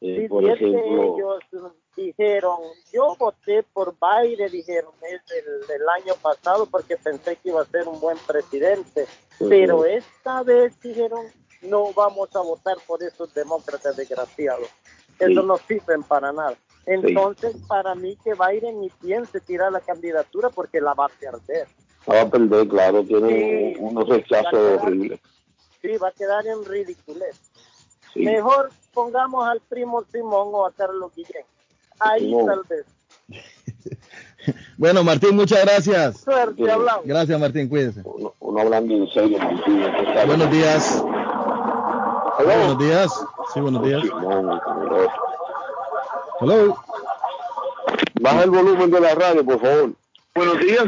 [0.00, 2.56] eh, Sí, por sí, es que ejemplo, ellos dijeron,
[2.92, 7.66] yo voté por Biden, dijeron, es el, del año pasado porque pensé que iba a
[7.66, 9.06] ser un buen presidente,
[9.38, 11.26] pero esta vez dijeron,
[11.62, 14.68] no vamos a votar por esos demócratas desgraciados,
[15.18, 15.46] eso Sí.
[15.46, 16.56] no sirven para nada.
[16.86, 21.66] Entonces, para mí que Biden ni piense tirar la candidatura porque la va a perder.
[22.10, 23.80] Va a perder, claro, tiene Sí.
[23.80, 25.20] un- unos rechazos horribles.
[25.82, 27.38] Sí, va a quedar en ridiculez.
[28.12, 28.20] Sí.
[28.24, 31.44] Mejor pongamos al primo Simón o a Carlos Guillén.
[32.00, 32.46] Ahí Simón.
[32.46, 32.86] tal vez.
[34.78, 36.20] Bueno, Martín, muchas gracias.
[36.20, 37.04] Suerte, hablamos.
[37.04, 38.00] Gracias, Martín, cuídese.
[38.04, 39.84] Uno, uno hablando en serio, Martín.
[40.26, 41.04] Buenos días.
[42.42, 43.12] Buenos días.
[43.52, 44.00] Sí, buenos días.
[44.02, 44.60] Simón.
[46.40, 46.76] Hello.
[48.20, 49.92] Baja el volumen de la radio, por favor.
[50.34, 50.84] Buenos días.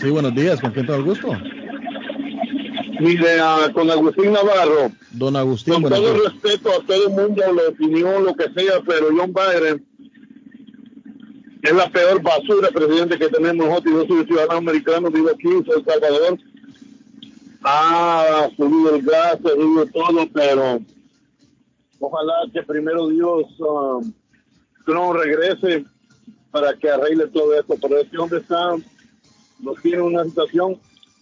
[0.00, 0.60] Sí, buenos días.
[0.60, 1.28] ¿Con quién tengo el gusto?
[3.00, 6.32] Mire, ah, con Agustín Navarro, Don Agustín, con todo días.
[6.32, 9.84] respeto a todo el mundo, la opinión, lo que sea, pero John Biden
[11.62, 14.06] es la peor basura presidente que tenemos nosotros.
[14.08, 16.38] Yo soy ciudadano americano, vivo aquí en El Salvador.
[17.62, 20.80] Ha subido el gas, ha subido todo, pero
[21.98, 24.00] ojalá que primero Dios ah,
[24.86, 25.84] Trump regrese
[26.50, 27.74] para que arregle todo esto.
[27.80, 28.76] Pero este hombre está,
[29.64, 30.78] nos tiene una situación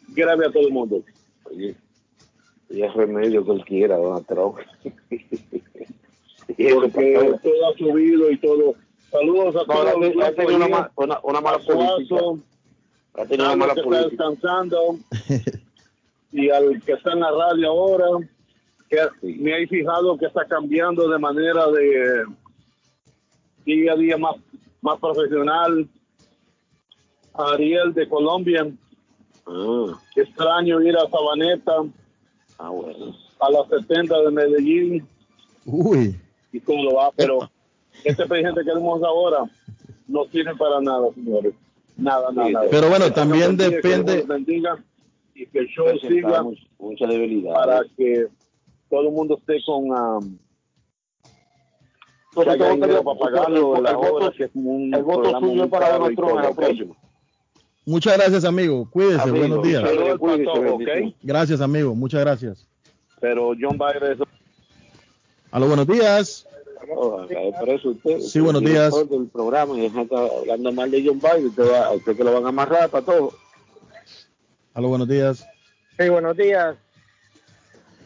[0.09, 1.03] grave a todo el mundo.
[1.45, 1.75] Oye,
[2.71, 4.57] y es remedio que él quiera, Donald Trump.
[6.57, 8.75] y porque todo ha subido y todo.
[9.11, 9.87] Saludos a No, todos.
[9.89, 12.17] ha tenido- ha tenido una, ma- una, una mala política.
[13.15, 14.25] Ha tenido una al mala que está política.
[14.29, 14.97] descansando
[16.33, 18.07] y al que está en la radio ahora,
[18.89, 18.99] que
[19.39, 22.25] me he fijado que está cambiando de manera de
[23.67, 24.37] día a día más,
[24.81, 25.87] más profesional.
[27.35, 28.71] Ariel de Colombia,
[29.47, 31.73] Ah, extraño ir a Sabaneta,
[32.59, 33.13] ah, bueno.
[33.41, 35.07] a las 70 de Medellín.
[35.67, 36.17] Uy.
[36.53, 37.51] y todo va, pero
[38.05, 39.45] este presidente que tenemos ahora
[40.07, 41.55] no tiene para nada, señores.
[41.97, 42.67] Nada, nada, nada.
[42.71, 44.85] Pero bueno, Que también que depende- Dios bendiga
[45.35, 47.55] y que el show siga much- mucha debilidad.
[47.55, 48.27] para que
[48.91, 50.39] todo el mundo esté con um,
[52.35, 54.95] Pues que haya entonces, dinero el- para pagarlo, el- las el voto- que es un
[54.95, 56.95] el voto suyo para Trump en la próxima.
[57.85, 58.89] Muchas gracias, amigo.
[58.91, 59.23] Cuídese.
[59.23, 61.15] Amigo, buenos días.
[61.23, 61.95] Gracias, amigo.
[61.95, 62.67] Muchas gracias.
[63.21, 64.19] Pero John Biden es
[65.51, 66.47] Aló, buenos días.
[67.63, 68.21] Preso usted.
[68.21, 68.93] Sí, buenos días.
[68.93, 71.47] director del programa y está hablando mal de John Biden.
[71.47, 73.33] Usted, va, a usted que lo van a amarrar para todo.
[74.75, 75.47] Aló, buenos días.
[75.99, 76.77] Sí, buenos días.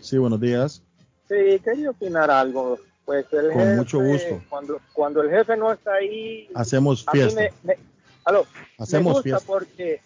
[0.01, 0.83] Sí, buenos días.
[1.29, 1.35] Sí,
[1.65, 2.79] quería opinar algo.
[3.05, 4.43] Pues el Con jefe, mucho gusto.
[4.49, 7.41] Cuando, cuando el jefe no está ahí, Hacemos a mí fiesta.
[7.41, 7.79] me, me-
[8.27, 8.47] aló,
[8.79, 9.47] Hacemos me gusta fiesta.
[9.47, 10.01] porque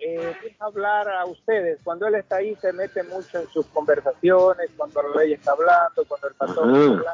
[0.00, 1.78] eh, deja hablar a ustedes.
[1.84, 6.04] Cuando él está ahí, se mete mucho en sus conversaciones, cuando el rey está hablando,
[6.08, 7.04] cuando el pastor está hablando,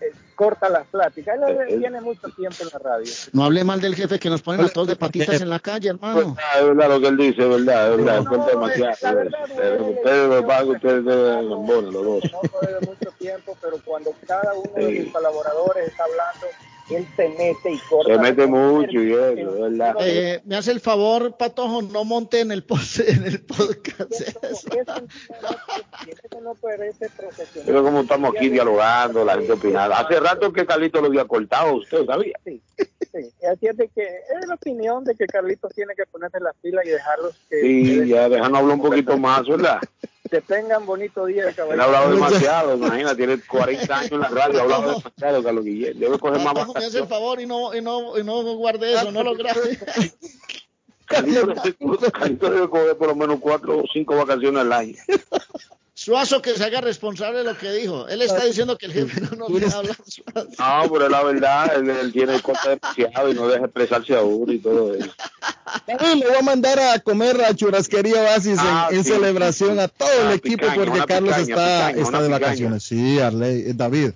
[0.00, 1.36] eh, corta las pláticas.
[1.36, 1.78] Él, Eh, eh.
[1.78, 3.12] tiene mucho tiempo en la radio.
[3.32, 5.90] No hable mal del jefe que nos ponen a todos de patitas en la calle,
[5.90, 6.34] hermano.
[6.38, 8.22] Ah, es verdad lo que él dice, es verdad, es verdad.
[8.22, 9.20] No, cuenta es- demasiado.
[9.90, 12.22] ustedes lo pagan, ustedes los dos.
[12.62, 16.46] desde mucho tiempo, pero cuando cada uno de sus colaboradores está hablando,
[16.96, 18.14] él se mete y corta.
[18.14, 19.96] Se mete mucho y eso, es verdad.
[20.00, 24.12] Eh, me hace el favor, Patojo, no monte en el, post, en el podcast.
[24.12, 24.38] eso.
[24.70, 27.66] Eso no parece profesional.
[27.66, 29.94] Pero como estamos aquí dialogando, la gente opinando.
[29.94, 32.38] Hace rato que Carlito lo había cortado, usted sabía.
[32.44, 33.30] Sí, sí.
[33.46, 36.84] Así es de que es la opinión de que Carlitos tiene que ponerse las pilas
[36.86, 39.78] y dejarlos que, Sí, ya déjanos hablar un poquito más, ¿verdad?
[40.28, 41.82] que tengan bonito día, Él caballero.
[41.82, 45.98] ha hablado demasiado, imagina, tiene 40 años en la radio, ha hablado demasiado, Carlos Guillén.
[45.98, 48.92] Debe coger más Patojo, me hace el favor y no, y no, y no guarde
[48.94, 49.78] eso, no lo grabe.
[51.06, 54.94] Carlito debe- Carlito debe coger por lo menos 4 o 5 vacaciones al año.
[56.08, 58.08] Suazo que se haga responsable de lo que dijo.
[58.08, 59.96] Él está diciendo que el jefe no nos deja hablar.
[60.06, 60.48] Suazo.
[60.58, 64.22] No, pero es la verdad, él, él tiene corta demasiado y no deja expresarse a
[64.22, 65.10] uno y todo eso.
[65.86, 69.78] David, le voy a mandar a comer a Churrasquería Oasis en- Ah, en, sí, celebración
[69.78, 72.38] a todo el equipo picaña, porque Carlos picaña, está, picaña, está de picaña.
[72.46, 72.82] vacaciones.
[72.84, 74.10] Sí, Arley, eh, David.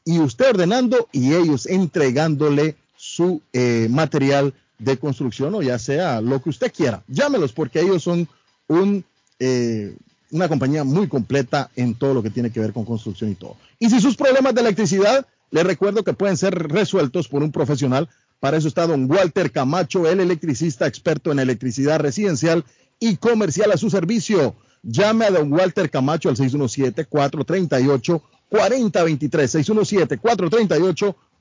[0.05, 6.43] y usted ordenando y ellos entregándole su eh, material de construcción o ya sea lo
[6.43, 7.05] que usted quiera.
[7.07, 8.29] Llámelos porque ellos son
[8.67, 9.05] un,
[9.39, 9.95] eh,
[10.31, 13.57] una compañía muy completa en todo lo que tiene que ver con construcción y todo.
[13.79, 18.09] Y si sus problemas de electricidad, les recuerdo que pueden ser resueltos por un profesional.
[18.39, 22.65] Para eso está don Walter Camacho, el electricista experto en electricidad residencial
[22.99, 24.55] y comercial a su servicio.
[24.83, 28.23] Llame a don Walter Camacho al 617-438-4023.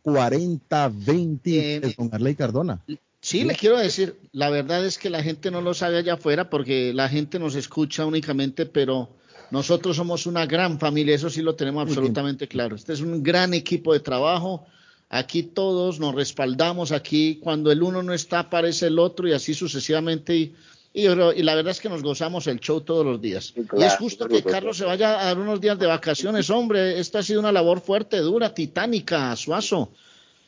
[0.03, 1.95] 617-438-4023.
[1.95, 2.81] Don Arley Cardona.
[3.21, 6.49] Sí, le quiero decir, la verdad es que la gente no lo sabe allá afuera
[6.49, 9.09] porque la gente nos escucha únicamente, pero
[9.51, 12.75] nosotros somos una gran familia, eso sí lo tenemos absolutamente claro.
[12.75, 14.65] Este es un gran equipo de trabajo.
[15.09, 19.53] Aquí todos nos respaldamos, aquí cuando el uno no está aparece el otro y así
[19.53, 20.35] sucesivamente.
[20.35, 20.55] Y,
[20.93, 23.53] y, y la verdad es que nos gozamos el show todos los días.
[23.55, 26.99] y es justo que Carlos se vaya a dar unos días de vacaciones, hombre.
[26.99, 29.91] Esta ha sido una labor fuerte, dura, titánica, Suazo.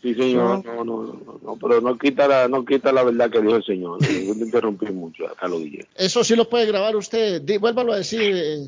[0.02, 3.40] Sí, señor, no, no, no, no, pero no quita la, no quita la verdad que
[3.40, 4.00] dijo el señor.
[4.00, 5.88] Te interrumpí mucho, acá lo dije.
[5.96, 7.42] Eso sí lo puede grabar usted.
[7.60, 8.34] Vuélvalo a decir.
[8.36, 8.68] eh.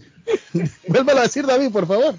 [0.88, 2.16] Vuélvalo a decir, David, por favor.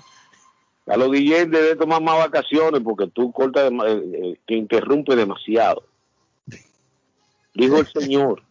[0.86, 5.84] A los debe tomar más vacaciones porque tú cortas, eh, eh, que interrumpe demasiado.
[7.54, 8.42] Dijo el señor.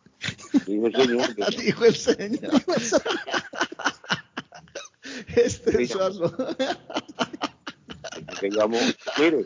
[0.66, 1.36] Dijo el señor.
[1.58, 2.62] Dijo el señor.
[5.36, 5.88] este
[8.40, 8.80] que llamó.
[9.20, 9.46] Mire,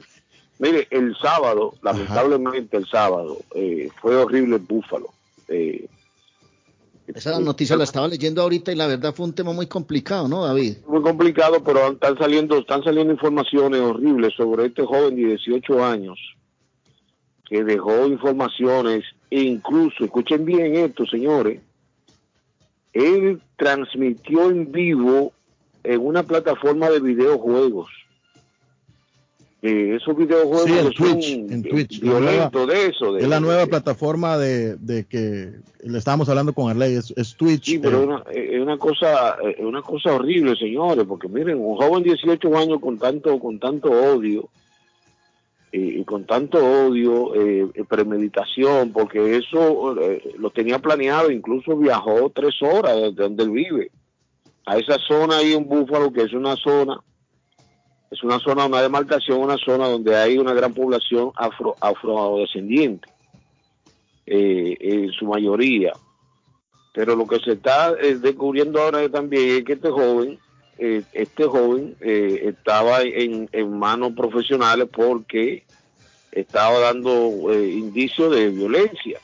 [0.59, 5.09] mire, el sábado, lamentablemente el sábado, eh, fue horrible el Búfalo.
[5.47, 5.88] Eh,
[7.07, 10.45] Esa noticia la estaba leyendo ahorita y la verdad fue un tema muy complicado, ¿no,
[10.45, 10.77] David?
[10.88, 16.19] muy complicado, pero están saliendo, están saliendo informaciones horribles sobre este joven de 18 años
[17.49, 21.61] que dejó informaciones e incluso, escuchen bien esto, señores,
[22.93, 25.31] él transmitió en vivo
[25.84, 27.89] en una plataforma de videojuegos.
[29.63, 31.99] Eh, esos videojuegos Sí, en que son Twitch, en Twitch.
[31.99, 33.13] Violentos de eso.
[33.13, 35.51] de- es la de- nueva plataforma de, de que
[35.81, 37.65] le estábamos hablando con Arley, es, es Twitch.
[37.65, 41.57] Sí, pero eh, es una, es una cosa es una cosa horrible, señores, porque miren,
[41.57, 44.47] un joven de 18 años con tanto con tanto odio
[45.71, 51.75] eh, y con tanto odio, eh, eh, premeditación, porque eso eh, lo tenía planeado, incluso
[51.75, 53.91] viajó tres horas de donde él vive,
[54.65, 57.01] a esa zona ahí en Búfalo, que es una zona,
[58.09, 63.09] es una zona, una demarcación, una zona donde hay una gran población afro, afrodescendiente,
[64.25, 65.93] eh, en su mayoría.
[66.93, 70.39] Pero lo que se está eh, descubriendo ahora también es que este joven,
[70.77, 75.63] eh, este joven estaba en, manos profesionales porque
[76.31, 79.19] estaba dando indicios de violencia.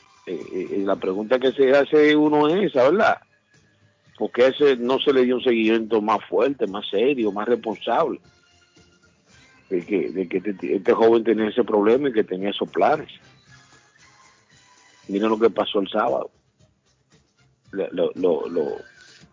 [0.78, 3.18] La pregunta que se hace uno es esa, ¿verdad?
[4.18, 8.20] ¿Por qué ese no se le dio un seguimiento más fuerte, más serio, más responsable?
[9.70, 13.08] De que, de que este, este joven tenía ese problema y que tenía esos planes.
[15.08, 16.30] Mira lo que pasó el sábado.
[17.72, 18.76] Lo, lo, lo,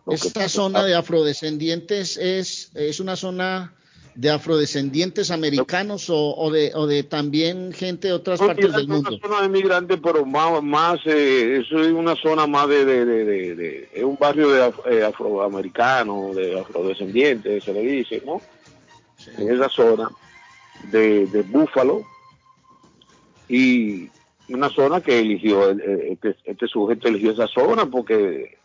[0.09, 3.73] Esta zona de afrodescendientes es, es una zona
[4.15, 8.81] de afrodescendientes americanos o, o de, o de también gente de otras No, partes del
[8.81, 9.09] es mundo.
[9.09, 13.05] una zona de migrantes, pero más, más eh, eso es una zona más de, de,
[13.05, 18.21] de, de- de- es un barrio de af- eh, afroamericanos, de afrodescendientes, se le dice,
[18.25, 18.41] ¿no?
[19.37, 20.09] En esa zona
[20.91, 22.01] de, de Búfalo
[23.47, 24.09] y
[24.49, 28.57] una zona que eligió, el- el- este, este sujeto eligió esa zona porque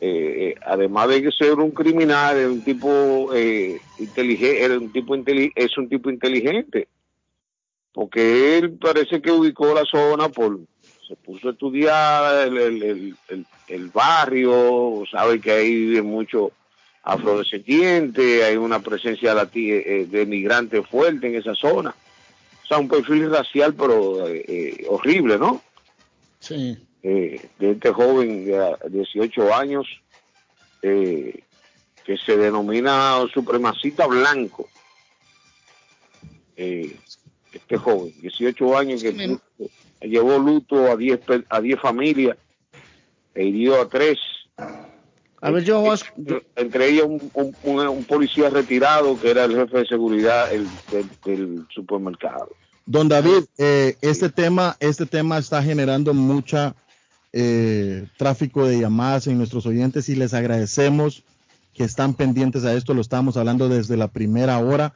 [0.00, 5.78] eh, además de ser un criminal, era un tipo eh, inteligente, era un tipo es
[5.78, 6.88] un tipo inteligente
[7.92, 10.58] porque él parece que ubicó la zona por
[11.08, 13.16] se puso a estudiar el, el,
[13.68, 16.50] el, barrio sabe que ahí vive mucho
[17.06, 21.94] afrodescendiente hay una presencia lati- eh, de migrantes fuerte en esa zona
[22.62, 25.62] o sea un perfil racial pero eh, eh, horrible no
[26.40, 26.76] Sí.
[27.02, 29.86] eh, de este joven de a- 18 años
[30.82, 31.40] eh,
[32.04, 34.68] que se denomina supremacista blanco.
[36.56, 36.96] Eh,
[37.52, 39.38] este joven, 18 años, que
[40.02, 42.36] llevó luto a 10 pe- a 10 familias
[43.34, 44.18] e hirió a 3.
[45.40, 45.84] A ver, yo,
[46.56, 50.66] Entre ellos un, un- un- un policía retirado que era el jefe de seguridad el-
[50.90, 52.48] del, del supermercado.
[52.86, 56.74] Don David, eh, este tema, este tema está generando mucha
[57.32, 61.22] eh, tráfico de llamadas en nuestros oyentes y les agradecemos
[61.74, 62.94] que están pendientes a esto.
[62.94, 64.94] Lo estamos hablando desde la primera hora,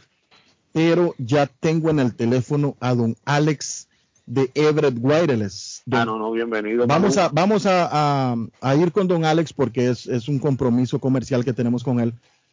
[0.72, 3.88] pero ya tengo en el teléfono a don Alex
[4.30, 5.82] de Everett Wireless.
[5.90, 6.86] Ah, no, no, bienvenido.
[6.86, 7.88] Vamos a, vamos a,
[8.32, 11.98] a- a ir con don Alex porque es, es un compromiso comercial que tenemos con
[11.98, 12.12] él.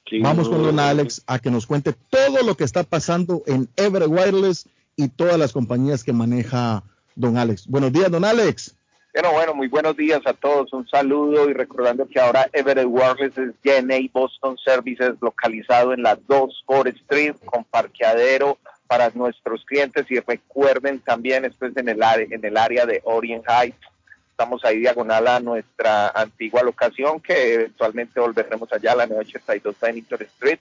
[0.09, 3.43] Sí, Vamos no, con don Alex a que nos cuente todo lo que está pasando
[3.45, 6.81] en Everett Wireless y todas las compañías que maneja
[7.15, 7.67] don Alex.
[7.67, 8.73] Buenos días, don Alex.
[9.13, 10.71] Bueno, bueno, muy buenos días a todos.
[10.73, 16.17] Un saludo y recordando que ahora Everett Wireless es GNA Boston Services localizado en la
[16.27, 18.57] 2 Forest Street con parqueadero
[18.88, 23.01] para nuestros clientes y recuerden también esto es en el área, en el área de
[23.03, 23.77] Orient Heights.
[24.31, 30.22] Estamos ahí diagonal a nuestra antigua locación que eventualmente volveremos allá a la 982 Bennington
[30.22, 30.59] Street.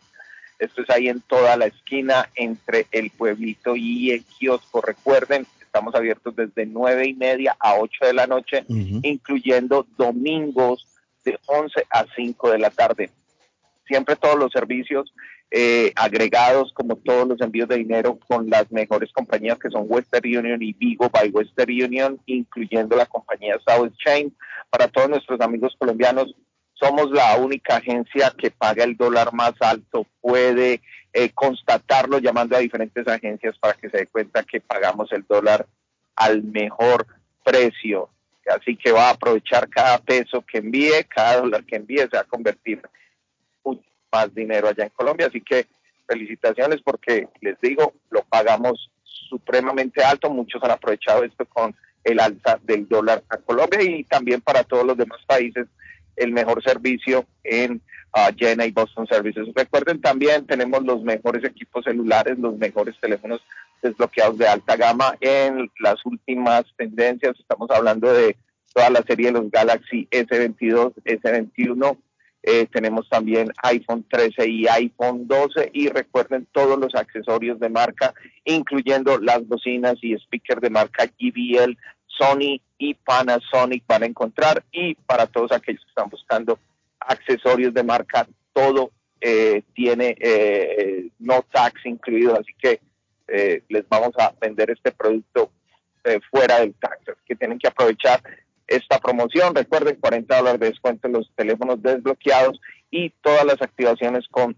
[0.59, 4.81] Esto es ahí en toda la esquina entre el pueblito y el kiosco.
[4.81, 10.89] Recuerden, estamos abiertos desde nueve y media a 8 de la noche, incluyendo domingos
[11.23, 13.11] de 11 a 5 de la tarde.
[13.87, 15.13] Siempre todos los servicios
[15.51, 20.27] eh, agregados, como todos los envíos de dinero, con las mejores compañías que son Western
[20.27, 24.35] Union y Vigo by Western Union, incluyendo la compañía South Chain.
[24.71, 26.35] Para todos nuestros amigos colombianos,
[26.75, 30.07] somos la única agencia que paga el dólar más alto.
[30.21, 30.83] Puede
[31.13, 35.67] eh, constatarlo llamando a diferentes agencias para que se dé cuenta que pagamos el dólar
[36.17, 37.07] al mejor
[37.45, 38.11] precio.
[38.47, 42.21] Así que va a aprovechar cada peso que envíe, cada dólar que envíe se va
[42.21, 42.83] a convertir
[44.17, 45.27] más dinero allá en Colombia.
[45.27, 45.67] Así que
[46.07, 50.31] felicitaciones porque les digo, lo pagamos supremamente alto.
[50.31, 51.75] Muchos han aprovechado esto con
[52.05, 55.67] el alza del dólar a Colombia y también para todos los demás países
[56.17, 57.83] el mejor servicio en
[58.15, 59.49] uh, GNA Boston Services.
[59.55, 63.43] Recuerden también, tenemos los mejores equipos celulares, los mejores teléfonos
[63.83, 67.39] desbloqueados de alta gama en las últimas tendencias.
[67.39, 68.37] Estamos hablando de
[68.73, 71.99] toda la serie de los Galaxy S22, S21.
[72.43, 78.15] Eh, tenemos también iPhone 13 y iPhone 12 y recuerden todos los accesorios de marca,
[78.45, 81.77] incluyendo las bocinas y speakers de marca JBL,
[82.07, 84.65] Sony y Panasonic van a encontrar.
[84.71, 86.59] Y para todos aquellos que están buscando
[87.01, 92.81] accesorios de marca, todo eh, tiene eh, no tax incluido, así que
[93.29, 95.51] eh, les vamos a vender este producto
[96.05, 98.23] eh, fuera del tax, que tienen que aprovechar
[98.67, 99.55] esta promoción.
[99.55, 102.61] Recuerden, 40 dólares de descuento en los teléfonos desbloqueados
[102.91, 104.57] y todas las activaciones con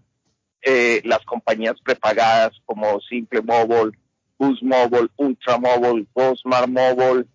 [0.61, 3.97] eh, las compañías prepagadas como Simple Mobile,
[4.37, 6.05] Boost Mobile, Ultra Mobile,
[6.41, 7.25] Smart Mobile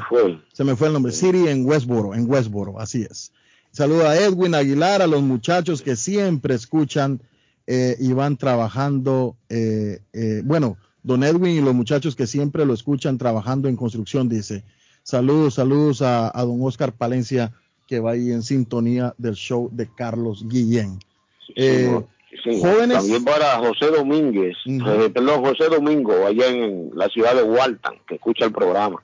[0.54, 1.12] Se me fue el nombre.
[1.12, 3.32] City en Westboro, en Westboro, así es.
[3.72, 7.22] Saludo a Edwin Aguilar, a los muchachos que siempre escuchan
[7.68, 9.36] eh, y van trabajando.
[9.50, 14.28] eh, eh, bueno, don Edwin y los muchachos que siempre lo escuchan trabajando en construcción,
[14.28, 14.64] dice.
[15.04, 17.54] Saludos, saludos a, a don Oscar Palencia,
[17.88, 21.00] que va ahí en sintonía del show de Carlos Guillén.
[21.56, 22.00] Eh,
[22.44, 24.56] Sí, jóvenes- También para José Domínguez,
[25.14, 29.04] perdón, José Domingo, allá en la ciudad de Walton, que escucha el programa.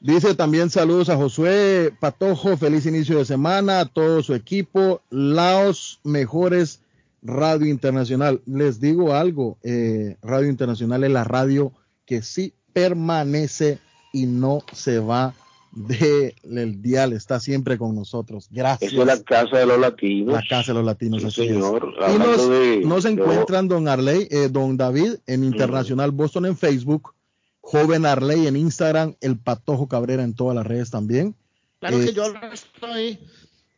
[0.00, 6.00] Dice también saludos a Josué Patojo, feliz inicio de semana, a todo su equipo, Laos
[6.02, 6.82] Mejores
[7.22, 8.42] Radio Internacional.
[8.46, 11.72] Les digo algo, eh, Radio Internacional es la radio
[12.04, 13.78] que sí permanece
[14.16, 15.34] y no se va
[15.72, 18.48] del dial, está siempre con nosotros.
[18.50, 18.92] Gracias.
[18.92, 20.32] Esa es la casa de los latinos.
[20.34, 21.48] La casa de los latinos, Sí, así es.
[21.48, 21.94] señor.
[22.14, 26.56] Y nos, de- nos de- encuentran, don Arley, eh, don David, en Internacional Boston en
[26.56, 27.12] Facebook,
[27.60, 31.34] Joven Arley en Instagram, El Patojo Cabrera en todas las redes también.
[31.80, 33.18] Claro Eh, que yo estoy,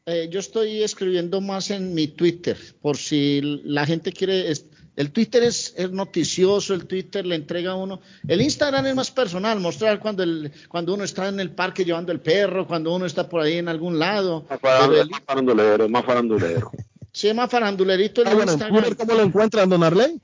[0.06, 4.66] eh, yo estoy escribiendo más en mi Twitter, por si la gente quiere es-
[4.98, 8.00] El Twitter es, es noticioso, el Twitter le entrega a uno.
[8.26, 12.10] El Instagram es más personal, mostrar cuando, el, cuando uno está en el parque llevando
[12.10, 14.44] el perro, cuando uno está por ahí en algún lado.
[14.50, 16.70] Más Pero farandulero, el- más farandulero, más farandulero.
[17.12, 18.82] Sí, es más farandulerito el Ah, bueno, Instagram.
[18.82, 20.20] Twitter, ¿cómo lo encuentran, don Arley?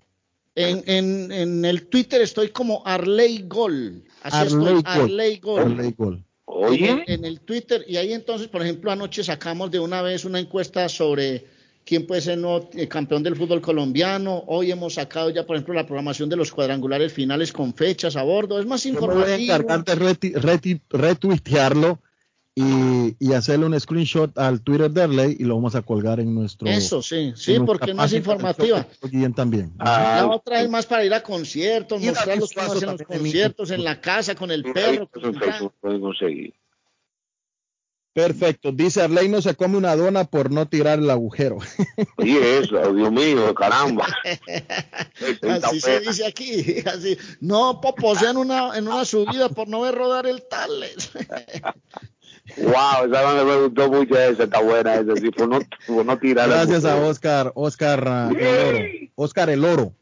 [0.56, 4.02] En, en, en el Twitter estoy como Arley Gol.
[4.22, 4.82] Así Arley estoy, Gol.
[4.86, 5.60] Arley Gol.
[5.62, 6.24] Arley Gol.
[6.78, 7.84] En, en el Twitter.
[7.88, 11.46] Y ahí entonces, por ejemplo, anoche sacamos de una vez una encuesta sobre
[11.84, 14.44] quién puede ser el nuevo eh, campeón del fútbol colombiano.
[14.46, 18.22] Hoy hemos sacado ya, por ejemplo, la programación de los cuadrangulares finales con fechas a
[18.22, 18.58] bordo.
[18.58, 19.52] Es más Yo me voy a informativo.
[19.54, 21.98] encargar de reti- reti- retuitearlo
[22.56, 26.34] y, y hacerle un screenshot al Twitter de Arley y lo vamos a colgar en
[26.34, 26.68] nuestro.
[26.68, 28.86] Eso, sí, sí, porque es página informativa.
[29.34, 29.72] también.
[29.78, 32.84] La otra es más para ir a conciertos, mostrar David lo que uno Suazo hace
[32.84, 35.08] en los conciertos, en la casa, con el perro.
[35.08, 36.54] con el.
[38.14, 38.70] Perfecto.
[38.70, 41.58] Dice Arley no se come una dona por no tirar el agujero.
[42.18, 44.06] Y eso, Dios mío, caramba.
[45.62, 47.18] Así se dice aquí, así.
[47.40, 51.10] No poposean una, en una subida por no ver rodar el Tales.
[52.56, 56.48] Wow, esa me gustó mucho esa, está buena esa, sí, por no, por no tirar.
[56.48, 56.96] Gracias a.
[56.96, 58.78] Oscar, Oscar el Oro.
[59.16, 59.92] Oscar el Oro.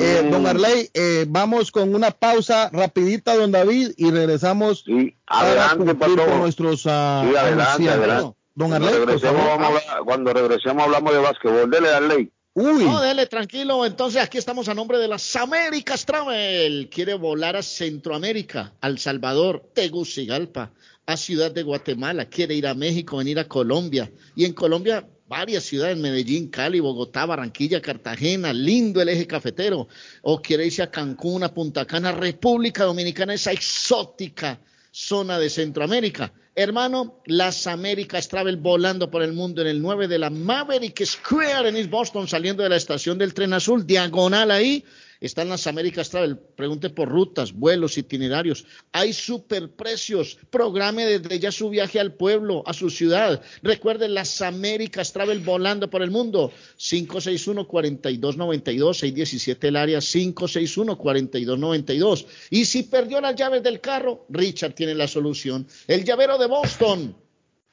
[0.00, 0.30] Eh, Mm.
[0.30, 4.84] don Arley, eh, vamos con una pausa rapidita, don David, y regresamos
[5.26, 6.26] para adelante, cumplir pastor.
[6.28, 8.36] con nuestros ah, Sí, adelante, adelante.
[8.54, 9.58] Don Cuando Arley, por regresemos, favor.
[9.60, 11.70] vamos a hablar- cuando regresemos hablamos de básquetbol.
[11.70, 12.32] Dele, Arley.
[12.54, 12.84] Uy.
[12.84, 13.86] No, dele, tranquilo.
[13.86, 16.90] Entonces aquí estamos a nombre de las Américas Travel.
[16.92, 20.72] Quiere volar a Centroamérica, a El Salvador, Tegucigalpa,
[21.06, 22.24] a Ciudad de Guatemala.
[22.26, 24.10] Quiere ir a México, venir a Colombia.
[24.34, 28.52] Y en Colombia, varias ciudades, Medellín, Cali, Bogotá, Barranquilla, Cartagena.
[28.52, 29.88] Lindo el eje cafetero.
[30.22, 34.58] O quiere irse a Cancún, a Punta Cana, República Dominicana, esa exótica
[34.90, 36.32] zona de Centroamérica.
[36.54, 41.68] Hermano, las Américas Travel volando por el mundo en el 9 de la Maverick Square
[41.68, 44.84] en East Boston, saliendo de la estación del tren azul, diagonal ahí.
[45.20, 46.38] Están las Américas Travel.
[46.38, 48.66] Pregunte por rutas, vuelos, itinerarios.
[48.92, 50.38] Hay superprecios.
[50.50, 53.42] Programe desde ya su viaje al pueblo, a su ciudad.
[53.62, 56.52] Recuerde las Américas Travel volando por el mundo.
[56.78, 62.26] 561-4292, 617 el área, 561-4292.
[62.50, 65.66] Y si perdió las llaves del carro, Richard tiene la solución.
[65.88, 67.16] El llavero de Boston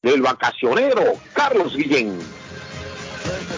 [0.02, 1.02] del vacacionero
[1.34, 2.18] Carlos Guillén.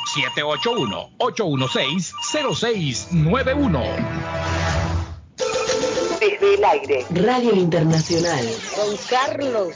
[1.20, 3.84] 781-816-0691.
[6.20, 7.06] Desde el aire.
[7.10, 8.48] Radio Internacional.
[8.78, 9.74] Don Carlos,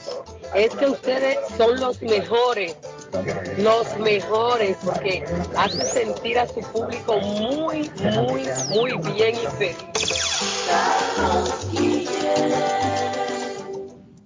[0.55, 2.75] es que ustedes son los mejores,
[3.57, 5.23] los mejores, porque
[5.55, 9.77] hace sentir a su público muy, muy, muy bien y feliz.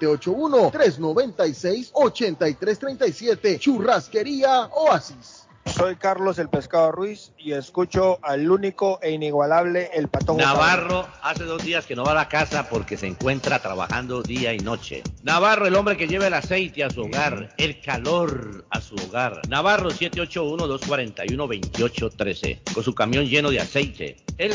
[0.72, 3.58] 781-396-8337.
[3.58, 5.46] Churrasquería Oasis.
[5.74, 10.36] Soy Carlos el Pescado Ruiz y escucho al único e inigualable El Patón.
[10.36, 14.54] Navarro hace dos días que no va a la casa porque se encuentra trabajando día
[14.54, 15.02] y noche.
[15.22, 19.42] Navarro, el hombre que lleva el aceite a su hogar, el calor a su hogar.
[19.48, 24.16] Navarro 781-241-2813, con su camión lleno de aceite.
[24.38, 24.54] Él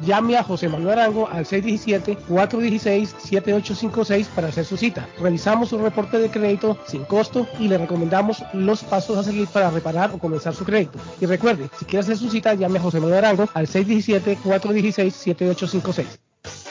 [0.00, 5.06] Llame a José Manuel Arango al 617-416-7856 para hacer su cita.
[5.20, 9.70] Revisamos su reporte de crédito sin costo y le recomendamos los pasos a seguir para
[9.70, 10.98] reparar o comenzar su crédito.
[11.20, 16.31] Y recuerde, si quiere hacer su cita, llame a José Manuel Arango al 617-416-7856.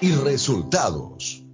[0.00, 1.44] y resultados.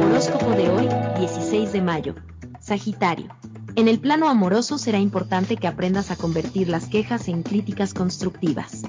[0.00, 2.14] Horóscopo de hoy, 16 de mayo.
[2.60, 3.34] Sagitario.
[3.76, 8.82] En el plano amoroso será importante que aprendas a convertir las quejas en críticas constructivas.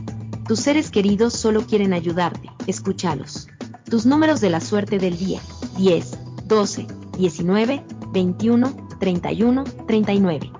[0.48, 3.48] Tus seres queridos solo quieren ayudarte, escúchalos.
[3.90, 5.40] Tus números de la suerte del día.
[5.78, 6.18] 10,
[6.48, 6.88] 12,
[7.18, 10.52] 19, 21, 31, 39.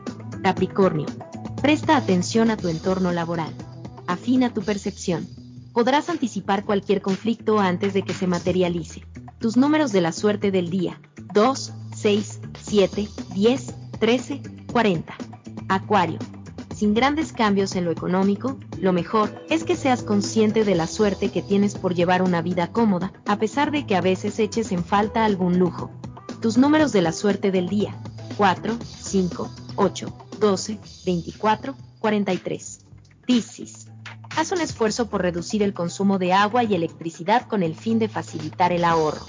[0.44, 1.08] Capricornio.
[1.60, 3.52] Presta atención a tu entorno laboral.
[4.06, 5.28] Afina tu percepción.
[5.74, 9.02] Podrás anticipar cualquier conflicto antes de que se materialice.
[9.40, 11.02] Tus números de la suerte del día.
[11.34, 14.42] 2, 6, 7, 10, 13,
[14.72, 15.16] 40.
[15.68, 16.20] Acuario.
[16.76, 21.32] Sin grandes cambios en lo económico, lo mejor es que seas consciente de la suerte
[21.32, 24.84] que tienes por llevar una vida cómoda, a pesar de que a veces eches en
[24.84, 25.90] falta algún lujo.
[26.42, 27.96] Tus números de la suerte del día.
[28.36, 32.80] 4, 5, 8, 12, 24, 43.
[33.26, 33.88] Piscis.
[34.36, 38.10] Haz un esfuerzo por reducir el consumo de agua y electricidad con el fin de
[38.10, 39.26] facilitar el ahorro.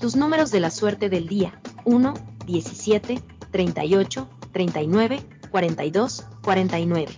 [0.00, 1.60] Tus números de la suerte del día.
[1.84, 2.14] 1,
[2.44, 3.22] 17,
[3.52, 7.16] 38, 39, 42, 49.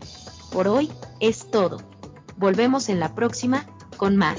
[0.52, 0.90] Por hoy
[1.20, 1.78] es todo.
[2.36, 3.66] Volvemos en la próxima
[3.96, 4.38] con más.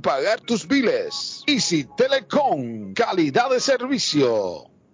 [0.00, 1.42] pagar tus biles.
[1.46, 4.70] Easy Telecom, calidad de servicio.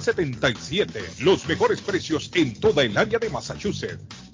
[0.00, 1.20] 381-7077.
[1.20, 4.33] Los mejores precios en toda el área de Massachusetts.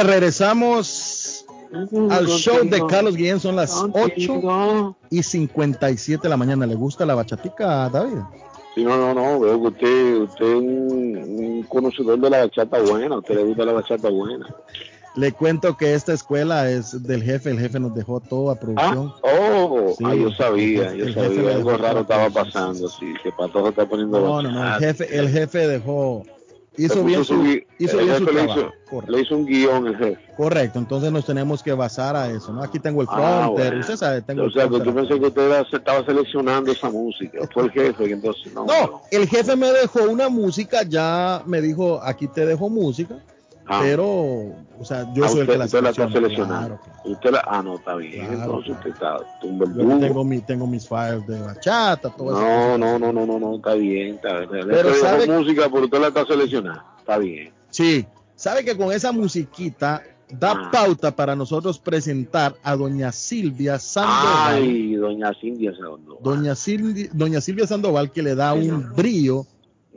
[0.02, 1.46] Regresamos
[2.10, 3.40] al show de Carlos Guillén.
[3.40, 6.66] Son las 8 y 57 de la mañana.
[6.66, 8.18] ¿Le gusta la bachatica, David?
[8.74, 12.80] Sí, no, no, no, veo que usted, usted es un, un conocedor de la bachata
[12.80, 14.52] buena, a usted le gusta la bachata buena.
[15.14, 17.50] Le cuento que esta escuela es del jefe.
[17.50, 19.12] El jefe nos dejó toda producción.
[19.22, 23.86] Oh, Sí, ah, yo sabía, yo sabía, algo raro estaba pasando, sí, que Patojo está
[23.86, 24.74] poniendo No, no, no.
[24.74, 26.24] El jefe, el jefe dejó.
[26.76, 27.34] Hizo Le bien su,
[27.78, 28.72] hizo el bien su jefe le trabajo.
[28.90, 30.18] hizo- Le hizo un guion el jefe.
[30.36, 32.62] Correcto, entonces nos tenemos que basar a eso, ¿no?
[32.62, 33.80] Aquí tengo el Ah, fronter, bueno.
[33.80, 35.00] usted sabe, tengo o el sea, fronter tú acá.
[35.00, 37.38] pensé que usted era- se estaba seleccionando esa música.
[37.52, 38.64] Fue el jefe, entonces no.
[38.66, 43.16] No, el jefe me dejó una música, ya me dijo, aquí te dejo música,
[43.66, 43.80] Ah.
[43.82, 46.12] pero, o sea, yo Ah, soy el usted, que la usted la está selecciona,
[46.60, 46.80] seleccionando.
[47.04, 48.26] Usted la, ah, no, está bien.
[48.26, 52.40] Claro, entonces usted está tumba el tengo, mi, tengo mis files de bachata, todo eso.
[52.42, 54.16] No, no, no, no, no, no, está bien.
[54.16, 54.66] Está bien.
[54.68, 56.82] Pero sabe- música, pero usted la está seleccionando.
[56.98, 57.52] Está bien.
[57.70, 60.70] Sí, sabe que con esa musiquita da Ah.
[60.70, 64.54] pauta para nosotros presentar a doña Silvia Sandoval.
[64.56, 66.22] Ay, doña Cintia Sandoval.
[66.22, 69.46] Doña Silvia, doña Silvia Sandoval que le da un brillo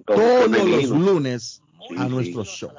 [0.06, 2.10] Todo todos los lunes Sí, a sí.
[2.10, 2.69] nuestro show.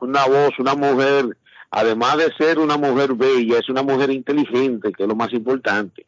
[0.00, 1.36] Una voz, una mujer,
[1.70, 6.06] además de ser una mujer bella, es una mujer inteligente, que es lo más importante.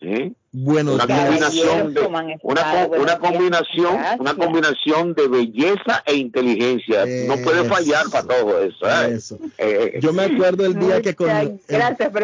[0.00, 0.30] ¿Eh?
[0.52, 4.20] Buenos una combinación de una, una combinación Gracias.
[4.20, 9.14] una combinación de belleza e inteligencia no puede fallar para todo eso, ¿eh?
[9.14, 9.38] Eso.
[9.58, 12.22] Eh, Yo me acuerdo el día que el- Gracias por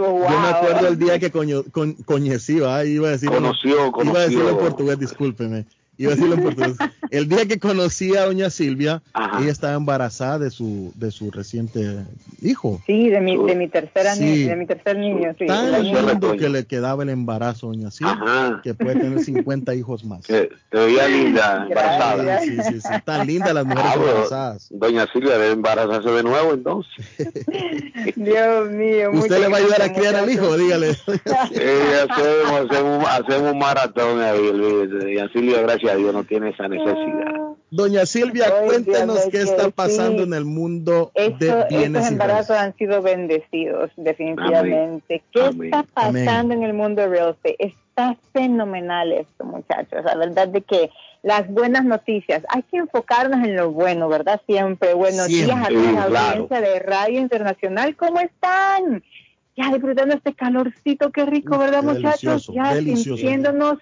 [0.00, 0.28] wow.
[0.28, 2.84] yo me acuerdo el día que coño, con, coñecí, ¿va?
[2.84, 5.64] iba a decir Conoció, iba a decirlo en portugués, discúlpeme.
[6.02, 6.76] Iba a decirlo en portugués.
[7.10, 9.02] El día que conocí a doña Silvia,
[9.38, 12.04] ella estaba embarazada de su de su reciente
[12.40, 12.80] hijo.
[12.86, 14.44] Sí, de mi, de mi tercera Sí.
[14.44, 15.46] de mi tercer niño, sí.
[15.46, 20.22] Tan lindo que le quedaba el embarazo, doña Silvia, que puede tener 50 hijos más.
[20.22, 22.40] te veía linda, embarazada.
[22.40, 24.66] Sí, sí, sí, tan lindas las mujeres Ah, embarazadas.
[24.70, 26.92] Doña Silvia debe embarazarse de nuevo entonces.
[28.16, 29.10] Dios mío.
[29.12, 30.56] ¿Usted le va a ayudar a criar al hijo?
[30.56, 30.90] Dígale.
[30.90, 34.50] Hacemos, hacemos, hacemos un maratón ahí.
[34.88, 37.32] Doña Silvia, gracias a Dios, no tiene esa necesidad.
[37.70, 39.72] Doña Silvia, cuéntenos Óigame qué está sí.
[39.74, 45.22] pasando en el mundo Eso- de estos bienes y embarazos han sido bendecidos, definitivamente.
[45.32, 47.56] ¿Qué está pasando en el mundo de real estate?
[47.92, 50.02] Está fenomenal esto, muchachos.
[50.04, 50.90] La verdad de que
[51.22, 54.40] las buenas noticias, hay que enfocarnos en lo bueno, ¿verdad?
[54.46, 54.94] Siempre.
[54.94, 55.54] Buenos Siempre.
[55.54, 56.28] días a toda la claro.
[56.30, 57.96] audiencia de Radio Internacional.
[57.96, 59.02] ¿Cómo están?
[59.54, 62.50] Ya disfrutando este calorcito, qué rico, ¿verdad, qué muchachos?
[62.54, 63.18] ya delicioso.
[63.18, 63.78] sintiéndonos,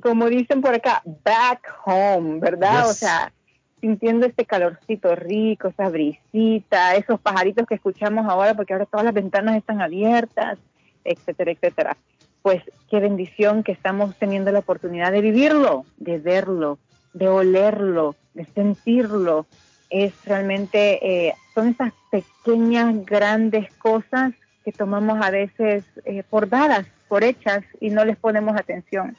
[0.00, 2.82] como dicen por acá, back home, ¿verdad?
[2.82, 2.90] Yes.
[2.90, 3.32] O sea,
[3.80, 9.14] sintiendo este calorcito rico, esa brisita, esos pajaritos que escuchamos ahora, porque ahora todas las
[9.14, 10.58] ventanas están abiertas,
[11.04, 11.96] etcétera, etcétera.
[12.42, 16.78] Pues qué bendición que estamos teniendo la oportunidad de vivirlo, de verlo,
[17.12, 19.46] de olerlo, de sentirlo.
[19.90, 24.32] Es realmente, eh, son esas pequeñas, grandes cosas
[24.64, 29.16] que tomamos a veces eh, por dadas, por hechas, y no les ponemos atención.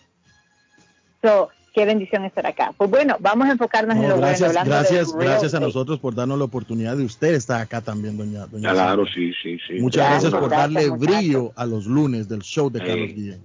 [1.21, 2.73] So, qué bendición estar acá.
[2.77, 4.69] Pues bueno, vamos a enfocarnos en No, lo gracias, bueno.
[4.69, 8.71] gracias, gracias a nosotros por darnos la oportunidad de usted estar acá también, doña, doña
[8.71, 9.79] Claro, sí, sí, sí.
[9.79, 11.17] Muchas Gracias, gracias por gracias, darle muchachos.
[11.17, 13.41] brillo a los lunes del show de Carlos Guillén.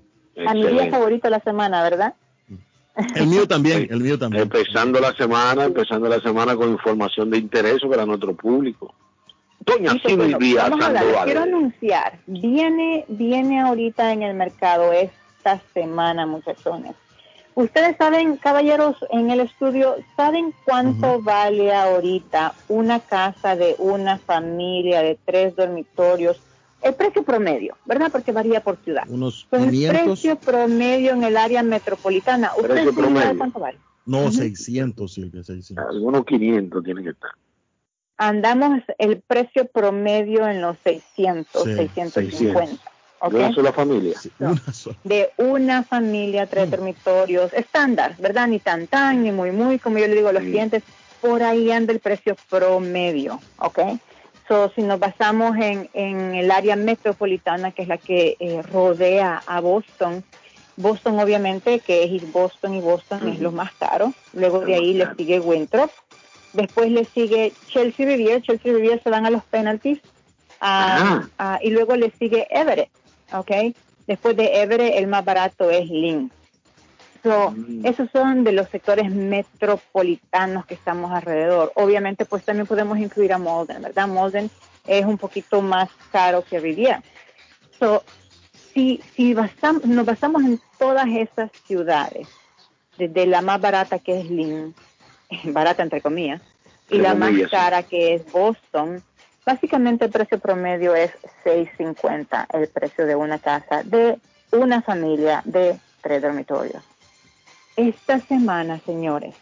[0.47, 2.15] A mi día favorito de la semana, ¿verdad?
[3.15, 4.43] El mío también, el mío también.
[4.43, 8.93] Empezando la semana, empezando la semana con información de interés para nuestro público.
[9.69, 16.95] Doña bueno, vamos a quiero anunciar, viene, viene ahorita en el mercado esta semana, muchachones.
[17.55, 25.03] Ustedes saben, caballeros, en el estudio, ¿saben cuánto vale ahorita una casa de una familia
[25.03, 26.40] de tres dormitorios?
[26.81, 28.12] El precio promedio, ¿verdad?
[28.12, 29.03] Porque varía por ciudad.
[29.09, 32.53] Unos Pues el 500, precio promedio en el área metropolitana.
[32.57, 33.36] ¿Ustedes promedio.
[33.36, 33.78] cuánto vale?
[34.07, 35.85] no, 600, Silvia, 600.
[35.90, 37.32] Algunos 500 tienen que estar.
[38.19, 42.82] Andamos el precio promedio en los 600, Sí, 650.
[43.20, 43.32] ¿ok?
[43.32, 44.15] De una sola familia.
[45.05, 48.49] de una familia, tres dormitorios, estándar, ¿verdad?
[48.49, 50.82] Ni tan tan, ni muy muy, como yo le digo a los clientes,
[51.20, 53.78] por ahí anda el precio promedio, ¿ok?
[54.47, 59.43] So, si nos basamos en, en el área metropolitana, que es la que eh, rodea
[59.47, 60.24] a Boston,
[60.77, 65.07] Boston obviamente, que es Boston y Boston es lo más caro, luego de ahí le
[65.16, 65.90] sigue Winthrop,
[66.59, 70.01] después le sigue Chelsea Riviera, Chelsea Riviera se van a los penalties,
[70.60, 72.90] ah, ah, y luego le sigue Everett,
[73.32, 73.51] ¿ok?
[74.06, 76.30] Después de Everett el más barato es Lynn.
[77.22, 77.55] So,
[77.85, 81.72] Esos son de los sectores metropolitanos que estamos alrededor.
[81.74, 84.06] Obviamente, pues también podemos incluir a Malden, ¿verdad?
[84.06, 84.51] Malden
[84.86, 87.02] es un poquito más caro que Riviera.
[87.78, 88.02] So,
[88.72, 92.28] si, si basam- nos basamos en todas esas ciudades,
[92.97, 94.74] desde la más barata que es Lynn,
[95.45, 96.41] barata entre comillas,
[96.91, 99.03] y la más cara que es Boston,
[99.45, 101.11] básicamente el precio promedio es
[101.45, 104.19] 6.50 el precio de una casa de
[104.53, 106.83] una familia de tres dormitorios.
[107.77, 109.35] Esta semana, señores,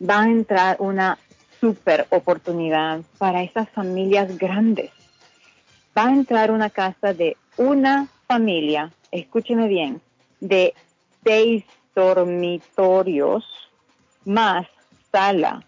[0.00, 1.18] va a entrar una
[1.60, 4.90] super oportunidad para esas familias grandes.
[5.96, 10.00] Va a entrar una casa de una familia, escúcheme bien,
[10.40, 10.74] de
[11.22, 13.44] seis dormitorios
[14.24, 14.66] más
[15.10, 15.64] sala,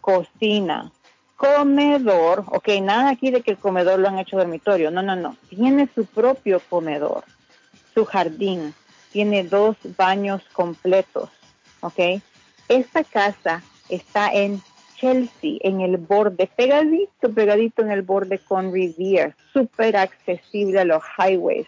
[0.00, 0.92] cocina,
[1.36, 5.36] comedor, ok, nada aquí de que el comedor lo han hecho dormitorio, no, no, no,
[5.48, 7.24] tiene su propio comedor,
[7.92, 8.74] su jardín,
[9.12, 11.30] tiene dos baños completos,
[11.80, 12.20] ok.
[12.68, 14.62] Esta casa está en
[14.96, 21.02] Chelsea, en el borde, pegadito, pegadito en el borde con Riviera, súper accesible a los
[21.18, 21.66] highways,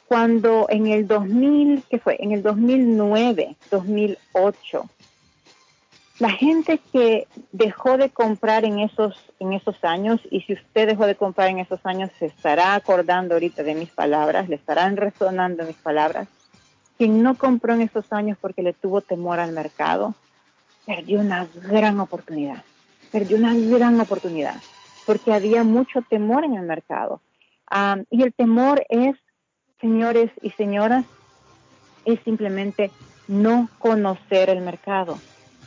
[0.06, 2.16] cuando en el 2000, ¿qué fue?
[2.20, 4.90] En el 2009, 2008,
[6.18, 11.06] la gente que dejó de comprar en esos, en esos años, y si usted dejó
[11.06, 15.64] de comprar en esos años, se estará acordando ahorita de mis palabras, le estarán resonando
[15.64, 16.28] mis palabras.
[16.98, 20.14] Quien no compró en esos años porque le tuvo temor al mercado,
[20.86, 22.62] perdió una gran oportunidad.
[23.10, 24.56] Perdió una gran oportunidad
[25.06, 27.20] porque había mucho temor en el mercado.
[27.70, 29.16] Ah, y el temor es,
[29.80, 31.04] señores y señoras,
[32.04, 32.90] es simplemente
[33.28, 35.18] no conocer el mercado.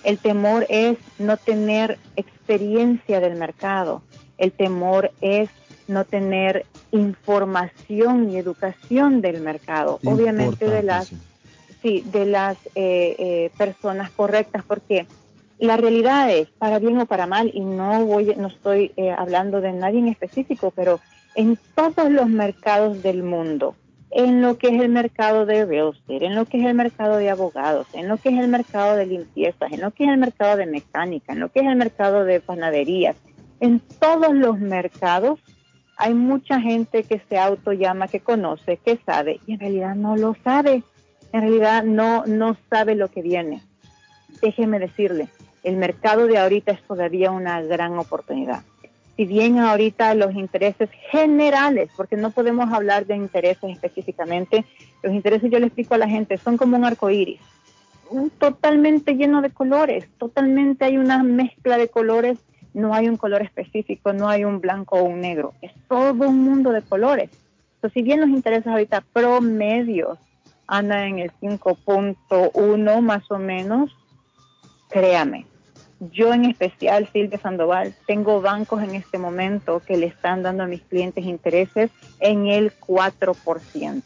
[0.05, 4.03] El temor es no tener experiencia del mercado.
[4.37, 5.49] El temor es
[5.87, 9.99] no tener información y educación del mercado.
[10.05, 11.11] Obviamente de las,
[11.81, 15.07] sí, de las eh, eh, personas correctas, porque
[15.57, 19.59] la realidad es, para bien o para mal, y no voy, no estoy eh, hablando
[19.59, 20.99] de nadie en específico, pero
[21.33, 23.75] en todos los mercados del mundo,
[24.15, 27.29] en lo que es el mercado de real en lo que es el mercado de
[27.29, 30.55] abogados, en lo que es el mercado de limpiezas, en lo que es el mercado
[30.55, 33.17] de mecánica, en lo que es el mercado de panaderías,
[33.59, 35.41] en todos los mercados
[35.97, 40.15] hay mucha gente que se auto llama, que conoce, que sabe, y en realidad no
[40.15, 40.83] lo sabe.
[41.33, 43.61] En realidad no, no sabe lo que viene.
[44.41, 45.27] Déjeme decirle,
[45.63, 48.63] el mercado de ahorita es todavía una gran oportunidad.
[49.15, 54.65] Si bien ahorita los intereses generales, porque no podemos hablar de intereses específicamente,
[55.03, 57.39] los intereses yo le explico a la gente, son como un arco iris,
[58.37, 62.37] totalmente lleno de colores, totalmente hay una mezcla de colores,
[62.73, 66.41] no hay un color específico, no hay un blanco o un negro, es todo un
[66.43, 67.29] mundo de colores.
[67.75, 70.19] Entonces, si bien los intereses ahorita promedios
[70.67, 73.95] andan en el 5.1 más o menos,
[74.89, 75.45] créame,
[75.99, 80.67] yo en especial, Silvia Sandoval, tengo bancos en este momento que le están dando a
[80.67, 84.03] mis clientes intereses en el 4%.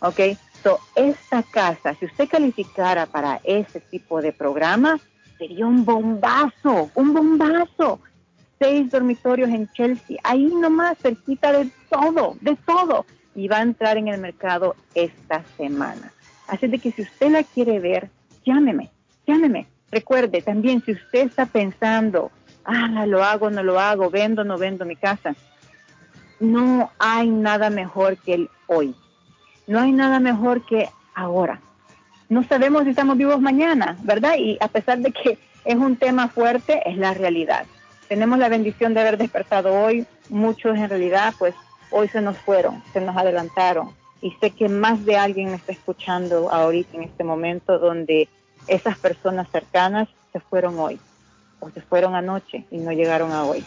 [0.00, 0.20] ¿Ok?
[0.62, 4.98] So, esta casa, si usted calificara para ese tipo de programa,
[5.38, 8.00] sería un bombazo, un bombazo.
[8.58, 13.04] Seis dormitorios en Chelsea, ahí nomás, cerquita de todo, de todo.
[13.34, 16.12] Y va a entrar en el mercado esta semana.
[16.46, 18.08] Así de que si usted la quiere ver,
[18.46, 18.90] llámeme,
[19.26, 19.66] llámeme.
[19.94, 22.32] Recuerde también, si usted está pensando,
[22.64, 25.36] ah, lo hago, no lo hago, vendo, no vendo mi casa,
[26.40, 28.92] no hay nada mejor que el hoy.
[29.68, 31.60] No hay nada mejor que ahora.
[32.28, 34.34] No sabemos si estamos vivos mañana, ¿verdad?
[34.36, 37.64] Y a pesar de que es un tema fuerte, es la realidad.
[38.08, 40.08] Tenemos la bendición de haber despertado hoy.
[40.28, 41.54] Muchos en realidad, pues
[41.92, 43.92] hoy se nos fueron, se nos adelantaron.
[44.20, 48.28] y sé que más de alguien me está escuchando ahorita en este momento donde
[48.66, 50.98] esas personas cercanas se fueron hoy
[51.60, 53.64] o se fueron anoche y no llegaron a hoy.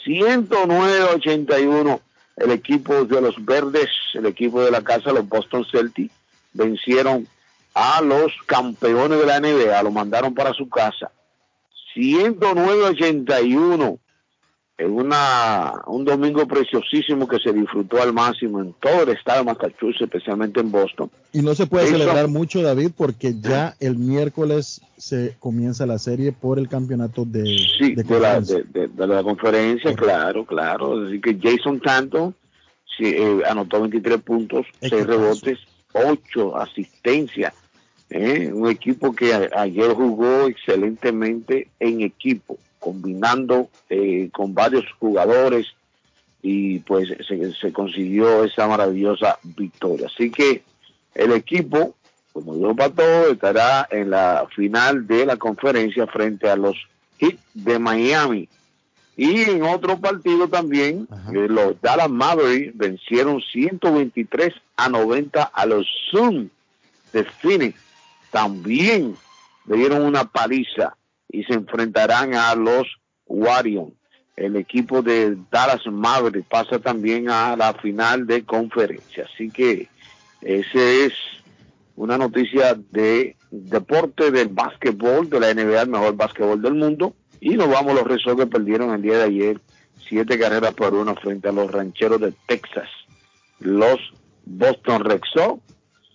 [0.04, 2.00] 109 a 81.
[2.40, 6.14] El equipo de los Verdes, el equipo de la casa, los Boston Celtics,
[6.52, 7.26] vencieron
[7.74, 11.10] a los campeones de la NBA, lo mandaron para su casa.
[11.94, 14.07] 109 a 81 en
[14.86, 20.02] una, un domingo preciosísimo que se disfrutó al máximo en todo el estado de Massachusetts,
[20.02, 21.10] especialmente en Boston.
[21.32, 25.98] Y no se puede Eso- celebrar mucho, David, porque ya el miércoles se comienza la
[25.98, 27.44] serie por el campeonato de,
[27.78, 28.64] Sí, de de la, conferencia.
[28.72, 31.06] de, la conferencia, claro, claro.
[31.06, 32.34] Así que Jason Tanton
[32.96, 35.58] sí, eh, anotó 23 puntos, 6 rebotes,
[35.92, 37.52] 8 asistencias.
[38.10, 38.50] ¿eh?
[38.54, 42.56] Un equipo que a- ayer jugó excelentemente en equipo,
[42.88, 45.66] combinando eh, con varios jugadores
[46.40, 50.06] y pues se, se consiguió esa maravillosa victoria.
[50.06, 50.62] Así que
[51.14, 51.96] el equipo,
[52.32, 56.76] como dijo Pato, estará en la final de la conferencia frente a los
[57.18, 58.48] Heat de Miami.
[59.18, 65.86] Y en otro partido también, eh, los Dallas Mavericks vencieron 123 a 90 a los
[66.10, 66.50] Suns
[67.12, 67.78] de Phoenix.
[68.30, 69.14] También
[69.66, 70.96] le dieron una paliza
[71.28, 72.86] y se enfrentarán a los
[73.26, 73.92] Warriors.
[74.36, 79.26] El equipo de Dallas Mavericks pasa también a la final de conferencia.
[79.32, 79.88] Así que
[80.40, 81.12] ese es
[81.96, 87.14] una noticia de deporte del básquetbol de la NBA, el mejor básquetbol del mundo.
[87.40, 89.60] Y nos vamos, los Sox que perdieron el día de ayer,
[90.08, 92.88] siete carreras por uno frente a los rancheros de Texas.
[93.58, 93.98] Los
[94.44, 95.60] Boston Red Sox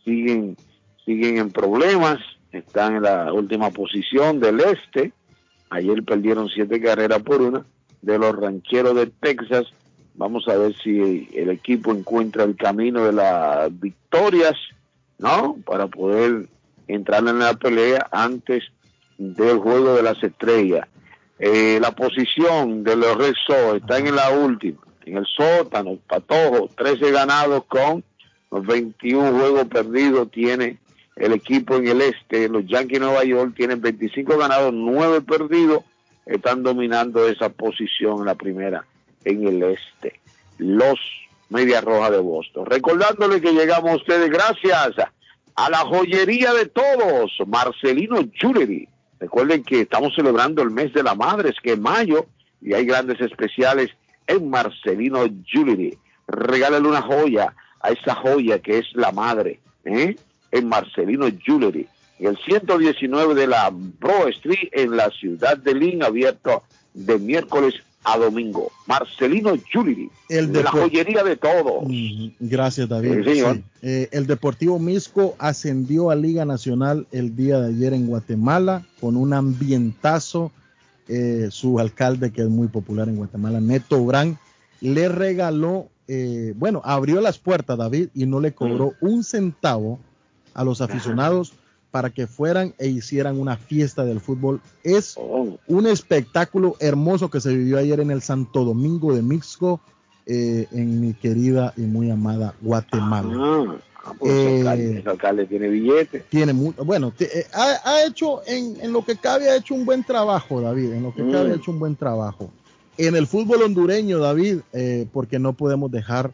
[0.05, 0.55] siguen,
[1.05, 2.19] siguen en problemas,
[2.53, 5.11] están en la última posición del este.
[5.69, 7.65] Ayer perdieron siete carreras por una
[8.01, 9.65] de los rancheros de Texas.
[10.15, 14.53] Vamos a ver si el equipo encuentra el camino de las victorias,
[15.17, 15.57] ¿no?
[15.65, 16.47] Para poder
[16.87, 18.63] entrar en la pelea antes
[19.17, 20.87] del juego de las estrellas.
[21.39, 26.69] Eh, la posición de los Red Sox está en la última, en el sótano, Patojo,
[26.75, 28.03] 13 ganados con
[28.51, 30.77] los 21 juegos perdidos tiene
[31.15, 35.83] el equipo en el este, los Yankees de Nueva York tienen 25 ganados, 9 perdidos,
[36.25, 38.85] están dominando esa posición en la primera
[39.25, 40.19] en el este.
[40.57, 40.99] Los
[41.49, 42.65] Medias Rojas de Boston.
[42.65, 44.95] Recordándole que llegamos a ustedes gracias
[45.55, 48.87] a la joyería de todos, Marcelino Jewelry.
[49.19, 52.25] Recuerden que estamos celebrando el mes de la madre, es que es mayo,
[52.61, 53.91] y hay grandes especiales
[54.27, 55.97] en Marcelino Jewelry.
[56.27, 60.15] Regálale una joya a esa joya que es la madre, ¿eh?
[60.53, 61.87] En Marcelino Jewelry.
[62.19, 66.63] En el 119 de la Bro Street en la ciudad de Lynn, abierto
[66.93, 67.73] de miércoles
[68.03, 68.71] a domingo.
[68.85, 71.81] Marcelino Jewelry, El de la joyería de todo.
[71.81, 73.23] Mm, Gracias, David.
[73.23, 73.55] Sí, señor.
[73.55, 73.63] Sí.
[73.81, 79.17] Eh, el Deportivo Misco ascendió a Liga Nacional el día de ayer en Guatemala con
[79.17, 80.51] un ambientazo.
[81.09, 84.37] Eh, su alcalde, que es muy popular en Guatemala, Neto Brand,
[84.79, 89.99] le regaló, eh, bueno, abrió las puertas, David, y no le cobró un centavo
[90.53, 91.53] a los aficionados
[91.91, 94.61] para que fueran e hicieran una fiesta del fútbol.
[94.83, 95.57] Es Oh.
[95.67, 99.79] un espectáculo hermoso que se vivió ayer en el Santo Domingo de Mixco,
[100.25, 103.33] eh, en mi querida y muy amada Guatemala.
[103.37, 103.75] Ah,
[104.05, 106.19] ah, pues Eh, alcalde, alcalde tiene billete.
[106.29, 109.85] Tiene mu- bueno, eh, ha, ha hecho en, en lo que cabe, ha hecho un
[109.85, 111.31] buen trabajo, David, en lo que Mm.
[111.31, 112.49] cabe ha hecho un buen trabajo.
[112.97, 114.59] En el fútbol hondureño, David,
[115.11, 116.31] porque no podemos dejar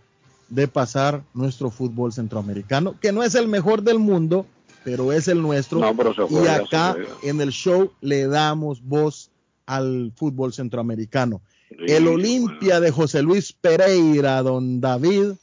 [0.50, 4.46] de pasar nuestro fútbol centroamericano, que no es el mejor del mundo,
[4.84, 5.80] pero es el nuestro.
[5.80, 5.96] No,
[6.30, 9.32] y acá en el show le damos voz
[9.66, 11.42] al fútbol centroamericano.
[11.70, 15.34] Sí, el Olimpia de José Luis Pereira, don David,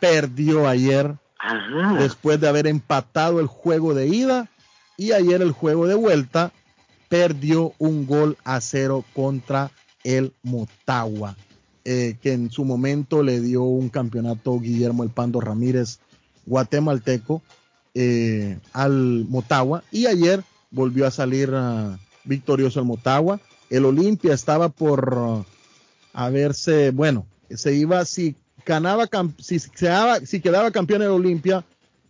[0.00, 1.94] perdió ayer Ajá.
[1.98, 4.50] después de haber empatado el juego de ida
[4.96, 6.52] y ayer el juego de vuelta
[7.08, 9.70] perdió un gol a cero contra
[10.02, 11.36] el Motagua,
[11.88, 16.00] eh, que en su momento le dio un campeonato Guillermo El Pando Ramírez
[16.46, 17.42] guatemalteco
[17.94, 23.40] eh, al Motagua y ayer volvió a salir ah, victorioso el Motagua.
[23.70, 25.44] El Olimpia estaba por ah,
[26.12, 28.34] haberse, bueno, se iba, si
[28.64, 29.08] ganaba,
[29.38, 31.64] si, se daba- si quedaba campeón el Olimpia,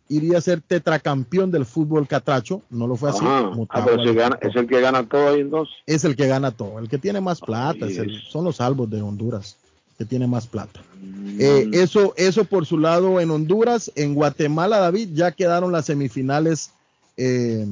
[0.09, 3.24] iría a ser tetracampeón del fútbol catracho, no lo fue así.
[3.24, 3.51] Ajá.
[3.70, 5.74] Ah, pero si gana, es el que gana todo ahí entonces.
[5.86, 8.89] Es el que gana todo, el que tiene más plata, es el- son los salvos
[8.89, 9.57] de Honduras,
[9.98, 10.81] que tiene más plata.
[11.01, 11.40] Mm.
[11.40, 16.70] Eh, eso, eso por su lado en Honduras, en Guatemala, David, ya quedaron las semifinales
[17.16, 17.66] eh,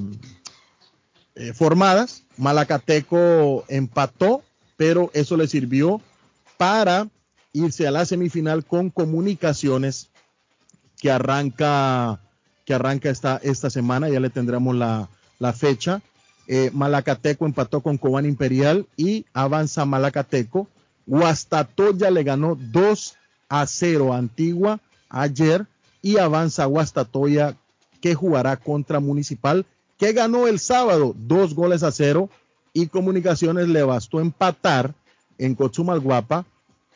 [1.34, 2.22] eh, formadas.
[2.36, 4.42] Malacateco empató,
[4.76, 6.01] pero eso le sirvió
[6.56, 7.09] para
[7.52, 10.10] irse a la semifinal con comunicaciones
[10.98, 12.20] que arranca,
[12.64, 16.02] que arranca esta, esta semana, ya le tendremos la, la fecha.
[16.72, 20.68] Malacateco empató con Cobán Imperial y avanza Malacateco.
[21.06, 23.16] Guastatoya le ganó 2
[23.48, 25.66] a 0 a Antigua ayer
[26.02, 27.56] y avanza Guastatoya
[28.01, 29.64] que jugará contra Municipal
[29.98, 32.28] que ganó el sábado dos goles a cero
[32.72, 34.93] y Comunicaciones le bastó empatar
[35.39, 36.44] en Cochumalguapa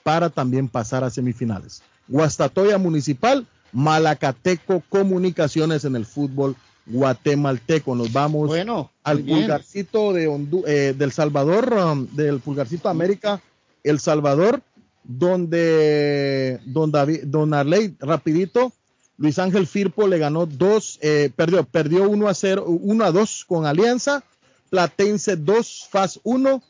[0.03, 1.83] para también pasar a semifinales.
[2.09, 6.57] Guastatoya Municipal, Malacateco Comunicaciones en el fútbol
[6.87, 7.95] guatemalteco.
[7.95, 13.41] Nos vamos Bueno, al pulgarcito de Hondu- eh, del Salvador, um, del pulgarcito América,
[13.85, 14.63] El Salvador,
[15.05, 18.73] donde don, David, don Arley, rapidito,
[19.17, 23.45] Luis Ángel Firpo le ganó dos, eh, perdió, perdió 1 a 0, 1 a 2
[23.49, 24.23] con Alianza,
[24.71, 26.63] Platense 2, FAS 1,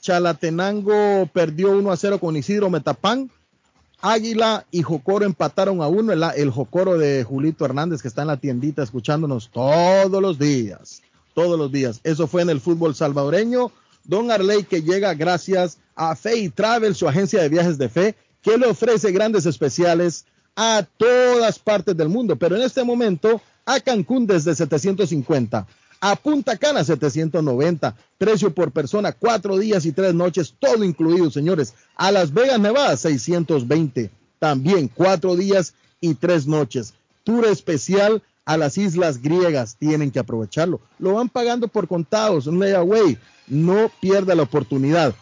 [0.00, 3.30] Chalatenango perdió 1 a 0 con Isidro Metapán,
[4.02, 6.12] Águila y Jocoro empataron a uno.
[6.12, 11.02] El, el Jocoro de Julito Hernández, que está en la tiendita escuchándonos todos los días.
[11.34, 12.00] Todos los días.
[12.02, 13.70] Eso fue en el fútbol salvadoreño.
[14.04, 18.56] Don Arley, que llega gracias a Fay Travel, su agencia de viajes de fe, que
[18.58, 20.24] le ofrece grandes especiales
[20.56, 22.36] a todas partes del mundo.
[22.36, 25.66] Pero en este momento, a Cancún desde 750.
[26.04, 31.74] A Punta Cana 790, precio por persona, cuatro días y tres noches, todo incluido, señores.
[31.94, 34.10] A Las Vegas, Nevada 620,
[34.40, 36.94] también cuatro días y tres noches.
[37.22, 40.80] Tour especial a las islas griegas, tienen que aprovecharlo.
[40.98, 43.16] Lo van pagando por contados, un layaway.
[43.46, 45.14] No pierda la oportunidad.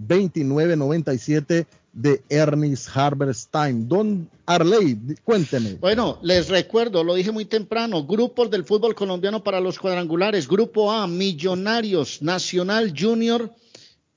[0.09, 3.85] 781-593-2997 de Ernest Harvest Time.
[3.87, 5.75] Don Arley, cuénteme.
[5.75, 10.47] Bueno, les recuerdo, lo dije muy temprano, grupos del fútbol colombiano para los cuadrangulares.
[10.47, 13.53] Grupo A, Millonarios, Nacional Junior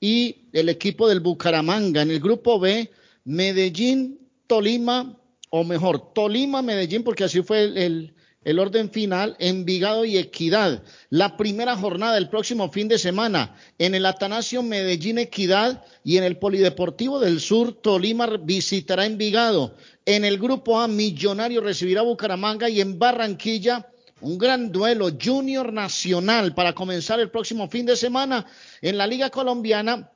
[0.00, 2.02] y el equipo del Bucaramanga.
[2.02, 2.90] En el grupo B,
[3.24, 5.18] Medellín, Tolima,
[5.50, 8.14] o mejor, Tolima, Medellín, porque así fue el-
[8.44, 10.82] el orden final, Envigado y Equidad.
[11.10, 16.24] La primera jornada el próximo fin de semana en el Atanasio Medellín Equidad y en
[16.24, 19.74] el Polideportivo del Sur Tolima visitará Envigado.
[20.06, 23.88] En el grupo A Millonario recibirá Bucaramanga y en Barranquilla
[24.20, 28.46] un gran duelo Junior Nacional para comenzar el próximo fin de semana
[28.80, 30.10] en la Liga Colombiana.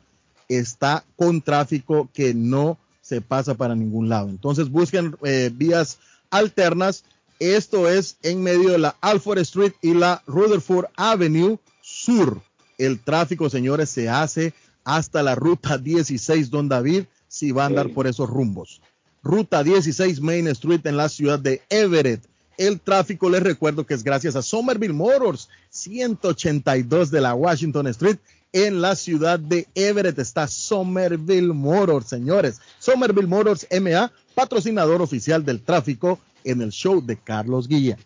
[0.49, 4.31] está con tráfico que no se pasa para ningún lado.
[4.31, 5.99] Entonces busquen eh, vías
[6.31, 7.05] alternas.
[7.39, 12.41] Esto es en medio de la Alford Street y la Rutherford Avenue Sur.
[12.79, 14.55] El tráfico, señores, se hace
[14.85, 18.81] hasta la ruta 16, don David, si va a andar por esos rumbos.
[19.23, 22.25] Ruta 16 Main Street en la ciudad de Everett.
[22.59, 28.19] El tráfico, les recuerdo que es gracias a Somerville Motors, 182 de la Washington Street.
[28.53, 30.19] En la ciudad de Everett.
[30.19, 32.61] Está Somerville Motors, señores.
[32.79, 37.99] Somerville Motors MA, patrocinador oficial del tráfico en el show de Carlos Guillén.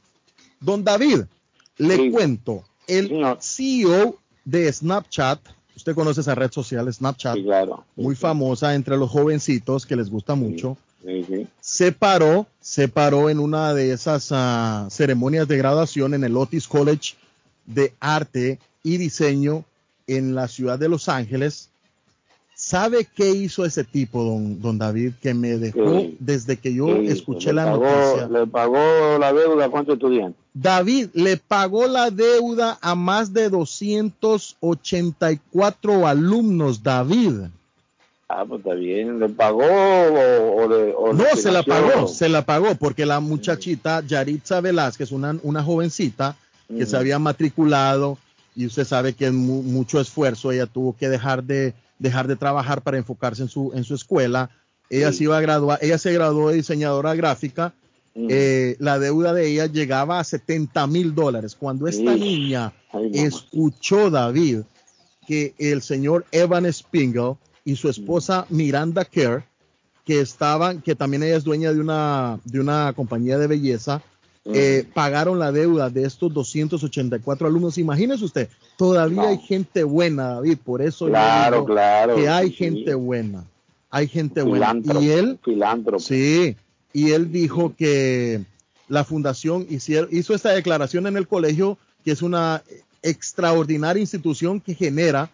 [0.61, 1.23] Don David,
[1.79, 3.11] le cuento, el
[3.41, 5.41] CEO de Snapchat,
[5.75, 7.37] usted conoce esa red social Snapchat,
[7.97, 10.77] muy famosa entre los jovencitos que les gusta mucho,
[11.61, 16.67] se paró, se paró en una de esas ah, ceremonias de graduación en el Otis
[16.67, 17.15] College
[17.67, 19.65] de Arte y Diseño
[20.07, 21.69] en la ciudad de Los Ángeles.
[22.55, 26.17] ¿Sabe qué hizo ese tipo, don, don David, que me dejó Sí.
[26.21, 28.29] desde que yo Sí, escuché la pagó- noticia?
[28.29, 28.79] Le pagó
[29.21, 30.41] la deuda a cuántos estudiantes.
[30.55, 37.33] David le pagó la deuda a más de 284 alumnos, David.
[38.29, 39.21] Ah, pues está bien.
[39.21, 43.07] ¿Le pagó o, o le, o le No, se la pagó, se la pagó, porque
[43.07, 46.37] la muchachita Yaritza Velázquez, una, una jovencita
[46.69, 48.19] que se había matriculado,
[48.57, 52.37] y usted sabe que es mu- mucho esfuerzo, ella tuvo que dejar de, dejar de
[52.37, 54.51] trabajar para enfocarse en su, en su escuela.
[54.91, 55.19] Ella Sí.
[55.19, 57.75] se iba a graduar, ella se graduó de diseñadora gráfica.
[58.15, 61.55] Eh, la deuda de ella llegaba a 70 mil dólares.
[61.55, 63.27] Cuando esta niña Ay, mamá.
[63.29, 64.61] escuchó David
[65.27, 69.45] que el señor Evan Spingle y su esposa Miranda Kerr,
[70.05, 74.01] que estaban, que también ella es dueña de una, de una compañía de belleza,
[74.55, 77.79] eh, pagaron la deuda de estos 284 alumnos.
[77.79, 82.49] Imagínese usted, todavía hay gente buena, David, por eso yo Claro, digo claro, que hay
[82.51, 83.45] sí, gente buena,
[83.91, 84.77] hay gente buena.
[85.01, 85.99] Y él, filántropo.
[86.01, 86.57] sí,
[86.93, 88.43] y él dijo que
[88.89, 92.63] la fundación hizo esta declaración en el colegio, que es una
[93.03, 95.31] extraordinaria institución que genera,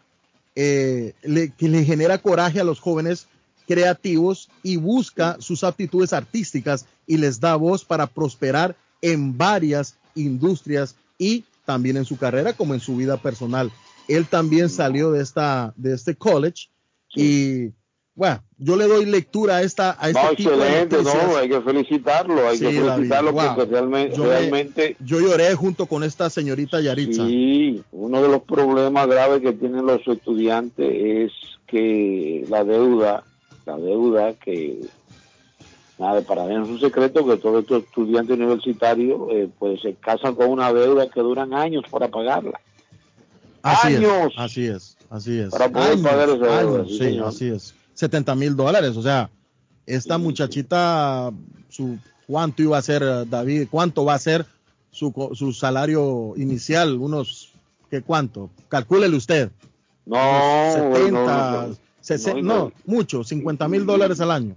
[0.54, 3.26] eh, le- que le genera coraje a los jóvenes
[3.66, 10.96] creativos y busca sus aptitudes artísticas y les da voz para prosperar en varias industrias
[11.18, 13.70] y también en su carrera como en su vida personal.
[14.08, 16.68] Él también salió de esta de este college
[17.14, 17.70] y
[18.14, 21.60] bueno, yo le doy lectura a esta a este No, tipo excelente, no, hay que
[21.62, 23.42] felicitarlo, hay Sí, que David, felicitarlo wow.
[23.54, 27.26] porque realmente, Yo me- realmente Yo lloré junto con esta señorita Yaritza.
[27.26, 31.32] Sí, uno de los problemas graves que tienen los estudiantes es
[31.66, 33.24] que la deuda,
[33.64, 34.78] la deuda que,
[35.98, 39.94] nada, para mí no es un secreto que todos estos estudiantes universitarios eh, pues se
[39.94, 42.60] casan con una deuda que duran años para pagarla.
[43.62, 44.32] Así años.
[44.32, 45.50] es, así es, así es.
[45.50, 47.74] Para poder pagar esa deuda, años, sí, sí, así es.
[47.94, 49.30] 70 mil dólares, o sea,
[49.86, 51.30] esta muchachita,
[51.68, 53.68] su, ¿cuánto iba a ser, David?
[53.70, 54.46] ¿Cuánto va a ser
[54.90, 56.96] su, su salario inicial?
[56.96, 57.52] Unos,
[57.90, 58.50] ¿qué cuánto?
[58.68, 59.50] Calcúlele usted.
[60.04, 64.56] No, Unos 70, no, no, 60, no, no, mucho, 50 mil dólares al año.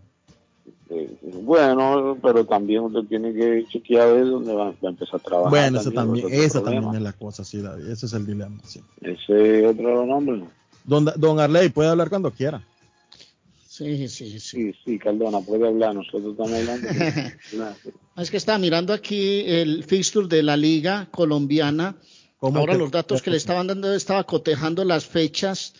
[0.97, 5.23] Eh, bueno, pero también usted tiene que chequear de dónde va, va a empezar a
[5.23, 5.49] trabajar.
[5.49, 8.57] Bueno, eso también, esa otro también es la cosa, sí, David, ese es el dilema,
[8.65, 8.81] sí.
[9.01, 10.43] Ese otro nombre.
[10.85, 12.61] Don, don Arley, puede hablar cuando quiera.
[13.67, 14.39] Sí, sí, sí.
[14.39, 16.87] Sí, sí, Cardona, puede hablar, nosotros estamos hablando.
[17.49, 17.75] Claro.
[18.15, 21.95] Es que estaba mirando aquí el fixture de la liga colombiana
[22.39, 25.73] ¿Cómo Ahora que- los datos que le estaban dando, estaba cotejando las fechas.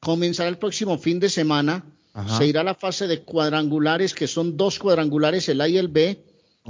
[0.00, 1.84] Comenzará el próximo fin de semana.
[2.12, 2.38] Ajá.
[2.38, 5.88] Se irá a la fase de cuadrangulares, que son dos cuadrangulares, el A y el
[5.88, 6.22] B,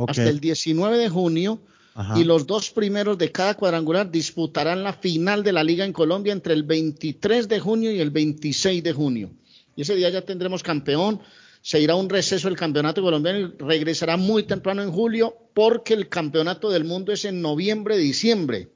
[0.07, 1.61] hasta el 19 de junio.
[1.95, 2.19] Ajá.
[2.19, 6.33] Y los dos primeros de cada cuadrangular disputarán la final de la liga en Colombia
[6.33, 9.31] entre el 23 de junio y el 26 de junio.
[9.77, 11.21] Y ese día ya tendremos campeón.
[11.63, 15.95] Se irá a un receso el campeonato colombiano y regresará muy temprano en julio porque
[15.95, 18.69] el campeonato del mundo es en noviembre, diciembre.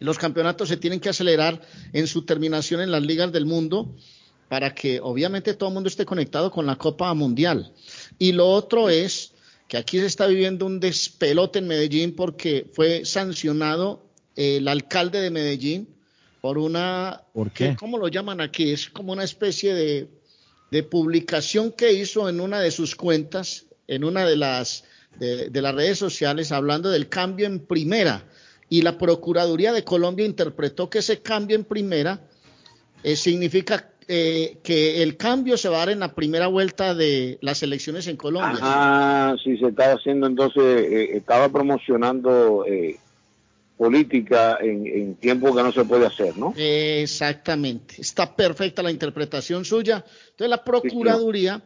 [0.00, 1.62] Los campeonatos se tienen que acelerar
[1.92, 3.94] en su terminación en las ligas del mundo
[4.48, 7.72] para que obviamente todo el mundo esté conectado con la Copa Mundial.
[8.18, 9.32] Y lo otro es
[9.68, 14.04] que aquí se está viviendo un despelote en Medellín porque fue sancionado
[14.36, 15.88] el alcalde de Medellín
[16.40, 17.74] por una, ¿Por qué?
[17.78, 18.70] ¿cómo lo llaman aquí?
[18.72, 20.08] Es como una especie de,
[20.70, 24.84] de publicación que hizo en una de sus cuentas, en una de las,
[25.18, 28.28] de, de las redes sociales, hablando del cambio en primera.
[28.68, 32.28] Y la Procuraduría de Colombia interpretó que ese cambio en primera
[33.04, 37.38] eh, significa eh, que el cambio se va a dar en la primera vuelta de
[37.40, 38.58] las elecciones en Colombia.
[38.62, 42.98] Ah, sí, se estaba haciendo entonces, eh, estaba promocionando eh,
[43.76, 46.54] política en, en tiempo que no se puede hacer, ¿no?
[46.56, 47.96] Exactamente.
[48.00, 50.04] Está perfecta la interpretación suya.
[50.30, 51.62] Entonces la Procuraduría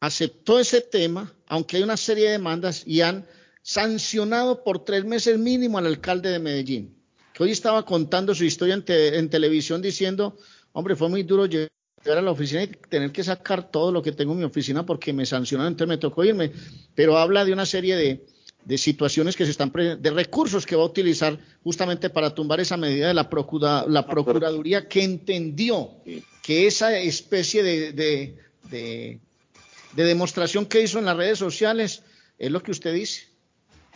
[0.00, 3.24] aceptó ese tema, aunque hay una serie de demandas y han
[3.62, 6.94] sancionado por tres meses mínimo al alcalde de Medellín,
[7.32, 10.36] que hoy estaba contando su historia en, te- en televisión diciendo,
[10.72, 11.70] hombre, fue muy duro llegar
[12.04, 15.12] a la oficina y tener que sacar todo lo que tengo en mi oficina porque
[15.12, 16.52] me sancionaron, entonces me tocó irme.
[16.94, 18.26] Pero habla de una serie de,
[18.64, 22.76] de situaciones que se están, de recursos que va a utilizar justamente para tumbar esa
[22.76, 25.90] medida de la, procura- la Procuraduría que entendió
[26.42, 28.38] que esa especie de, de,
[28.70, 29.20] de,
[29.94, 32.02] de demostración que hizo en las redes sociales
[32.38, 33.28] es lo que usted dice,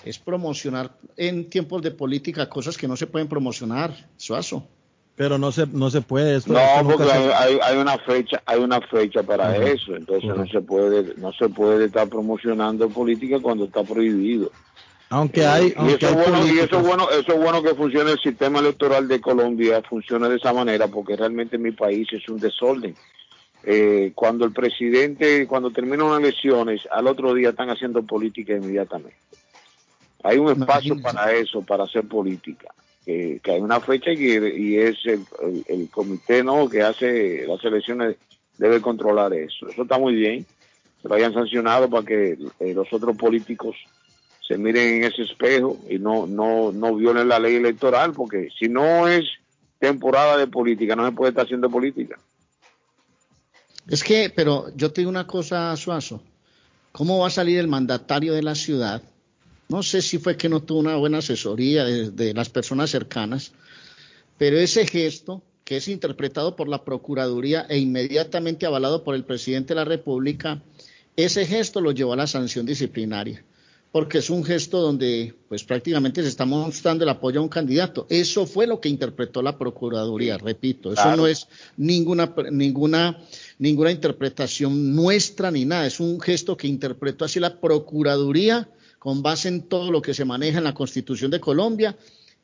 [0.04, 4.68] es promocionar en tiempos de política cosas que no se pueden promocionar, Suazo.
[5.16, 6.36] Pero no se, no se puede.
[6.36, 9.96] Esto, No, esto porque se- hay, hay- hay una fecha, hay una fecha para eso,
[9.96, 14.50] entonces no se puede, no se puede estar promocionando política cuando está prohibido.
[15.08, 17.62] Aunque Eh, hay, y aunque eso hay es bueno, y eso bueno, eso es bueno
[17.62, 22.08] que funcione el sistema electoral de Colombia, funcione de esa manera, porque realmente mi país
[22.12, 22.94] es un desorden.
[23.62, 29.16] Eh, cuando el presidente, cuando terminan las elecciones, al otro día están haciendo política inmediatamente.
[30.22, 32.68] Hay un espacio para eso, para hacer política.
[33.06, 38.16] Que, hay una fecha y, es el comité no que hace las elecciones
[38.58, 39.68] debe controlar eso.
[39.68, 40.44] Eso está muy bien.
[41.00, 43.76] Que lo hayan sancionado para que eh, los otros políticos
[44.46, 48.68] se miren en ese espejo y no, no, no violen la ley electoral, porque si
[48.68, 49.24] no es
[49.78, 52.18] temporada de política, no se puede estar haciendo política.
[53.88, 56.22] Es que, pero yo te digo una cosa, Suazo.
[56.92, 59.02] ¿Cómo va a salir el mandatario de la ciudad?
[59.68, 63.52] No sé si fue que no tuvo una buena asesoría de, de las personas cercanas,
[64.38, 69.74] pero ese gesto que es interpretado por la Procuraduría e inmediatamente avalado por el presidente
[69.74, 70.62] de la República,
[71.16, 73.42] ese gesto lo llevó a la sanción disciplinaria,
[73.90, 78.06] porque es un gesto donde pues prácticamente se está mostrando el apoyo a un candidato.
[78.08, 81.16] Eso fue lo que interpretó la Procuraduría, repito, eso Claro.
[81.16, 83.18] no es ninguna ninguna
[83.58, 88.68] ninguna interpretación nuestra ni nada, es un gesto que interpretó así la Procuraduría
[89.06, 91.96] con base en todo lo que se maneja en la Constitución de Colombia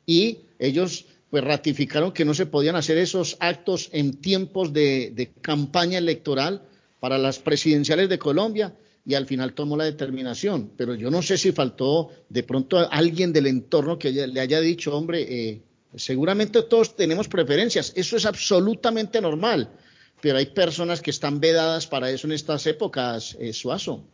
[0.05, 5.97] y ellos pues ratificaron que no se podían hacer esos actos en tiempos de, campaña
[5.97, 6.61] electoral
[7.01, 8.73] para las presidenciales de Colombia
[9.05, 10.71] y al final tomó la determinación.
[10.77, 14.95] Pero yo no sé si faltó de pronto alguien del entorno que le haya dicho,
[14.95, 15.61] hombre, eh,
[15.97, 19.69] seguramente todos tenemos preferencias, eso es absolutamente normal,
[20.21, 24.05] pero hay personas que están vedadas para eso en estas épocas, eh, Suazo.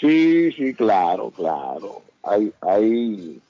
[0.00, 2.02] Sí, sí, claro, claro.
[2.22, 3.40] Hay, hay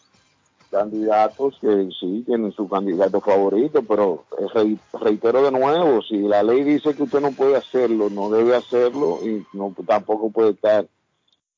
[0.70, 4.24] candidatos que sí tienen su candidato favorito, pero
[4.54, 8.54] re- reitero de nuevo, si la ley dice que usted no puede hacerlo, no debe
[8.56, 10.86] hacerlo y no tampoco puede estar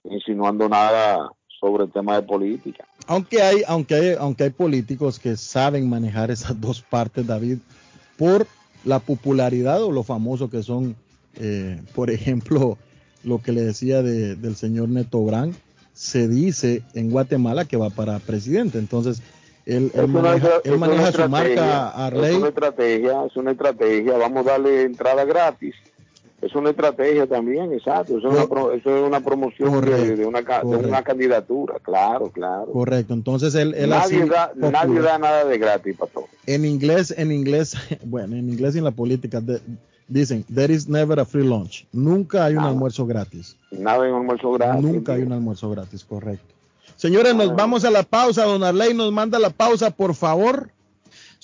[0.04, 2.84] insinuando nada sobre el tema de política.
[3.06, 7.58] Aunque hay, aunque hay, aunque hay políticos que saben manejar esas dos partes, David,
[8.16, 8.46] por
[8.84, 10.96] la popularidad o lo famoso que son,
[11.36, 12.78] eh, por ejemplo,
[13.24, 15.54] lo que le decía de- del señor Neto Brand,
[15.94, 18.78] se dice en Guatemala que va para presidente.
[18.78, 19.22] Entonces,
[19.66, 22.36] él, él Es una- maneja, es él maneja su marca a Es Rey.
[22.36, 24.16] una estrategia, es una estrategia.
[24.16, 25.74] Vamos a darle entrada gratis.
[26.40, 28.18] Es una estrategia también, exacto.
[28.18, 30.88] Eso es una, eso es una promoción de, de una, de correcto.
[30.88, 32.66] una candidatura, claro, claro.
[32.72, 33.14] Correcto.
[33.14, 36.24] Entonces, él, él Nadie así da, nadie da nada de gratis, patrón.
[36.46, 39.60] en inglés, en inglés, bueno, en inglés y en la política de-
[40.12, 41.86] dicen, there is never a free lunch.
[41.92, 43.56] Nunca hay un almuerzo gratis.
[43.70, 44.82] Nada en almuerzo gratis.
[44.82, 46.54] Nunca hay un almuerzo gratis, correcto.
[46.96, 48.44] Señores, nos vamos a la pausa.
[48.44, 50.70] Don Arley nos manda la pausa, por favor.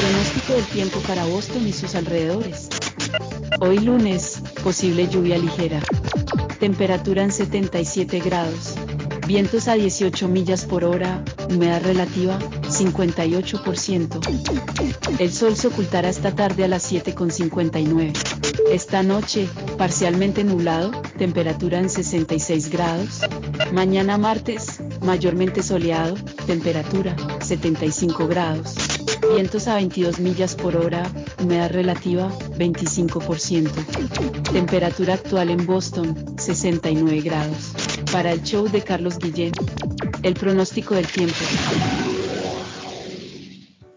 [0.00, 2.68] Pronóstico del tiempo para Boston y sus alrededores.
[3.60, 5.80] Hoy lunes, posible lluvia ligera.
[6.58, 8.74] Temperatura en 77 grados.
[9.28, 12.36] Vientos a 18 millas por hora, humedad relativa
[12.74, 15.18] 58%.
[15.18, 18.12] El sol se ocultará esta tarde a las 7.59.
[18.70, 19.48] Esta noche,
[19.78, 23.20] parcialmente nublado, temperatura en 66 grados.
[23.72, 28.74] Mañana martes, mayormente soleado, temperatura 75 grados.
[29.32, 31.10] Vientos a 22 millas por hora,
[31.40, 33.70] humedad relativa 25%.
[34.52, 37.72] Temperatura actual en Boston 69 grados.
[38.12, 39.52] Para el show de Carlos Guillén,
[40.22, 41.34] el pronóstico del tiempo.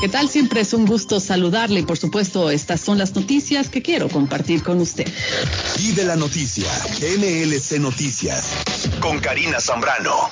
[0.00, 0.30] ¿Qué tal?
[0.30, 4.62] Siempre es un gusto saludarle y por supuesto estas son las noticias que quiero compartir
[4.62, 5.06] con usted.
[5.78, 6.70] Y de la noticia,
[7.18, 10.30] MLC Noticias, con Karina Zambrano.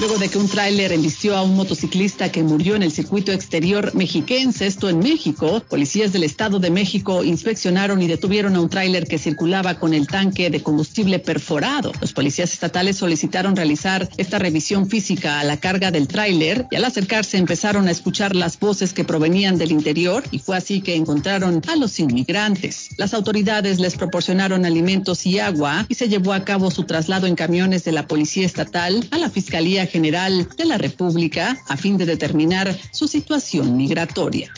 [0.00, 3.94] Luego de que un tráiler embistió a un motociclista que murió en el circuito exterior
[3.94, 9.06] mexiquense, esto en México, policías del Estado de México inspeccionaron y detuvieron a un tráiler
[9.06, 11.92] que circulaba con el tanque de combustible perforado.
[12.00, 16.84] Los policías estatales solicitaron realizar esta revisión física a la carga del tráiler y al
[16.84, 21.62] acercarse empezaron a escuchar las voces que provenían del interior y fue así que encontraron
[21.68, 22.90] a los inmigrantes.
[22.98, 27.36] Las autoridades les proporcionaron alimentos y agua y se llevó a cabo su traslado en
[27.36, 32.06] camiones de la Policía Estatal a la Fiscalía General de la República a fin de
[32.06, 34.52] determinar su situación migratoria.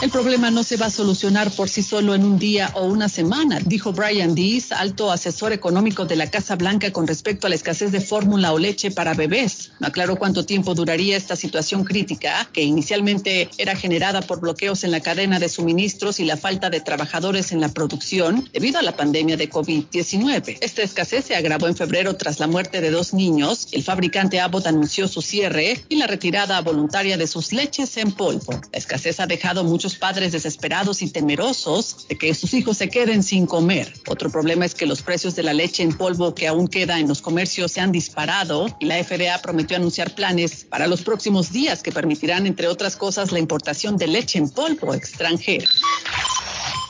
[0.00, 3.08] El problema no se va a solucionar por sí solo en un día o una
[3.08, 7.54] semana, dijo Brian Dees, alto asesor económico de la Casa Blanca con respecto a la
[7.54, 9.70] escasez de fórmula o leche para bebés.
[9.78, 14.90] No aclaró cuánto tiempo duraría esta situación crítica, que inicialmente era generada por bloqueos en
[14.90, 18.96] la cadena de suministros y la falta de trabajadores en la producción debido a la
[18.96, 20.58] pandemia de COVID-19.
[20.60, 23.68] Esta escasez se agravó en febrero tras la muerte de dos niños.
[23.72, 28.60] El fabricante Abbott anunció su cierre y la retirada voluntaria de sus leches en polvo.
[28.72, 33.22] La escasez ha dejado muchos padres desesperados y temerosos de que sus hijos se queden
[33.22, 33.92] sin comer.
[34.08, 37.08] Otro problema es que los precios de la leche en polvo que aún queda en
[37.08, 41.82] los comercios se han disparado y la FDA prometió anunciar planes para los próximos días
[41.82, 45.68] que permitirán, entre otras cosas, la importación de leche en polvo extranjera.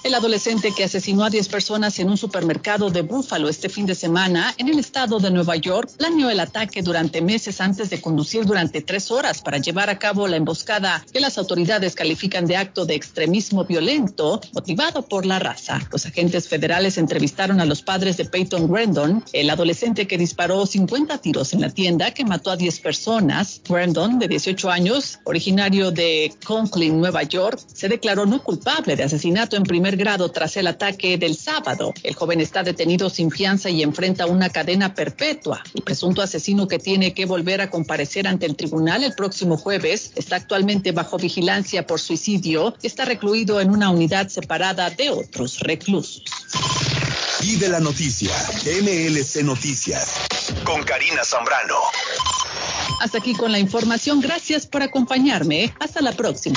[0.04, 3.94] El adolescente que asesinó a 10 personas en un supermercado de Búfalo este fin de
[3.94, 8.44] semana en el estado de Nueva York planeó el ataque durante meses antes de conducir
[8.44, 12.84] durante tres horas para llevar a cabo la emboscada que las autoridades califican de acto
[12.84, 15.80] de extremismo violento motivado por la raza.
[15.92, 21.18] Los agentes federales entrevistaron a los padres de Peyton Grandon, el adolescente que disparó 50
[21.18, 23.60] tiros en la tienda que mató a 10 personas.
[23.68, 29.54] Grandon, de 18 años, originario de Conklin, Nueva York, se declaró no culpable de asesinato
[29.54, 31.92] en primer grado tras el ataque del sábado.
[32.02, 35.62] El joven está detenido sin fianza y enfrenta una cadena perpetua.
[35.74, 40.12] El presunto asesino que tiene que volver a comparecer ante el tribunal el próximo jueves
[40.16, 45.60] está actualmente bajo vigilancia por suicidio y está recluido en una unidad separada de otros
[45.60, 46.24] reclusos.
[47.42, 48.32] Y de la noticia,
[48.64, 50.20] MLC Noticias,
[50.64, 51.74] con Karina Zambrano.
[53.00, 54.20] Hasta aquí con la información.
[54.20, 55.74] Gracias por acompañarme.
[55.80, 56.56] Hasta la próxima.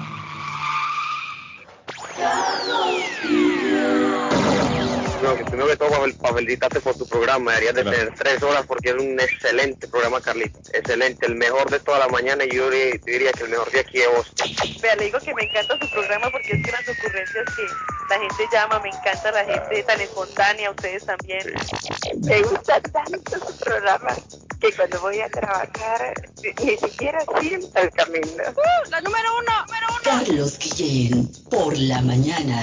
[5.22, 7.52] No, que primero que todo, para, para felicitarte por tu programa.
[7.52, 8.04] Deberías de Gracias.
[8.04, 10.58] tener tres horas porque es un excelente programa, Carlito.
[10.74, 13.80] Excelente, el mejor de toda la mañana y yo di- diría que el mejor de
[13.80, 14.48] aquí de Boston.
[14.82, 17.62] Vea, le digo que me encanta su programa porque es que las ocurrencias que
[18.08, 21.54] la gente llama, me encanta la gente tan espontánea, ustedes también.
[22.22, 24.14] Me gusta tanto su programa
[24.60, 28.26] que cuando voy a trabajar ni siquiera siento el camino.
[28.56, 28.90] ¡Uh!
[28.90, 30.00] la número uno, número uno.
[30.04, 32.62] Carlos Guillén, por la mañana.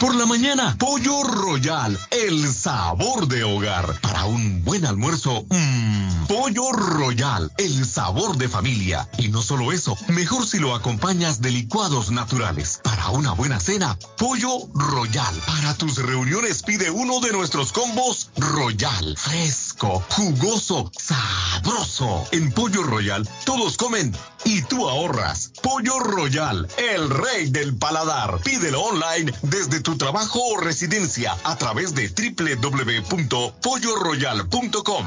[0.00, 4.00] Por la mañana, Pollo Royal, el sabor de hogar.
[4.00, 9.08] Para un buen almuerzo, mmm, Pollo Royal, el sabor de familia.
[9.18, 12.80] Y no solo eso, mejor si lo acompañas de licuados naturales.
[12.84, 15.34] Para una buena cena, Pollo Royal.
[15.46, 19.16] Para tus reuniones pide uno de nuestros combos Royal.
[19.16, 22.26] Fresco, jugoso, sabroso.
[22.32, 24.12] En Pollo Royal, todos comen
[24.44, 25.52] y tú ahorras.
[25.62, 28.40] Pollo Royal, el rey del paladar.
[28.42, 35.06] Pídelo online desde tu trabajo o residencia a través de www.polloroyal.com.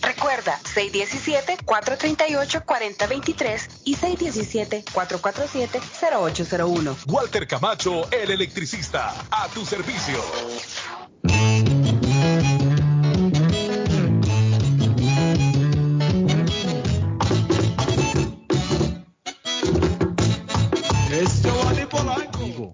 [0.00, 6.96] Recuerda, 617-438-4023 y 617-447-0801.
[7.06, 10.18] Walter Camacho, el electricista, a tu servicio.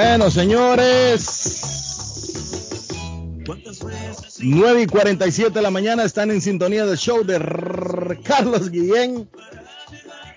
[0.00, 1.72] Bueno, señores.
[4.38, 9.28] 9 y 47 de la mañana están en sintonía del show de Carlos Guillén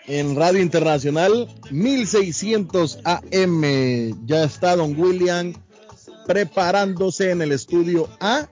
[0.07, 4.25] en Radio Internacional 1600 AM.
[4.25, 5.53] Ya está Don William
[6.25, 8.48] preparándose en el estudio A.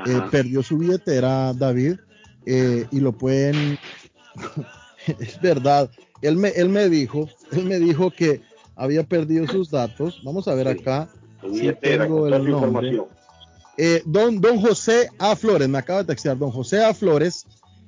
[0.06, 1.96] eh, perdió su billetera, David,
[2.46, 3.78] eh, y lo pueden...
[5.06, 5.90] es verdad.
[6.22, 8.40] Él me, él me dijo, él me dijo que
[8.76, 10.20] había perdido sus datos.
[10.24, 11.08] Vamos a ver acá.
[11.52, 12.52] Si tengo el nombre.
[12.88, 13.06] información.
[13.76, 15.34] Eh, don, don José A.
[15.36, 16.94] Flores, me acaba de textear, don José A.
[16.94, 17.46] Flores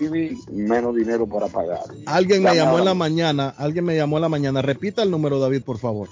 [0.00, 1.80] TV, menos dinero para pagar.
[2.06, 4.62] Alguien me llamó en la mañana, alguien me llamó en la mañana.
[4.62, 6.08] Repita el número, David, por favor.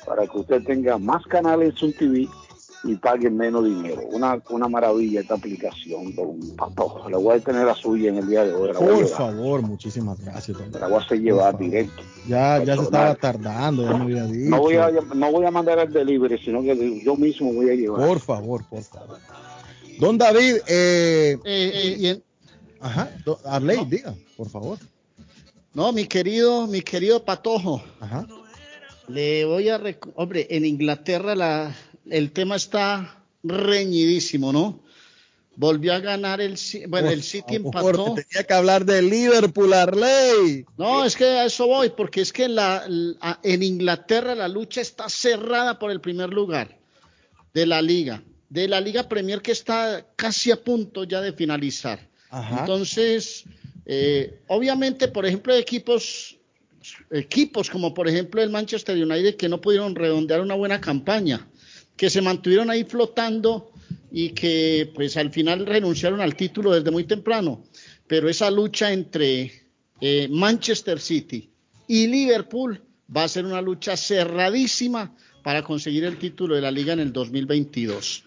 [0.07, 2.26] para que usted tenga más canales en su TV
[2.84, 4.02] y pague menos dinero.
[4.10, 7.09] Una, una maravilla esta aplicación, don Patojo.
[7.10, 8.68] La voy a tener a suya en el día de hoy.
[8.73, 10.57] La Por favor, muchísimas gracias.
[10.57, 12.02] don La voy a hacer llevar directo.
[12.26, 14.50] Ya, ya se estaba tardando, ya me había dicho.
[14.50, 17.75] No voy, a, no voy a mandar el delivery, sino que yo mismo voy a
[17.75, 18.07] llevar.
[18.07, 19.18] Por favor, por favor.
[19.99, 22.23] Don David, eh, Eh, y en-
[22.81, 24.78] ajá, do- Arley, diga, por favor.
[25.75, 27.83] No, mi querido, mi querido Patojo.
[28.00, 28.26] Ajá.
[29.09, 31.75] Le voy a rec- hombre, en Inglaterra la,
[32.11, 34.81] el tema está reñidísimo, ¿no?
[35.57, 36.57] Volvió a ganar el
[36.89, 38.15] bueno, el City empató.
[38.15, 40.65] te Tenía que hablar de Liverpool, Arley.
[40.79, 44.81] No, es que a eso voy, porque es que la, la- en Inglaterra la lucha
[44.81, 46.79] está cerrada por el primer lugar
[47.53, 52.09] de la liga, de la Liga Premier que está casi a punto ya de finalizar.
[52.31, 52.61] Ajá.
[52.61, 53.45] Entonces,
[53.85, 56.39] eh, obviamente, por ejemplo, equipos,
[57.11, 61.47] equipos como por ejemplo el Manchester United que no pudieron redondear una buena campaña,
[62.01, 63.73] que se mantuvieron ahí flotando
[64.11, 67.62] y que pues al final renunciaron al título desde muy temprano.
[68.07, 69.69] Pero esa lucha entre
[70.01, 71.51] eh, Manchester City
[71.87, 72.83] y Liverpool
[73.15, 75.15] va a ser una lucha cerradísima
[75.45, 78.25] para conseguir el título de la liga en el 2022.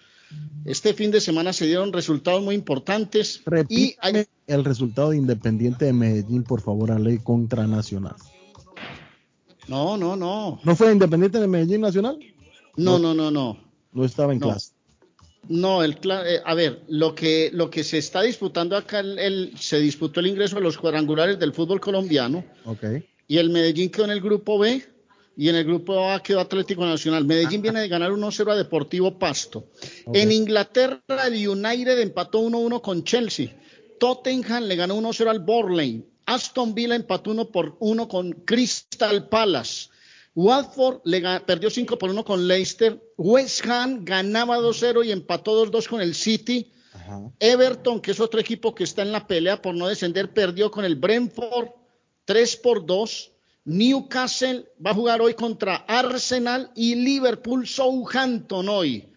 [0.65, 4.27] Este fin de semana se dieron resultados muy importantes y hay...
[4.45, 8.17] el resultado de Independiente de Medellín, por favor, a ley contra Nacional.
[9.67, 10.59] No, no, no.
[10.63, 12.19] ¿No fue Independiente de Medellín Nacional?
[12.75, 13.57] No, no, no, no.
[13.91, 14.73] No, estaba en clase.
[15.49, 19.79] No, el eh, a ver, lo que lo que se está disputando acá, el, se
[19.79, 22.45] disputó el ingreso de los cuadrangulares del fútbol colombiano.
[22.65, 22.83] Ok.
[23.27, 24.83] Y el Medellín quedó en el grupo B
[25.35, 27.25] y en el grupo A quedó Atlético Nacional.
[27.25, 29.67] Medellín viene de ganar 1-0 a Deportivo Pasto.
[30.13, 33.55] En Inglaterra, el United empató 1-1 con Chelsea.
[33.99, 36.05] Tottenham le ganó 1-0 al Borley.
[36.25, 39.89] Aston Villa empató 1 por 1 con Crystal Palace.
[40.35, 43.01] Watford le perdió 5 por 1 con Leicester.
[43.17, 46.71] West Ham ganaba 2-0 y empató 2-2 con el City.
[47.39, 50.85] Everton, que es otro equipo que está en la pelea por no descender, perdió con
[50.85, 51.69] el Brentford
[52.25, 53.31] 3 por 2.
[53.65, 59.09] Newcastle va a jugar hoy contra Arsenal y Liverpool Southampton hoy.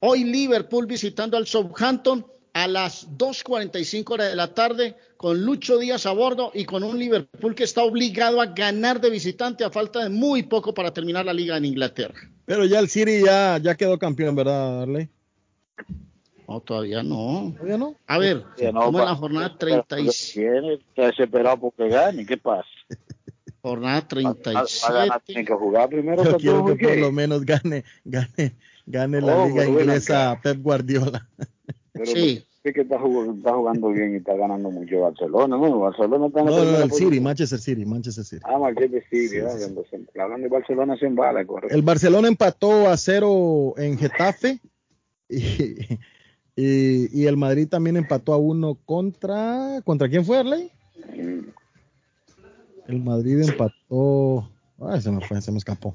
[0.00, 6.06] Hoy Liverpool visitando al Southampton a las 2.45 horas de la tarde con Lucho Díaz
[6.06, 10.04] a bordo y con un Liverpool que está obligado a ganar de visitante a falta
[10.04, 12.14] de muy poco para terminar la liga en Inglaterra.
[12.46, 15.08] Pero ya el City ya, ya quedó campeón, ¿verdad, Darley?
[16.46, 17.52] No, todavía no.
[17.56, 17.96] ¿Todavía no?
[18.06, 20.74] A ver, no, como en la jornada 37.
[20.74, 22.68] Está desesperado porque gane, ¿qué pasa?
[23.60, 24.92] Jornada 37.
[24.94, 26.24] ganar, tiene que jugar primero.
[26.24, 28.54] Yo quiero que por lo menos gane, gane,
[28.86, 30.38] gane la Oh, liga inglesa.
[30.40, 31.26] Pep Guardiola.
[31.92, 32.44] Pero Sí.
[32.64, 35.78] Sí que está jugando, está jugando bien y está ganando mucho Barcelona, ¿no?
[35.78, 37.20] Barcelona está No, no, el City.
[37.20, 38.42] Manchester City, Manchester City.
[38.44, 39.42] Ah, Manchester City, ¿eh?
[39.58, 41.74] Cuando se- hablando de Barcelona se embala, correcto.
[41.74, 44.60] El Barcelona empató a cero en Getafe
[45.28, 45.98] y,
[46.56, 49.80] y, y el Madrid también empató a uno contra.
[49.84, 50.70] ¿Contra quién fue, Arley?
[52.88, 54.48] El Madrid empató.
[54.80, 55.94] Ay, se me fue, se me escapó.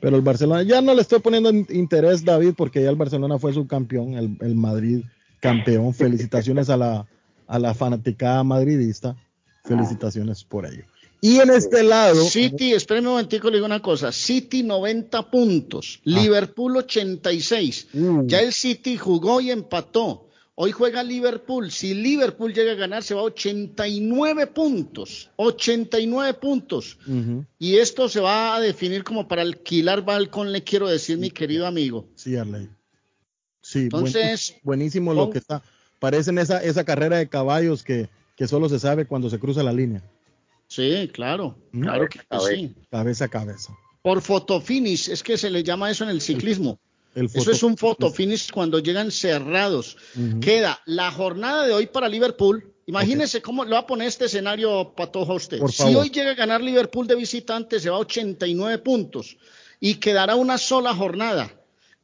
[0.00, 3.38] Pero el Barcelona, ya no le estoy poniendo in- interés, David, porque ya el Barcelona
[3.38, 5.02] fue subcampeón, el, el Madrid
[5.40, 5.94] campeón.
[5.94, 7.06] Felicitaciones a la,
[7.46, 9.16] a la fanaticada madridista.
[9.64, 10.84] Felicitaciones por ello.
[11.20, 12.24] Y en este lado.
[12.24, 14.12] City, espéreme un momentico, le digo una cosa.
[14.12, 17.88] City 90 puntos, Liverpool 86.
[18.24, 20.28] Ya el City jugó y empató.
[20.58, 21.70] Hoy juega Liverpool.
[21.70, 25.30] Si Liverpool llega a ganar, se va a 89 puntos.
[25.36, 26.98] 89 puntos.
[27.58, 31.66] Y esto se va a definir como para alquilar balcón, le quiero decir, mi querido
[31.66, 32.06] amigo.
[32.14, 32.68] Sí, Arley.
[33.66, 35.60] Sí, Entonces, buenísimo, buenísimo lo que está.
[35.98, 39.72] Parecen esa, esa carrera de caballos que, que solo se sabe cuando se cruza la
[39.72, 40.04] línea.
[40.68, 41.82] Sí, claro, ¿Mm?
[41.82, 42.76] claro que sí.
[42.92, 43.76] Cabeza a cabeza.
[44.02, 46.78] Por fotofinish, es que se le llama eso en el ciclismo.
[47.16, 49.96] El Eso es un fotofinish cuando llegan cerrados.
[50.40, 52.72] Queda la jornada de hoy para Liverpool.
[52.86, 55.58] Imagínese cómo le va a poner este escenario patojo a usted.
[55.58, 56.02] Por si favor.
[56.02, 59.36] hoy llega a ganar Liverpool de visitante, se va a 89 puntos
[59.80, 61.52] y quedará una sola jornada.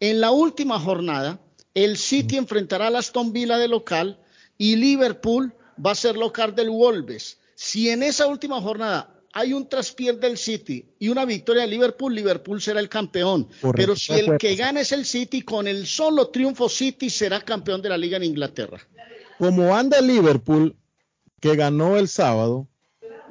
[0.00, 1.38] En la última jornada,
[1.74, 4.18] el City enfrentará al Aston Villa de local
[4.58, 5.52] y Liverpool
[5.84, 7.38] va a ser local del Wolves.
[7.54, 12.14] Si en esa última jornada hay un traspié del City y una victoria de Liverpool,
[12.14, 13.44] Liverpool será el campeón.
[13.62, 13.72] Correcto.
[13.76, 17.80] Pero si el que gane es el City, con el solo triunfo City será campeón
[17.80, 18.78] de la liga en Inglaterra.
[19.38, 20.76] Como anda Liverpool,
[21.40, 22.68] que ganó el sábado,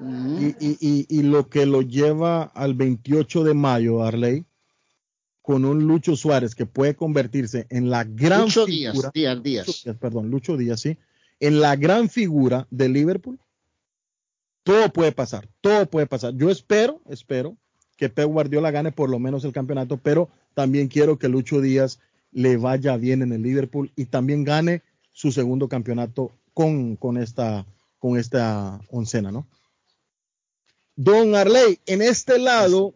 [0.04, 4.46] y, y- y- y lo que lo lleva al 28 de mayo, Arley,
[5.52, 9.12] con un Lucho Suárez que puede convertirse en la gran Lucho figura.
[9.14, 10.98] Díaz, Díaz, Díaz, perdón, Lucho Díaz, sí.
[11.42, 13.38] En la gran figura de Liverpool,
[14.64, 16.34] todo puede pasar, todo puede pasar.
[16.38, 17.58] Yo espero, espero
[17.98, 22.00] que Pep Guardiola gane por lo menos el campeonato, pero también quiero que Lucho Díaz
[22.32, 27.66] le vaya bien en el Liverpool y también gane su segundo campeonato con, con esta
[28.00, 29.50] con esta oncena, ¿no?
[30.96, 32.96] Don Arley, en este lado,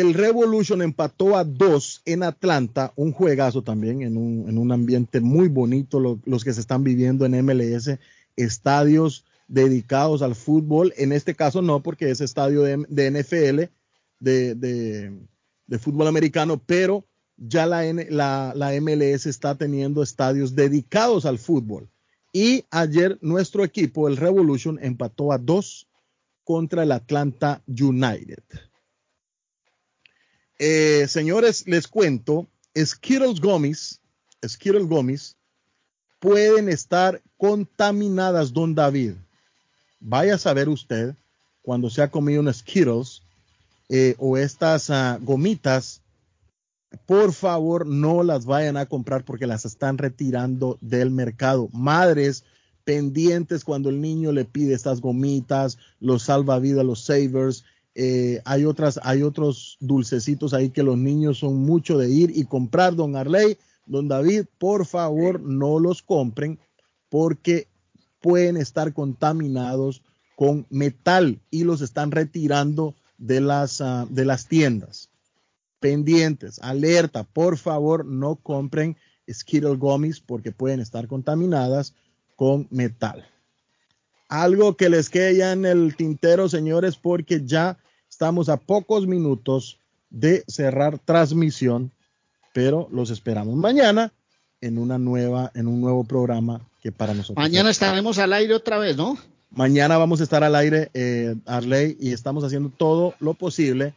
[0.00, 5.20] el Revolution empató a dos en Atlanta, un juegazo también, en un, en un ambiente
[5.20, 7.98] muy bonito, lo- los que se están viviendo en MLS,
[8.36, 12.76] estadios dedicados al fútbol, en este caso no, porque es estadio de,
[13.10, 13.70] NFL,
[14.20, 17.04] de, fútbol americano, pero
[17.36, 21.88] ya la, la, la MLS está teniendo estadios dedicados al fútbol.
[22.32, 25.86] Y ayer nuestro equipo, el Revolution, empató a dos
[26.42, 28.42] contra el Atlanta United.
[30.58, 34.00] Eh, señores, les cuento, Skittles Gomis,
[34.46, 35.36] Skittles Gomis,
[36.20, 39.14] pueden estar contaminadas, don David.
[40.00, 41.14] Vaya a saber usted,
[41.62, 43.22] cuando se ha comido un Skittles
[43.88, 46.02] eh, o estas ah, gomitas,
[47.06, 51.68] por favor no las vayan a comprar porque las están retirando del mercado.
[51.72, 52.44] Madres
[52.84, 57.64] pendientes cuando el niño le pide estas gomitas, los salvavidas, los savers,
[57.94, 62.44] Eh, hay otras, hay otros dulcecitos ahí que los niños son mucho de ir y
[62.44, 63.56] comprar, don Arley,
[63.86, 66.58] don David, por favor no los compren
[67.08, 67.68] porque
[68.20, 70.02] pueden estar contaminados
[70.36, 75.10] con metal y los están retirando de las, ah, de las tiendas.
[75.78, 78.96] Pendientes, alerta, por favor no compren
[79.30, 81.94] Skittle Gummies porque pueden estar contaminadas
[82.34, 83.28] con metal.
[84.28, 87.78] Algo que les quede ya en el tintero, señores, porque ya
[88.14, 91.90] estamos a pocos minutos de cerrar transmisión,
[92.52, 94.12] pero los esperamos mañana
[94.60, 97.42] en una nueva, en un nuevo programa que para nosotros.
[97.42, 99.18] Mañana estaremos al aire otra vez, ¿no?
[99.50, 103.94] Mañana vamos a estar al aire, eh, Arley, y estamos haciendo todo lo posible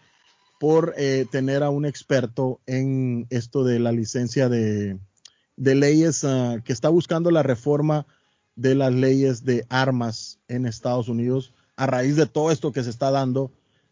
[0.60, 4.98] por eh, tener a un experto en esto de la licencia de,
[5.58, 8.08] de leyes uh, que está buscando la reforma
[8.56, 12.90] de las leyes de armas en Estados Unidos a raíz de todo esto que se
[12.90, 13.52] está dando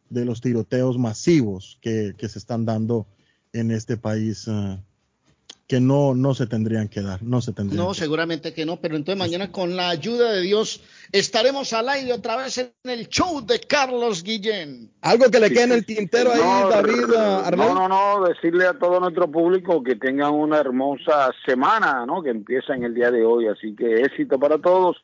[0.09, 3.07] de los tiroteos masivos que, que se están dando
[3.53, 4.77] en este país uh,
[5.67, 7.83] que no, no se tendrían que dar, no se tendrían.
[7.83, 12.13] No, seguramente que no, pero entonces mañana con la ayuda de Dios estaremos al aire
[12.13, 14.91] otra vez en el show de Carlos Guillén.
[15.01, 17.73] Algo que le quede en el tintero ahí, No, David Arnau?
[17.73, 22.21] No, no, no, decirle a todo nuestro público que tengan una hermosa semana, ¿no?
[22.21, 24.97] Que empieza en el día de hoy, así que éxito para todos.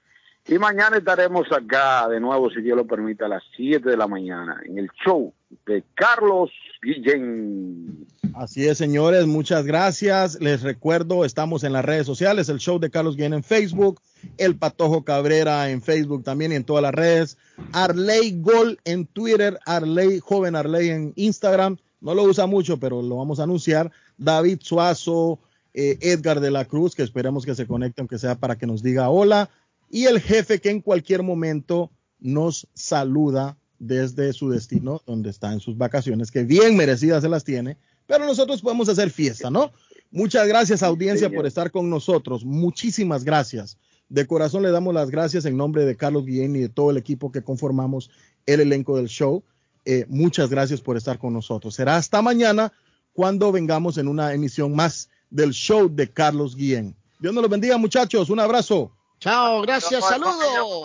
[0.48, 4.08] Y mañana estaremos acá de nuevo, si Dios lo permite, a las 7 de la
[4.08, 5.34] mañana en el show
[5.66, 6.50] de Carlos
[6.82, 8.08] Guillén.
[8.34, 10.40] Así es, señores, muchas gracias.
[10.42, 14.02] Les recuerdo, estamos en las redes sociales, el show de Carlos Guillén en Facebook,
[14.38, 17.38] el Patojo Cabrera en Facebook también y en todas las redes,
[17.72, 23.18] Arley Gol en Twitter, Arley, joven Arley en Instagram, no lo usa mucho, pero lo
[23.18, 25.40] vamos a anunciar, David Suazo,
[25.74, 28.82] eh, Edgar de la Cruz, que esperemos que se conecte, aunque sea para que nos
[28.82, 29.50] diga hola,
[29.92, 35.60] y el jefe que en cualquier momento nos saluda desde su destino, donde está en
[35.60, 39.72] sus vacaciones, que bien merecidas se las tiene, pero nosotros podemos hacer fiesta, ¿no?
[40.12, 42.46] Muchas gracias, audiencia, por estar con nosotros.
[42.46, 43.78] Muchísimas gracias.
[44.08, 46.98] De corazón le damos las gracias en nombre de Carlos Guillén y de todo el
[46.98, 48.10] equipo que conformamos
[48.46, 49.44] el elenco del show.
[49.86, 51.76] Eh, muchas gracias por estar con nosotros.
[51.76, 52.72] Será hasta mañana
[53.14, 56.96] cuando vengamos en una emisión más del show de Carlos Guillén.
[57.20, 58.30] Dios nos los bendiga, muchachos.
[58.30, 58.92] Un abrazo.
[59.22, 60.84] Chao, gracias, saludos.